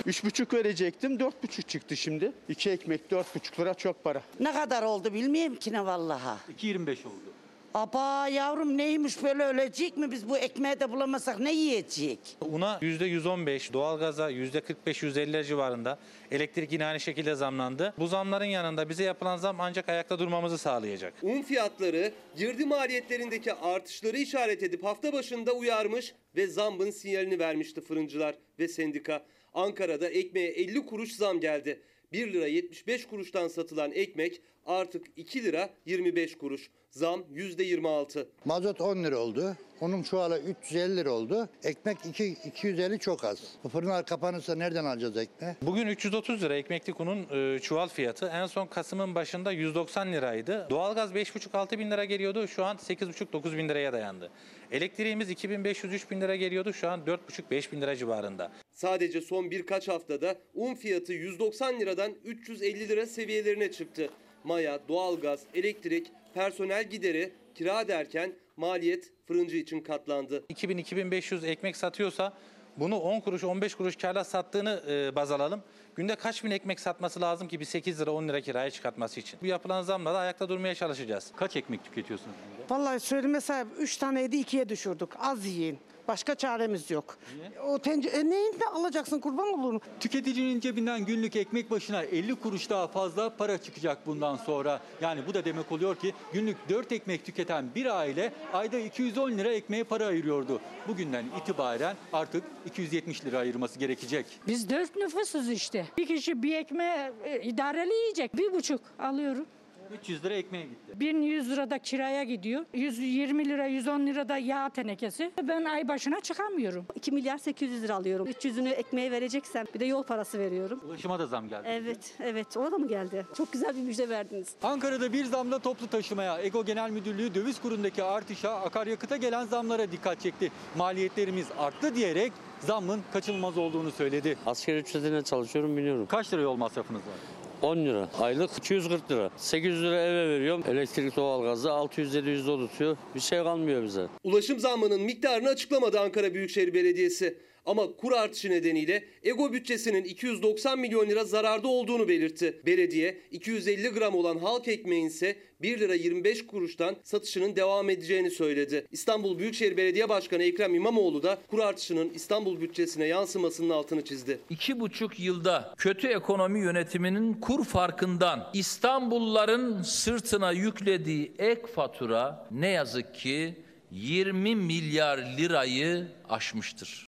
[0.07, 2.33] Üç buçuk verecektim, dört buçuk çıktı şimdi.
[2.49, 4.23] İki ekmek dört buçuk lira çok para.
[4.41, 6.39] Ne kadar oldu bilmiyorum ki ne vallaha.
[6.59, 7.38] 2.25 oldu.
[7.75, 12.19] Aba yavrum neymiş böyle ölecek mi biz bu ekmeği de bulamasak ne yiyecek?
[12.41, 15.99] Una %115, doğalgaza %45-150 civarında,
[16.31, 17.95] elektrik yine aynı şekilde zamlandı.
[17.99, 21.15] Bu zamların yanında bize yapılan zam ancak ayakta durmamızı sağlayacak.
[21.23, 28.35] Un fiyatları girdi maliyetlerindeki artışları işaret edip hafta başında uyarmış ve zammın sinyalini vermişti fırıncılar
[28.59, 29.25] ve sendika.
[29.55, 31.83] Ankara'da ekmeğe 50 kuruş zam geldi.
[32.13, 36.71] 1 lira 75 kuruştan satılan ekmek artık 2 lira 25 kuruş.
[36.91, 38.27] Zam %26.
[38.45, 39.57] Mazot 10 lira oldu.
[39.81, 41.49] Onun çuvalı 350 lira oldu.
[41.65, 43.39] Ekmek 2, 250 çok az.
[43.65, 45.55] Bu fırınlar kapanırsa nereden alacağız ekmeği?
[45.63, 48.27] Bugün 330 lira ekmeklik unun e, çuval fiyatı.
[48.27, 50.67] En son Kasım'ın başında 190 liraydı.
[50.71, 52.49] Doğalgaz 5,5-6 bin lira geliyordu.
[52.49, 54.31] Şu an 8,5-9 bin liraya dayandı.
[54.73, 56.73] Elektriğimiz 2500-3 bin lira geliyordu.
[56.73, 58.53] Şu an 4,5-5 bin lira civarında.
[58.73, 64.11] Sadece son birkaç haftada un fiyatı 190 liradan 350 lira seviyelerine çıktı.
[64.45, 70.45] Maya, doğalgaz, elektrik, personel gideri, kira derken maliyet fırıncı için katlandı.
[70.51, 72.33] 2000-2500 ekmek satıyorsa
[72.81, 75.63] bunu 10 kuruş 15 kuruş karla sattığını e, baz alalım.
[75.97, 79.39] Günde kaç bin ekmek satması lazım ki bir 8 lira 10 lira kiraya çıkartması için?
[79.43, 81.33] Bu yapılan zamla da ayakta durmaya çalışacağız.
[81.37, 82.37] Kaç ekmek tüketiyorsunuz?
[82.71, 85.09] Vallahi söyleme sahip 3 taneydi ikiye düşürdük.
[85.19, 85.79] Az yiyin.
[86.09, 87.19] Başka çaremiz yok.
[87.67, 89.81] O tencere e, neyin de alacaksın kurban olurum.
[90.01, 94.81] Tüketicinin cebinden günlük ekmek başına 50 kuruş daha fazla para çıkacak bundan sonra.
[95.01, 99.53] Yani bu da demek oluyor ki günlük 4 ekmek tüketen bir aile ayda 210 lira
[99.53, 100.61] ekmeğe para ayırıyordu.
[100.89, 104.27] Bugünden itibaren artık 270 lira ayırması gerekecek.
[104.47, 105.87] Biz dört nüfusuz işte.
[105.99, 108.37] Bir kişi bir ekmeği e, idareli yiyecek.
[108.37, 109.47] Bir buçuk alıyorum.
[109.95, 111.01] 300 lira ekmeğe gitti.
[111.01, 112.65] 1100 lira da kiraya gidiyor.
[112.75, 115.31] 120 lira 110 lira da yağ tenekesi.
[115.43, 116.87] Ben ay başına çıkamıyorum.
[116.95, 118.27] 2 milyar 800 lira alıyorum.
[118.27, 120.81] 300'ünü ekmeğe vereceksem bir de yol parası veriyorum.
[120.87, 121.69] Ulaşıma da zam geldi.
[121.71, 122.57] Evet, evet.
[122.57, 123.27] Ona da mı geldi?
[123.37, 124.49] Çok güzel bir müjde verdiniz.
[124.63, 130.21] Ankara'da bir zamla toplu taşımaya, Ego Genel Müdürlüğü döviz kurundaki artışa, akaryakıta gelen zamlara dikkat
[130.21, 130.53] çekti.
[130.77, 134.39] Maliyetlerimiz arttı diyerek zammın kaçınılmaz olduğunu söyledi.
[134.47, 136.07] Asgari ücretine çalışıyorum biniyorum.
[136.07, 137.38] Kaç lira yol masrafınız var?
[137.63, 138.09] 10 lira.
[138.21, 139.31] Aylık 240 lira.
[139.37, 140.65] 800 lira eve veriyorum.
[140.69, 142.25] Elektrik doğalgazı 600-700
[142.63, 142.97] de tutuyor.
[143.15, 144.07] Bir şey kalmıyor bize.
[144.25, 147.48] Ulaşım zammının miktarını açıklamadı Ankara Büyükşehir Belediyesi.
[147.69, 152.61] Ama kur artışı nedeniyle EGO bütçesinin 290 milyon lira zararda olduğunu belirtti.
[152.67, 158.87] Belediye 250 gram olan halk ekmeğin ise 1 lira 25 kuruştan satışının devam edeceğini söyledi.
[158.93, 164.39] İstanbul Büyükşehir Belediye Başkanı Ekrem İmamoğlu da kur artışının İstanbul bütçesine yansımasının altını çizdi.
[164.51, 173.15] İki buçuk yılda kötü ekonomi yönetiminin kur farkından İstanbulluların sırtına yüklediği ek fatura ne yazık
[173.15, 173.55] ki
[173.91, 177.08] 20 milyar lirayı aşmıştır.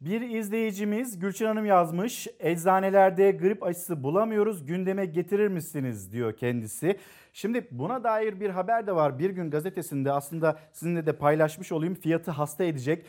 [0.00, 2.28] Bir izleyicimiz Gülçin Hanım yazmış.
[2.38, 4.66] Eczanelerde grip aşısı bulamıyoruz.
[4.66, 6.98] Gündeme getirir misiniz diyor kendisi.
[7.32, 9.18] Şimdi buna dair bir haber de var.
[9.18, 11.94] Bir gün gazetesinde aslında sizinle de paylaşmış olayım.
[11.94, 13.06] Fiyatı hasta edecek.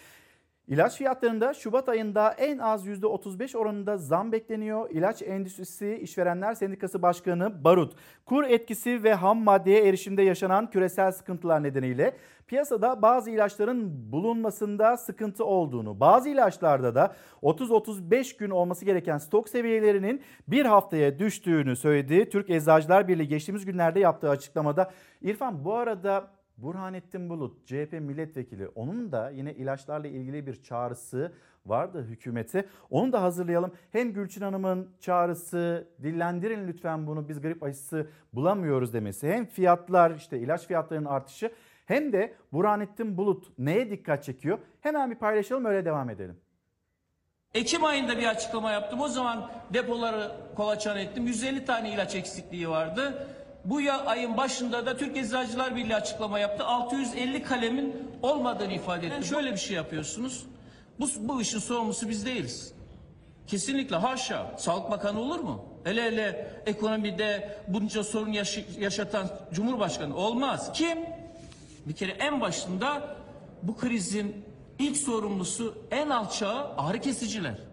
[0.72, 4.90] İlaç fiyatlarında Şubat ayında en az %35 oranında zam bekleniyor.
[4.90, 7.94] İlaç Endüstrisi İşverenler Sendikası Başkanı Barut,
[8.26, 12.18] kur etkisi ve ham maddeye erişimde yaşanan küresel sıkıntılar nedeniyle
[12.48, 20.22] piyasada bazı ilaçların bulunmasında sıkıntı olduğunu, bazı ilaçlarda da 30-35 gün olması gereken stok seviyelerinin
[20.48, 22.30] bir haftaya düştüğünü söyledi.
[22.30, 24.92] Türk Eczacılar Birliği geçtiğimiz günlerde yaptığı açıklamada.
[25.22, 31.32] İrfan bu arada Burhanettin Bulut, CHP milletvekili onun da yine ilaçlarla ilgili bir çağrısı
[31.66, 32.66] vardı hükümete.
[32.90, 33.72] Onu da hazırlayalım.
[33.92, 39.28] Hem Gülçin Hanım'ın çağrısı dillendirin lütfen bunu biz grip aşısı bulamıyoruz demesi.
[39.28, 41.52] Hem fiyatlar işte ilaç fiyatlarının artışı
[41.86, 44.60] hem de Burhanettin Bulut neye dikkat çekiyor?
[44.82, 46.38] Hemen bir paylaşalım öyle devam edelim.
[47.54, 49.02] Ekim ayında bir açıklama yaptım.
[49.02, 51.28] O zaman depoları kolaçan ettim.
[51.28, 53.28] 150 tane ilaç eksikliği vardı.
[53.66, 56.66] Bu ayın başında da Türk Eczacılar Birliği açıklama yaptı.
[56.66, 59.14] 650 kalemin olmadığını ifade etti.
[59.14, 60.46] Yani şöyle bir şey yapıyorsunuz.
[61.00, 62.74] Bu, bu işin sorumlusu biz değiliz.
[63.48, 64.56] Kesinlikle haşa.
[64.58, 65.66] Sağlık Bakanı olur mu?
[65.84, 70.72] Hele hele ekonomide bunca sorun yaş yaşatan Cumhurbaşkanı olmaz.
[70.74, 70.98] Kim?
[71.86, 73.16] Bir kere en başında
[73.64, 74.46] bu krizin
[74.80, 77.71] ilk sorumlusu en alçağı ağrı kesiciler.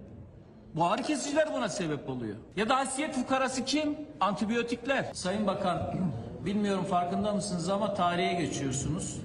[0.78, 2.36] Bu ağrı kesiciler buna sebep oluyor.
[2.56, 3.96] Ya da hasiyet fukarası kim?
[4.20, 5.04] Antibiyotikler.
[5.12, 5.94] Sayın Bakan,
[6.44, 9.16] bilmiyorum farkında mısınız ama tarihe geçiyorsunuz.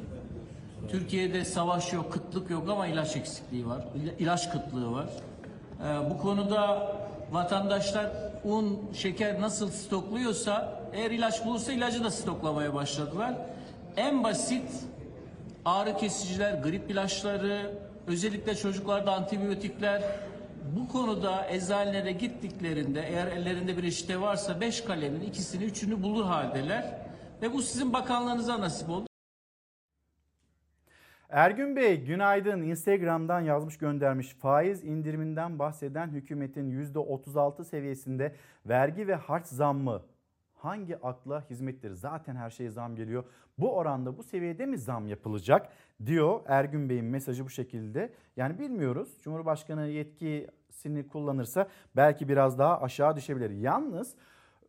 [0.90, 3.86] Türkiye'de savaş yok, kıtlık yok ama ilaç eksikliği var.
[4.20, 5.06] İlaç kıtlığı var.
[5.84, 6.92] Ee, bu konuda
[7.32, 8.10] vatandaşlar
[8.44, 13.34] un, şeker nasıl stokluyorsa eğer ilaç bulursa ilacı da stoklamaya başladılar.
[13.98, 14.72] En basit
[15.66, 17.72] ağrı kesiciler, grip ilaçları,
[18.08, 20.02] özellikle çocuklarda antibiyotikler,
[20.76, 27.04] bu konuda eczanelere gittiklerinde eğer ellerinde bir reçete varsa beş kalemin ikisini üçünü bulur haldeler.
[27.42, 29.08] Ve bu sizin bakanlığınıza nasip oldu.
[31.30, 38.36] Ergün Bey günaydın Instagram'dan yazmış göndermiş faiz indiriminden bahseden hükümetin %36 seviyesinde
[38.66, 40.02] vergi ve harç zammı
[40.64, 41.92] hangi akla hizmettir?
[41.92, 43.24] Zaten her şeye zam geliyor.
[43.58, 45.70] Bu oranda bu seviyede mi zam yapılacak
[46.06, 48.14] diyor Ergün Bey'in mesajı bu şekilde.
[48.38, 49.18] Yani bilmiyoruz.
[49.22, 53.50] Cumhurbaşkanı yetkisini kullanırsa belki biraz daha aşağı düşebilir.
[53.50, 54.16] Yalnız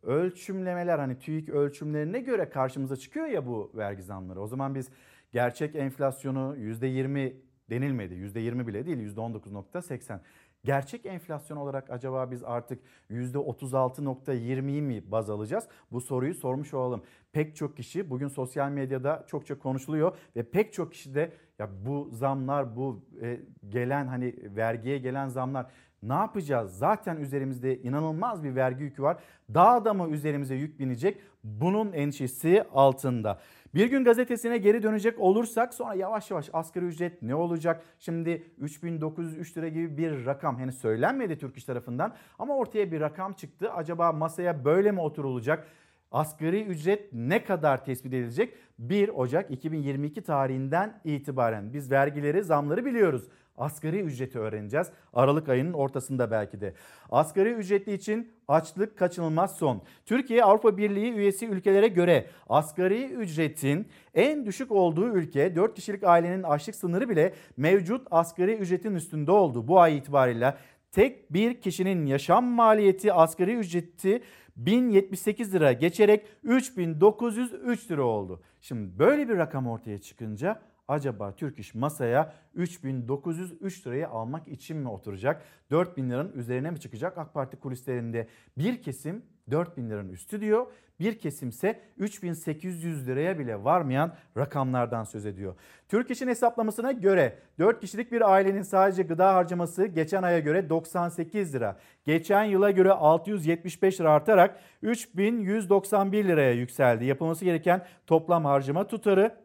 [0.03, 4.41] ölçümlemeler hani TÜİK ölçümlerine göre karşımıza çıkıyor ya bu vergi zamları.
[4.41, 4.89] O zaman biz
[5.31, 7.33] gerçek enflasyonu %20
[7.69, 8.13] denilmedi.
[8.13, 10.19] %20 bile değil %19.80.
[10.65, 12.79] Gerçek enflasyon olarak acaba biz artık
[13.11, 15.67] %36.20'yi mi baz alacağız?
[15.91, 17.03] Bu soruyu sormuş olalım.
[17.31, 22.09] Pek çok kişi bugün sosyal medyada çokça konuşuluyor ve pek çok kişi de ya bu
[22.11, 23.39] zamlar bu e,
[23.69, 25.71] gelen hani vergiye gelen zamlar
[26.03, 26.77] ne yapacağız?
[26.77, 29.17] Zaten üzerimizde inanılmaz bir vergi yükü var.
[29.53, 31.21] Daha da mı üzerimize yük binecek?
[31.43, 33.39] Bunun endişesi altında.
[33.75, 37.83] Bir gün gazetesine geri dönecek olursak sonra yavaş yavaş asgari ücret ne olacak?
[37.99, 43.33] Şimdi 3903 lira gibi bir rakam henüz söylenmedi Türk İş tarafından ama ortaya bir rakam
[43.33, 43.71] çıktı.
[43.71, 45.67] Acaba masaya böyle mi oturulacak?
[46.11, 48.53] Asgari ücret ne kadar tespit edilecek?
[48.79, 53.29] 1 Ocak 2022 tarihinden itibaren biz vergileri, zamları biliyoruz.
[53.57, 54.87] Asgari ücreti öğreneceğiz.
[55.13, 56.73] Aralık ayının ortasında belki de.
[57.09, 59.81] Asgari ücretli için açlık kaçınılmaz son.
[60.05, 66.43] Türkiye Avrupa Birliği üyesi ülkelere göre asgari ücretin en düşük olduğu ülke 4 kişilik ailenin
[66.43, 69.67] açlık sınırı bile mevcut asgari ücretin üstünde oldu.
[69.67, 70.55] Bu ay itibariyle
[70.91, 74.21] tek bir kişinin yaşam maliyeti asgari ücreti
[74.55, 78.41] 1078 lira geçerek 3903 lira oldu.
[78.61, 84.89] Şimdi böyle bir rakam ortaya çıkınca acaba Türk İş masaya 3903 lirayı almak için mi
[84.89, 85.41] oturacak?
[85.71, 87.17] 4000 liranın üzerine mi çıkacak?
[87.17, 89.21] AK Parti kulislerinde bir kesim
[89.51, 90.67] 4000 liranın üstü diyor.
[90.99, 95.55] Bir kesimse 3800 liraya bile varmayan rakamlardan söz ediyor.
[95.89, 101.55] Türk İş'in hesaplamasına göre 4 kişilik bir ailenin sadece gıda harcaması geçen aya göre 98
[101.55, 101.77] lira.
[102.05, 107.05] Geçen yıla göre 675 lira artarak 3191 liraya yükseldi.
[107.05, 109.35] Yapılması gereken toplam harcama tutarı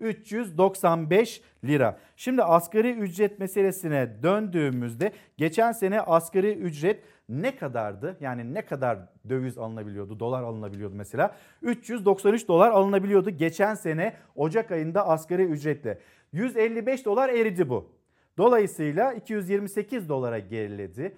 [0.00, 1.98] 10.395 lira.
[2.16, 8.16] Şimdi asgari ücret meselesine döndüğümüzde geçen sene asgari ücret ne kadardı?
[8.20, 8.98] Yani ne kadar
[9.28, 11.34] döviz alınabiliyordu, dolar alınabiliyordu mesela?
[11.62, 15.98] 393 dolar alınabiliyordu geçen sene Ocak ayında asgari ücretle.
[16.32, 17.90] 155 dolar eridi bu.
[18.38, 21.16] Dolayısıyla 228 dolara geriledi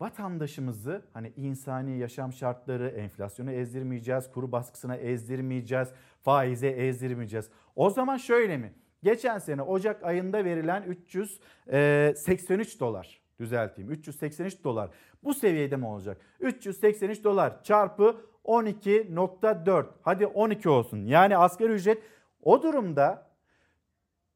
[0.00, 5.88] vatandaşımızı hani insani yaşam şartları, enflasyonu ezdirmeyeceğiz, kuru baskısına ezdirmeyeceğiz,
[6.22, 7.50] faize ezdirmeyeceğiz.
[7.76, 8.72] O zaman şöyle mi?
[9.02, 14.90] Geçen sene Ocak ayında verilen 383 dolar düzelteyim 383 dolar
[15.24, 16.20] bu seviyede mi olacak?
[16.40, 22.02] 383 dolar çarpı 12.4 hadi 12 olsun yani asgari ücret
[22.42, 23.30] o durumda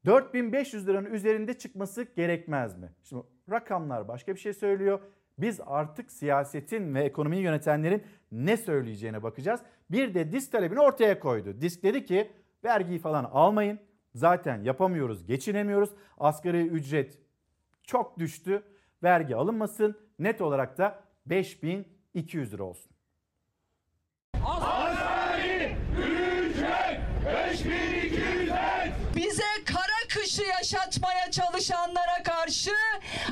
[0.07, 2.93] 4500 liranın üzerinde çıkması gerekmez mi?
[3.03, 5.01] Şimdi rakamlar başka bir şey söylüyor.
[5.39, 8.03] Biz artık siyasetin ve ekonomiyi yönetenlerin
[8.33, 9.61] ne söyleyeceğine bakacağız.
[9.91, 11.61] Bir de disk talebini ortaya koydu.
[11.61, 12.33] Disk dedi ki
[12.65, 13.81] vergiyi falan almayın.
[14.15, 15.91] Zaten yapamıyoruz, geçinemiyoruz.
[16.19, 17.19] Asgari ücret
[17.83, 18.63] çok düştü.
[19.03, 19.99] Vergi alınmasın.
[20.19, 22.91] Net olarak da 5200 lira olsun.
[24.45, 28.51] Asgari ücret 5200
[29.17, 32.71] Bize kara kışı yaşatmaya çalışanlara karşı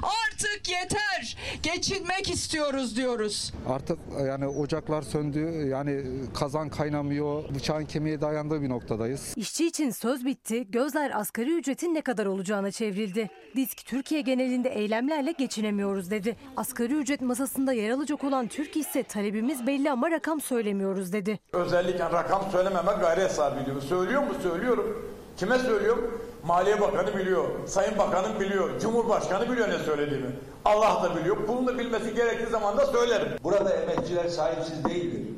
[0.07, 1.37] artık yeter.
[1.62, 3.53] Geçinmek istiyoruz diyoruz.
[3.69, 6.03] Artık yani ocaklar söndü, yani
[6.35, 9.33] kazan kaynamıyor, bıçağın kemiğe dayandığı bir noktadayız.
[9.37, 13.31] İşçi için söz bitti, gözler asgari ücretin ne kadar olacağına çevrildi.
[13.57, 16.37] Disk Türkiye genelinde eylemlerle geçinemiyoruz dedi.
[16.57, 21.39] Asgari ücret masasında yer alacak olan Türk ise talebimiz belli ama rakam söylemiyoruz dedi.
[21.53, 23.83] Özellikle rakam söylememe gayret sarf ediyorum.
[23.83, 24.35] Söylüyor mu?
[24.43, 25.12] Söylüyorum.
[25.37, 26.20] Kime söylüyorum?
[26.47, 30.27] Maliye Bakanı biliyor, Sayın Bakanım biliyor, Cumhurbaşkanı biliyor ne söylediğimi.
[30.64, 31.36] Allah da biliyor.
[31.48, 33.28] Bunu da bilmesi gerektiği zaman da söylerim.
[33.44, 35.35] Burada emekçiler sahipsiz değildir.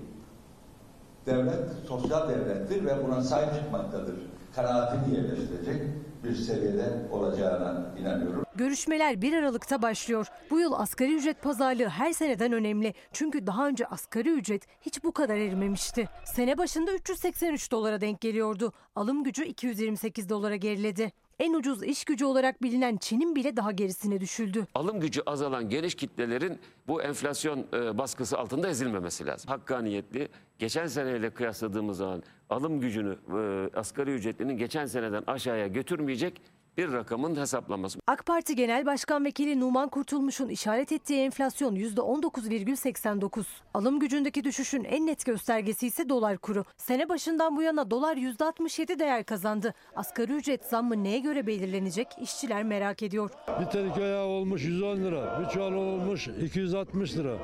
[1.26, 1.54] Devlet
[1.88, 4.14] sosyal devlettir ve buna sahip çıkmaktadır.
[4.56, 5.82] Kanaatini yerleştirecek
[6.24, 8.44] bir seviyede olacağına inanıyorum.
[8.54, 10.26] Görüşmeler 1 Aralık'ta başlıyor.
[10.50, 12.94] Bu yıl asgari ücret pazarlığı her seneden önemli.
[13.12, 16.08] Çünkü daha önce asgari ücret hiç bu kadar erimemişti.
[16.24, 18.72] Sene başında 383 dolara denk geliyordu.
[18.96, 21.12] Alım gücü 228 dolara geriledi.
[21.38, 24.66] En ucuz iş gücü olarak bilinen Çin'in bile daha gerisine düşüldü.
[24.74, 26.58] Alım gücü azalan geniş kitlelerin
[26.88, 29.50] bu enflasyon e, baskısı altında ezilmemesi lazım.
[29.50, 30.28] Hakkaniyetli
[30.58, 36.42] geçen seneyle kıyasladığımız zaman alım gücünü e, asgari ücretlinin geçen seneden aşağıya götürmeyecek
[36.78, 37.98] bir rakamın hesaplanması.
[38.06, 43.44] AK Parti Genel Başkan Vekili Numan Kurtulmuş'un işaret ettiği enflasyon %19,89.
[43.74, 46.64] Alım gücündeki düşüşün en net göstergesi ise dolar kuru.
[46.76, 49.74] Sene başından bu yana dolar %67 değer kazandı.
[49.96, 53.30] Asgari ücret zammı neye göre belirlenecek işçiler merak ediyor.
[53.60, 57.36] Bir terik ayağı olmuş 110 lira, bir çuval olmuş 260 lira.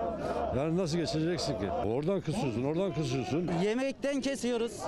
[0.56, 1.70] Yani nasıl geçeceksin ki?
[1.70, 3.50] Oradan kısıyorsun, oradan kısıyorsun.
[3.64, 4.80] Yemekten kesiyoruz.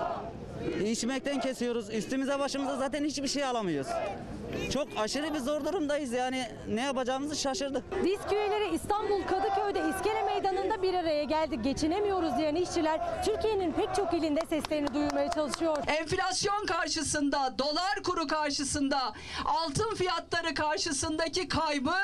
[0.84, 1.94] içmekten kesiyoruz.
[1.94, 3.90] Üstümüze başımıza zaten hiçbir şey alamıyoruz.
[4.72, 7.84] Çok aşırı bir zor durumdayız yani ne yapacağımızı şaşırdık.
[8.04, 11.62] Disk üyeleri İstanbul Kadıköy'de İskele Meydanı'nda bir araya geldi.
[11.62, 15.76] Geçinemiyoruz diyen işçiler Türkiye'nin pek çok ilinde seslerini duyurmaya çalışıyor.
[15.86, 19.12] Enflasyon karşısında, dolar kuru karşısında,
[19.44, 21.94] altın fiyatları karşısındaki kaybı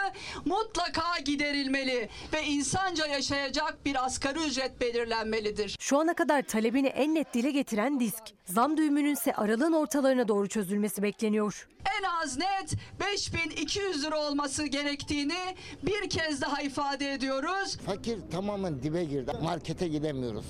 [0.44, 5.76] mutlaka giderilmeli ve insanca yaşayacak bir asgari ücret belirlenmelidir.
[5.80, 8.22] Şu ana kadar talebini en net dile getiren disk.
[8.44, 11.68] Zam düğümünün ise aralığın ortalarına doğru çözülmesi bekleniyor.
[11.86, 17.76] En az net 5200 lira olması gerektiğini bir kez daha ifade ediyoruz.
[17.86, 19.32] Fakir tamamen dibe girdi.
[19.42, 20.46] Markete gidemiyoruz.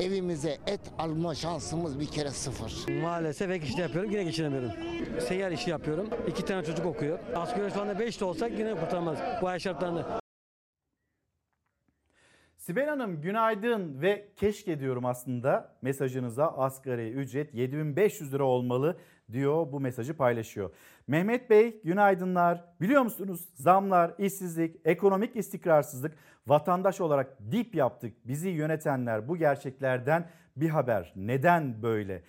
[0.00, 2.92] Evimize et alma şansımız bir kere sıfır.
[3.02, 4.70] Maalesef ek işte yapıyorum yine geçinemiyorum.
[5.20, 6.10] Seyyar işi yapıyorum.
[6.28, 7.18] İki tane çocuk okuyor.
[7.36, 10.20] Asgari şu anda 5 de olsak yine kurtarmaz bu ay şartlarında.
[12.56, 18.98] Sibel Hanım günaydın ve keşke diyorum aslında mesajınıza asgari ücret 7500 lira olmalı
[19.32, 20.70] diyor bu mesajı paylaşıyor.
[21.06, 22.64] Mehmet Bey günaydınlar.
[22.80, 26.12] Biliyor musunuz zamlar, işsizlik, ekonomik istikrarsızlık
[26.46, 28.14] vatandaş olarak dip yaptık.
[28.24, 31.12] Bizi yönetenler bu gerçeklerden bir haber.
[31.16, 32.22] Neden böyle?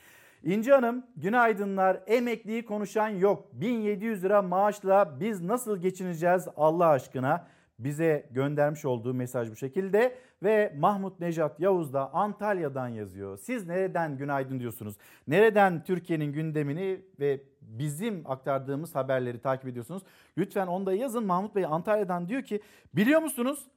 [0.43, 1.99] İnci Hanım günaydınlar.
[2.07, 3.53] Emekliyi konuşan yok.
[3.53, 7.47] 1700 lira maaşla biz nasıl geçineceğiz Allah aşkına?
[7.79, 13.37] Bize göndermiş olduğu mesaj bu şekilde ve Mahmut Nejat Yavuz da Antalya'dan yazıyor.
[13.37, 14.95] Siz nereden günaydın diyorsunuz?
[15.27, 20.03] Nereden Türkiye'nin gündemini ve bizim aktardığımız haberleri takip ediyorsunuz?
[20.37, 21.25] Lütfen onu da yazın.
[21.25, 22.61] Mahmut Bey Antalya'dan diyor ki
[22.93, 23.67] biliyor musunuz?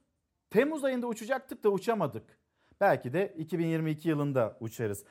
[0.49, 2.37] Temmuz ayında uçacaktık da uçamadık.
[2.81, 5.05] Belki de 2022 yılında uçarız.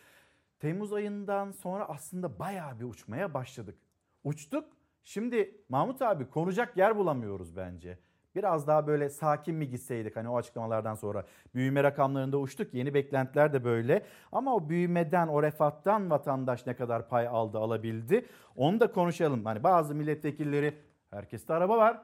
[0.61, 3.79] Temmuz ayından sonra aslında bayağı bir uçmaya başladık.
[4.25, 4.65] Uçtuk.
[5.05, 7.99] Şimdi Mahmut abi konacak yer bulamıyoruz bence.
[8.35, 12.75] Biraz daha böyle sakin mi gitseydik hani o açıklamalardan sonra büyüme rakamlarında uçtuk.
[12.75, 14.03] Yeni beklentiler de böyle.
[14.33, 18.27] Ama o büyümeden, o refattan vatandaş ne kadar pay aldı, alabildi?
[18.57, 19.45] Onu da konuşalım.
[19.45, 20.75] Hani bazı milletvekilleri
[21.11, 22.03] herkeste araba var.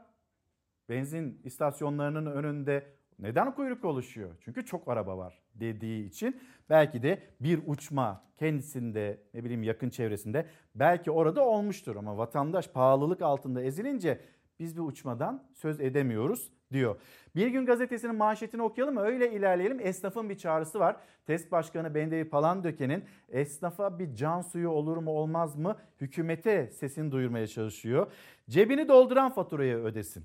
[0.89, 2.87] Benzin istasyonlarının önünde
[3.19, 4.37] neden kuyruk oluşuyor?
[4.41, 6.41] Çünkü çok araba var dediği için
[6.71, 13.23] belki de bir uçma kendisinde ne bileyim yakın çevresinde belki orada olmuştur ama vatandaş pahalılık
[13.23, 14.21] altında ezilince
[14.59, 16.97] biz bir uçmadan söz edemiyoruz diyor.
[17.37, 19.81] Bir gün gazetesinin manşetini okuyalım öyle ilerleyelim.
[19.81, 20.97] Esnafın bir çağrısı var.
[21.27, 27.47] TESK Başkanı Bendevi Palandöken'in esnafa bir can suyu olur mu olmaz mı hükümete sesini duyurmaya
[27.47, 28.13] çalışıyor.
[28.51, 30.25] Cebini dolduran faturayı ödesin.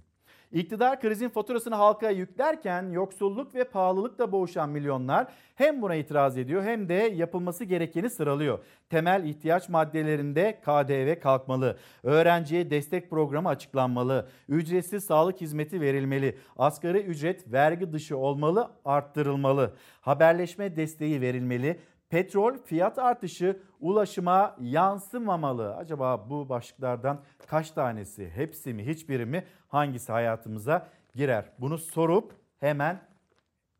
[0.53, 6.89] İktidar krizin faturasını halka yüklerken yoksulluk ve pahalılıkla boğuşan milyonlar hem buna itiraz ediyor hem
[6.89, 8.59] de yapılması gerekeni sıralıyor.
[8.89, 17.51] Temel ihtiyaç maddelerinde KDV kalkmalı, öğrenciye destek programı açıklanmalı, ücretsiz sağlık hizmeti verilmeli, asgari ücret
[17.51, 21.80] vergi dışı olmalı, arttırılmalı, haberleşme desteği verilmeli,
[22.14, 25.76] Petrol fiyat artışı ulaşıma yansımamalı.
[25.76, 31.45] Acaba bu başlıklardan kaç tanesi, hepsi mi, hiçbiri mi, hangisi hayatımıza girer?
[31.60, 33.07] Bunu sorup hemen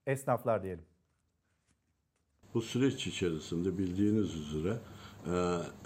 [0.08, 0.86] esnaflar diyelim.
[2.54, 4.78] Bu süreç içerisinde bildiğiniz üzere
[5.26, 5.32] e,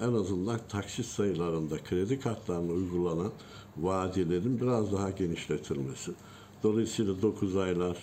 [0.02, 3.32] en azından taksit sayılarında kredi kartlarına uygulanan
[3.78, 6.12] vadelerin biraz daha genişletilmesi.
[6.64, 7.98] Dolayısıyla 9 aylar,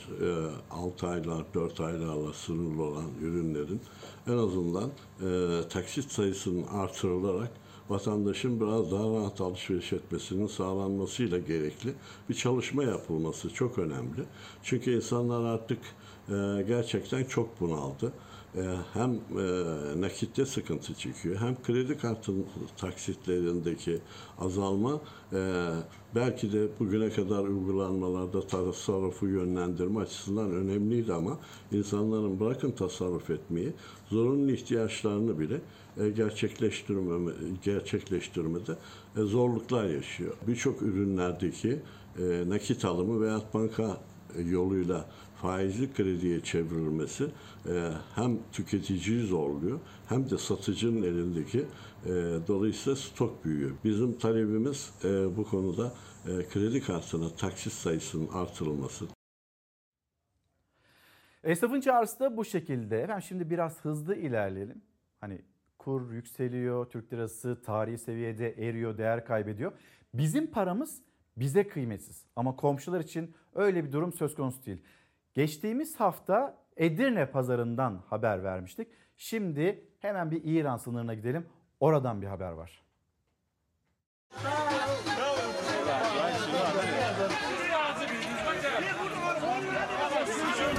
[0.71, 3.81] 6 aylar, 4 aylarla sınırlı olan ürünlerin
[4.27, 4.91] en azından
[5.23, 7.51] e, taksit sayısının artırılarak
[7.89, 11.95] vatandaşın biraz daha rahat alışveriş etmesinin sağlanmasıyla gerekli
[12.29, 14.25] bir çalışma yapılması çok önemli.
[14.63, 15.79] Çünkü insanlar artık
[16.29, 18.13] e, gerçekten çok bunaldı.
[18.57, 18.63] E,
[18.93, 22.33] hem e, nakitte sıkıntı çekiyor hem kredi kartı
[22.77, 23.99] taksitlerindeki
[24.39, 25.01] azalma
[25.33, 25.71] e,
[26.15, 31.39] belki de bugüne kadar uygulanmalarda tasarrufu yönlendirme açısından önemliydi ama
[31.73, 33.73] insanların bırakın tasarruf etmeyi
[34.11, 35.61] zorunlu ihtiyaçlarını bile
[36.11, 37.33] gerçekleştirme,
[37.65, 38.77] gerçekleştirmede
[39.17, 40.35] zorluklar yaşıyor.
[40.49, 41.81] Birçok ürünlerdeki
[42.47, 44.01] nakit alımı veya banka
[44.43, 45.09] yoluyla
[45.43, 47.24] faizli krediye çevrilmesi
[47.69, 52.11] e, hem tüketiciyi zorluyor hem de satıcının elindeki e,
[52.48, 53.70] dolayısıyla stok büyüyor.
[53.85, 55.93] Bizim talebimiz e, bu konuda
[56.27, 59.05] e, kredi kartına taksit sayısının artırılması.
[61.44, 63.01] Esnafın çağrısı da bu şekilde.
[63.01, 64.82] Efendim şimdi biraz hızlı ilerleyelim.
[65.20, 65.43] Hani
[65.78, 69.73] kur yükseliyor, Türk lirası tarihi seviyede eriyor, değer kaybediyor.
[70.15, 71.02] Bizim paramız
[71.36, 74.82] bize kıymetsiz ama komşular için öyle bir durum söz konusu değil.
[75.35, 78.89] Geçtiğimiz hafta Edirne pazarından haber vermiştik.
[79.16, 81.47] Şimdi hemen bir İran sınırına gidelim.
[81.81, 82.85] Oradan bir haber var.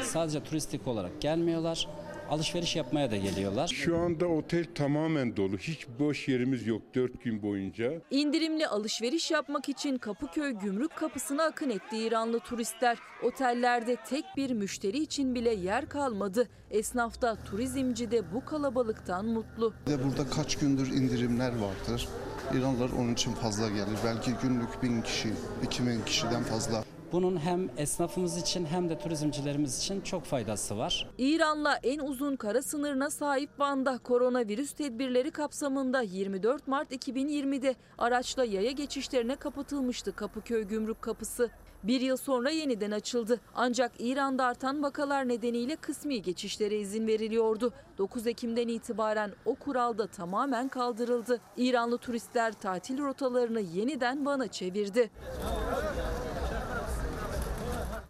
[0.03, 1.87] Sadece turistik olarak gelmiyorlar.
[2.29, 3.67] Alışveriş yapmaya da geliyorlar.
[3.67, 5.57] Şu anda otel tamamen dolu.
[5.57, 7.93] Hiç boş yerimiz yok 4 gün boyunca.
[8.11, 12.97] İndirimli alışveriş yapmak için Kapıköy gümrük kapısına akın etti İranlı turistler.
[13.23, 16.49] Otellerde tek bir müşteri için bile yer kalmadı.
[16.71, 19.73] Esnaf da turizmci de bu kalabalıktan mutlu.
[20.03, 22.07] burada kaç gündür indirimler vardır.
[22.53, 23.97] İranlılar onun için fazla gelir.
[24.05, 25.29] Belki günlük bin kişi,
[25.63, 26.83] iki bin kişiden fazla.
[27.15, 31.09] Bunun hem esnafımız için hem de turizmcilerimiz için çok faydası var.
[31.17, 38.71] İran'la en uzun kara sınırına sahip Van'da koronavirüs tedbirleri kapsamında 24 Mart 2020'de araçla yaya
[38.71, 41.49] geçişlerine kapatılmıştı Kapıköy Gümrük Kapısı.
[41.83, 43.39] Bir yıl sonra yeniden açıldı.
[43.55, 47.73] Ancak İran'da artan vakalar nedeniyle kısmi geçişlere izin veriliyordu.
[47.97, 51.39] 9 Ekim'den itibaren o kural da tamamen kaldırıldı.
[51.57, 55.09] İranlı turistler tatil rotalarını yeniden Van'a çevirdi.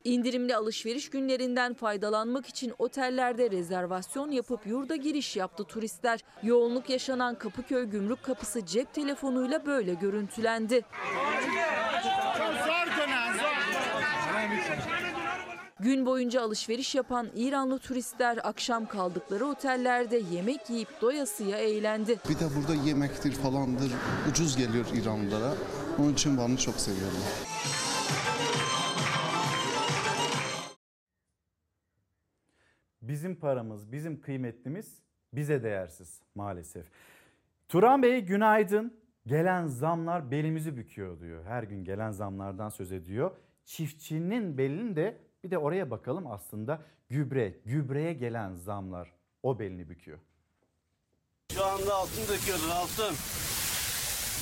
[0.05, 6.19] İndirimli alışveriş günlerinden faydalanmak için otellerde rezervasyon yapıp yurda giriş yaptı turistler.
[6.43, 10.81] Yoğunluk yaşanan Kapıköy Gümrük Kapısı cep telefonuyla böyle görüntülendi.
[15.79, 22.19] Gün boyunca alışveriş yapan İranlı turistler akşam kaldıkları otellerde yemek yiyip doyasıya eğlendi.
[22.29, 23.91] Bir de burada yemektir falandır
[24.31, 25.53] ucuz geliyor İranlılara.
[25.99, 27.17] Onun için Van'ı çok seviyorum.
[33.25, 34.97] Bizim paramız, bizim kıymetlimiz
[35.33, 36.85] bize değersiz maalesef.
[37.69, 38.99] Turan Bey günaydın.
[39.27, 41.45] Gelen zamlar belimizi büküyor diyor.
[41.45, 43.31] Her gün gelen zamlardan söz ediyor.
[43.63, 49.11] Çiftçinin belini de bir de oraya bakalım aslında gübre, gübreye gelen zamlar
[49.43, 50.19] o belini büküyor.
[51.53, 53.15] Şu anda altın döküyorlar altın.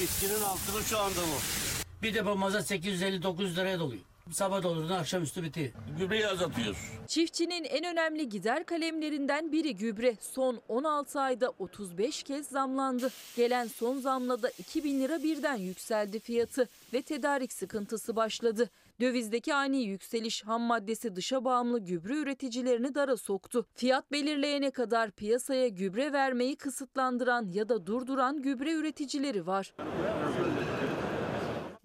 [0.02, 1.38] Bitkinin altını şu anda bu.
[2.04, 4.04] Bir depo mazot 850-900 liraya doluyor.
[4.32, 5.70] Sabah dolurdu akşamüstü bitiyor.
[6.00, 6.78] Gübreyi azaltıyoruz.
[7.08, 10.16] Çiftçinin en önemli gider kalemlerinden biri gübre.
[10.22, 13.10] Son 16 ayda 35 kez zamlandı.
[13.36, 18.70] Gelen son zamla da 2000 lira birden yükseldi fiyatı ve tedarik sıkıntısı başladı.
[19.02, 23.66] Dövizdeki ani yükseliş ham maddesi dışa bağımlı gübre üreticilerini dara soktu.
[23.76, 29.74] Fiyat belirleyene kadar piyasaya gübre vermeyi kısıtlandıran ya da durduran gübre üreticileri var.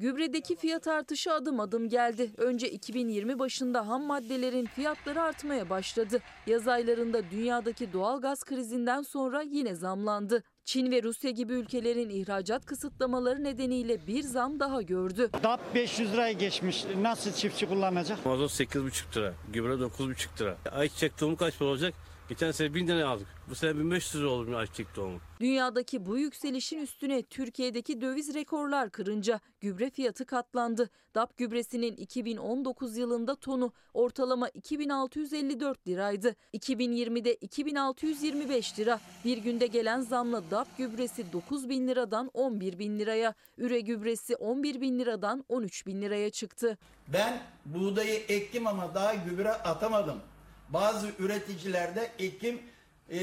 [0.01, 2.31] Gübredeki fiyat artışı adım adım geldi.
[2.37, 6.21] Önce 2020 başında ham maddelerin fiyatları artmaya başladı.
[6.47, 10.43] Yaz aylarında dünyadaki doğal gaz krizinden sonra yine zamlandı.
[10.65, 15.31] Çin ve Rusya gibi ülkelerin ihracat kısıtlamaları nedeniyle bir zam daha gördü.
[15.43, 16.85] DAP 500 liraya geçmiş.
[17.01, 18.27] Nasıl çiftçi kullanacak?
[18.27, 19.35] Mazot 8,5 lira.
[19.53, 20.57] Gübre 9,5 lira.
[20.73, 21.95] Ayçiçek tohumu kaç para olacak?
[22.29, 23.27] Geçen sene 1000 liraya aldık.
[23.51, 25.19] Bu sene 1500 lira olur ayçiçek tohumu.
[25.41, 30.91] Dünyadaki bu yükselişin üstüne Türkiye'deki döviz rekorlar kırınca gübre fiyatı katlandı.
[31.15, 36.37] DAP gübresinin 2019 yılında tonu ortalama 2654 liraydı.
[36.55, 39.01] 2020'de 2625 lira.
[39.25, 44.81] Bir günde gelen zamla DAP gübresi 9 bin liradan 11 bin liraya, üre gübresi 11
[44.81, 46.79] bin liradan 13 bin liraya çıktı.
[47.13, 50.21] Ben buğdayı ektim ama daha gübre atamadım.
[50.69, 52.61] Bazı üreticiler de ekim
[53.11, 53.21] e,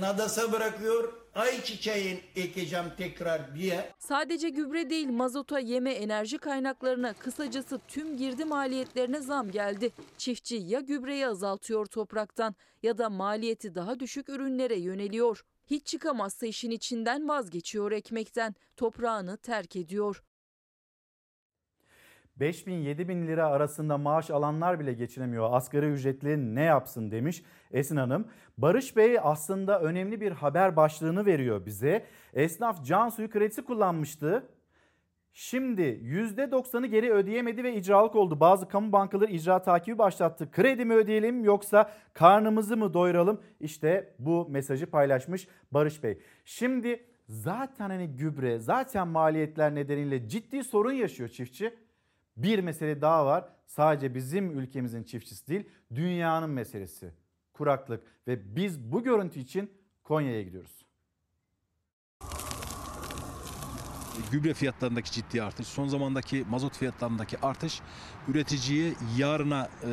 [0.00, 1.12] nadasa bırakıyor.
[1.34, 3.92] Ayçiçeğin ekeceğim tekrar diye.
[3.98, 9.92] Sadece gübre değil mazota, yeme, enerji kaynaklarına kısacası tüm girdi maliyetlerine zam geldi.
[10.18, 15.44] Çiftçi ya gübreyi azaltıyor topraktan ya da maliyeti daha düşük ürünlere yöneliyor.
[15.66, 20.22] Hiç çıkamazsa işin içinden vazgeçiyor ekmekten, toprağını terk ediyor.
[22.36, 25.48] 5 bin 7 bin lira arasında maaş alanlar bile geçinemiyor.
[25.52, 28.28] Asgari ücretli ne yapsın demiş Esin Hanım.
[28.58, 32.04] Barış Bey aslında önemli bir haber başlığını veriyor bize.
[32.34, 34.48] Esnaf can suyu kredisi kullanmıştı.
[35.36, 38.40] Şimdi %90'ı geri ödeyemedi ve icralık oldu.
[38.40, 40.50] Bazı kamu bankaları icra takibi başlattı.
[40.50, 43.40] Kredi mi ödeyelim yoksa karnımızı mı doyuralım?
[43.60, 46.18] İşte bu mesajı paylaşmış Barış Bey.
[46.44, 51.83] Şimdi zaten hani gübre, zaten maliyetler nedeniyle ciddi sorun yaşıyor çiftçi.
[52.36, 53.44] Bir mesele daha var.
[53.66, 57.12] Sadece bizim ülkemizin çiftçisi değil, dünyanın meselesi.
[57.52, 59.70] Kuraklık ve biz bu görüntü için
[60.02, 60.84] Konya'ya gidiyoruz.
[64.32, 67.80] gübre fiyatlarındaki ciddi artış, son zamandaki mazot fiyatlarındaki artış
[68.28, 69.90] üreticiyi yarına e,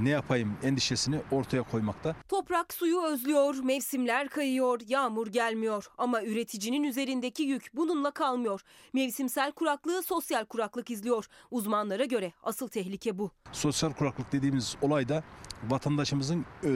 [0.00, 2.16] ne yapayım endişesini ortaya koymakta.
[2.28, 5.86] Toprak suyu özlüyor, mevsimler kayıyor, yağmur gelmiyor.
[5.98, 8.60] Ama üreticinin üzerindeki yük bununla kalmıyor.
[8.92, 11.26] Mevsimsel kuraklığı sosyal kuraklık izliyor.
[11.50, 13.30] Uzmanlara göre asıl tehlike bu.
[13.52, 15.22] Sosyal kuraklık dediğimiz olay da
[15.68, 16.68] vatandaşımızın e,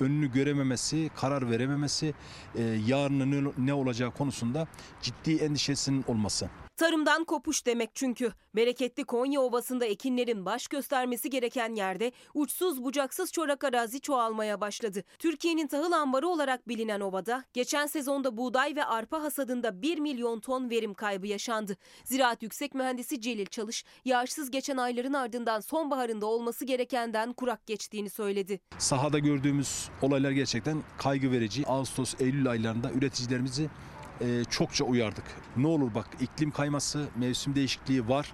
[0.00, 2.14] önünü görememesi, karar verememesi,
[2.54, 4.66] e, yarının ne- ne olacağı konusunda
[5.02, 6.50] ciddi endişesinin olması.
[6.80, 8.32] Tarımdan kopuş demek çünkü.
[8.56, 15.04] Bereketli Konya Ovası'nda ekinlerin baş göstermesi gereken yerde uçsuz bucaksız çorak arazi çoğalmaya başladı.
[15.18, 20.70] Türkiye'nin tahıl ambarı olarak bilinen ovada geçen sezonda buğday ve arpa hasadında 1 milyon ton
[20.70, 21.76] verim kaybı yaşandı.
[22.04, 28.60] Ziraat Yüksek Mühendisi Celil Çalış, yağışsız geçen ayların ardından sonbaharında olması gerekenden kurak geçtiğini söyledi.
[28.78, 31.66] Sahada gördüğümüz olaylar gerçekten kaygı verici.
[31.66, 33.70] Ağustos, Eylül aylarında üreticilerimizi
[34.20, 35.24] e, çokça uyardık.
[35.56, 38.32] Ne olur bak iklim kayması, mevsim değişikliği var.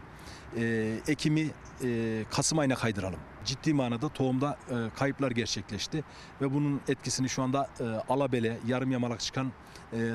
[0.57, 1.51] E, ekimi
[1.85, 3.21] e, Kasım ayına kaydıralım.
[3.45, 6.05] Ciddi manada tohumda e, kayıplar gerçekleşti
[6.41, 9.53] ve bunun etkisini şu anda e, alabele, yarım yamalak çıkan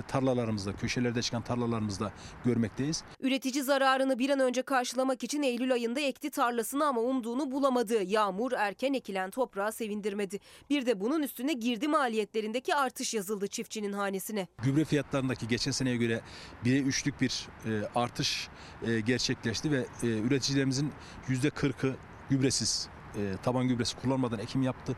[0.07, 2.11] tarlalarımızda, köşelerde çıkan tarlalarımızda
[2.45, 3.03] görmekteyiz.
[3.19, 8.03] Üretici zararını bir an önce karşılamak için Eylül ayında ekti tarlasını ama umduğunu bulamadı.
[8.03, 10.39] Yağmur erken ekilen toprağı sevindirmedi.
[10.69, 14.47] Bir de bunun üstüne girdi maliyetlerindeki artış yazıldı çiftçinin hanesine.
[14.63, 16.21] Gübre fiyatlarındaki geçen seneye göre
[16.65, 18.49] 1'e 3'lük bir e, artış
[18.87, 20.91] e, gerçekleşti ve e, üreticilerimizin
[21.29, 21.95] %40'ı
[22.29, 24.95] gübresiz, e, taban gübresi kullanmadan ekim yaptı.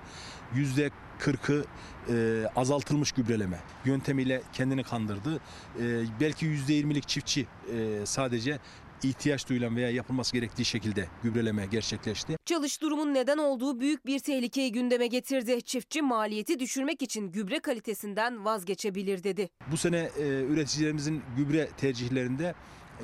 [1.24, 1.66] %40'ı
[2.10, 5.36] e, azaltılmış gübreleme yöntemiyle kendini kandırdı.
[5.80, 8.60] E, belki %20'lik çiftçi e, sadece
[9.04, 12.38] ihtiyaç duyulan veya yapılması gerektiği şekilde gübreleme gerçekleşti.
[12.46, 15.62] Çalış durumun neden olduğu büyük bir tehlikeyi gündeme getirdi.
[15.62, 19.50] Çiftçi maliyeti düşürmek için gübre kalitesinden vazgeçebilir dedi.
[19.72, 22.56] Bu sene e, üreticilerimizin gübre tercihlerinde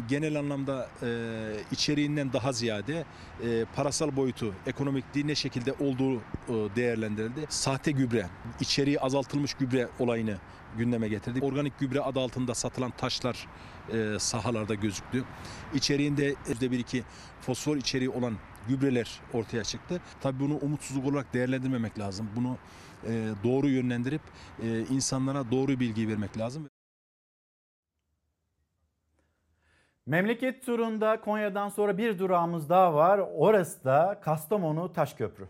[0.09, 1.07] genel anlamda e,
[1.71, 3.05] içeriğinden daha ziyade
[3.43, 6.21] e, parasal boyutu, ekonomikliği ne şekilde olduğu e,
[6.75, 7.45] değerlendirildi.
[7.49, 8.25] Sahte gübre,
[8.59, 10.37] içeriği azaltılmış gübre olayını
[10.77, 11.43] gündeme getirdik.
[11.43, 13.47] Organik gübre adı altında satılan taşlar
[13.93, 15.23] e, sahalarda gözüktü.
[15.73, 17.01] İçeriğinde %1-2
[17.41, 18.37] fosfor içeriği olan
[18.67, 20.01] gübreler ortaya çıktı.
[20.21, 22.29] Tabii bunu umutsuzluk olarak değerlendirmemek lazım.
[22.35, 22.57] Bunu
[23.07, 24.21] e, doğru yönlendirip
[24.63, 26.69] e, insanlara doğru bilgiyi vermek lazım.
[30.09, 33.21] Memleket turunda Konya'dan sonra bir durağımız daha var.
[33.35, 35.47] Orası da Kastamonu Taşköprü.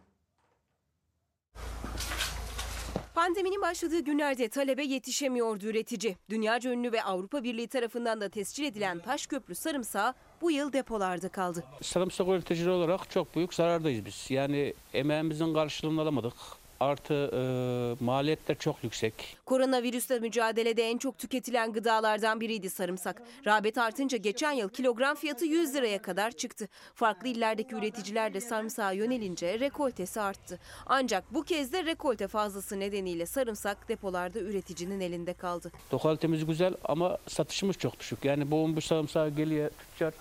[3.16, 6.18] Pandeminin başladığı günlerde talebe yetişemiyordu üretici.
[6.30, 11.64] Dünyaca ünlü ve Avrupa Birliği tarafından da tescil edilen Taşköprü sarımsağı bu yıl depolarda kaldı.
[11.82, 14.32] Sarımsak üreticileri olarak çok büyük zarardayız biz.
[14.32, 16.34] Yani emeğimizin karşılığını alamadık.
[16.80, 19.38] Artı e, maliyetler çok yüksek.
[19.46, 23.22] Koronavirüsle mücadelede en çok tüketilen gıdalardan biriydi sarımsak.
[23.46, 26.68] Rağbet artınca geçen yıl kilogram fiyatı 100 liraya kadar çıktı.
[26.96, 30.60] Farklı illerdeki üreticiler de sarımsağa yönelince rekoltesi arttı.
[30.86, 35.72] Ancak bu kez de rekolte fazlası nedeniyle sarımsak depolarda üreticinin elinde kaldı.
[35.94, 38.26] Lokalitemiz güzel ama satışımız çok düşük.
[38.26, 40.14] Yani bu bu sarımsağı geliyor tüccar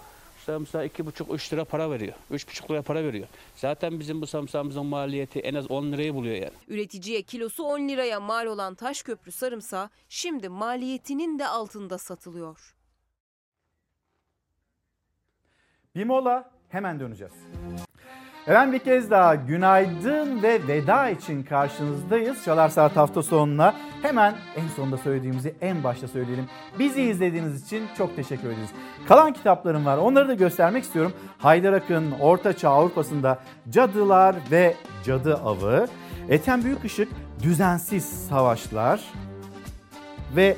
[0.48, 2.14] sarımsağı iki buçuk üç lira para veriyor.
[2.30, 3.28] Üç buçuk lira para veriyor.
[3.54, 6.52] Zaten bizim bu sarımsağımızın maliyeti en az 10 lirayı buluyor yani.
[6.68, 12.74] Üreticiye kilosu 10 liraya mal olan Taşköprü sarımsağı şimdi maliyetinin de altında satılıyor.
[15.94, 17.34] Bir mola hemen döneceğiz.
[18.48, 22.44] Efendim bir kez daha günaydın ve veda için karşınızdayız.
[22.44, 26.46] Çalar Saat hafta sonuna hemen en sonunda söylediğimizi en başta söyleyelim.
[26.78, 28.68] Bizi izlediğiniz için çok teşekkür ederiz.
[29.08, 31.12] Kalan kitaplarım var onları da göstermek istiyorum.
[31.38, 33.38] Haydar Akın Orta Çağ Avrupa'sında
[33.70, 35.86] Cadılar ve Cadı Avı.
[36.28, 37.08] Ethem Büyükışık
[37.42, 39.00] Düzensiz Savaşlar.
[40.36, 40.56] Ve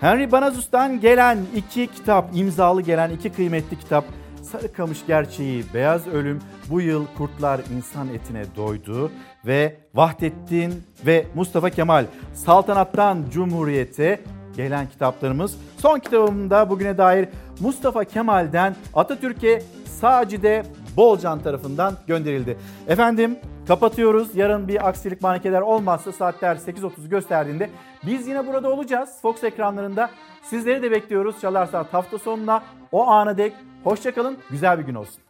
[0.00, 4.04] Henry Banazus'tan gelen iki kitap, imzalı gelen iki kıymetli kitap.
[4.52, 6.38] Sarıkamış Gerçeği, Beyaz Ölüm,
[6.70, 9.10] bu yıl kurtlar insan etine doydu
[9.46, 14.20] ve Vahdettin ve Mustafa Kemal Saltanattan Cumhuriyete
[14.56, 15.56] gelen kitaplarımız.
[15.78, 17.28] Son kitabımda bugüne dair
[17.60, 19.62] Mustafa Kemal'den Atatürk'e
[20.00, 20.62] Sacide
[20.96, 22.58] Bolcan tarafından gönderildi.
[22.88, 24.36] Efendim kapatıyoruz.
[24.36, 27.70] Yarın bir aksilik manikeler olmazsa saatler 8.30 gösterdiğinde
[28.06, 29.10] biz yine burada olacağız.
[29.22, 30.10] Fox ekranlarında
[30.42, 31.40] sizleri de bekliyoruz.
[31.40, 32.62] Çalar Saat hafta sonuna
[32.92, 33.52] o ana dek
[33.84, 34.38] hoşçakalın.
[34.50, 35.22] Güzel bir gün olsun.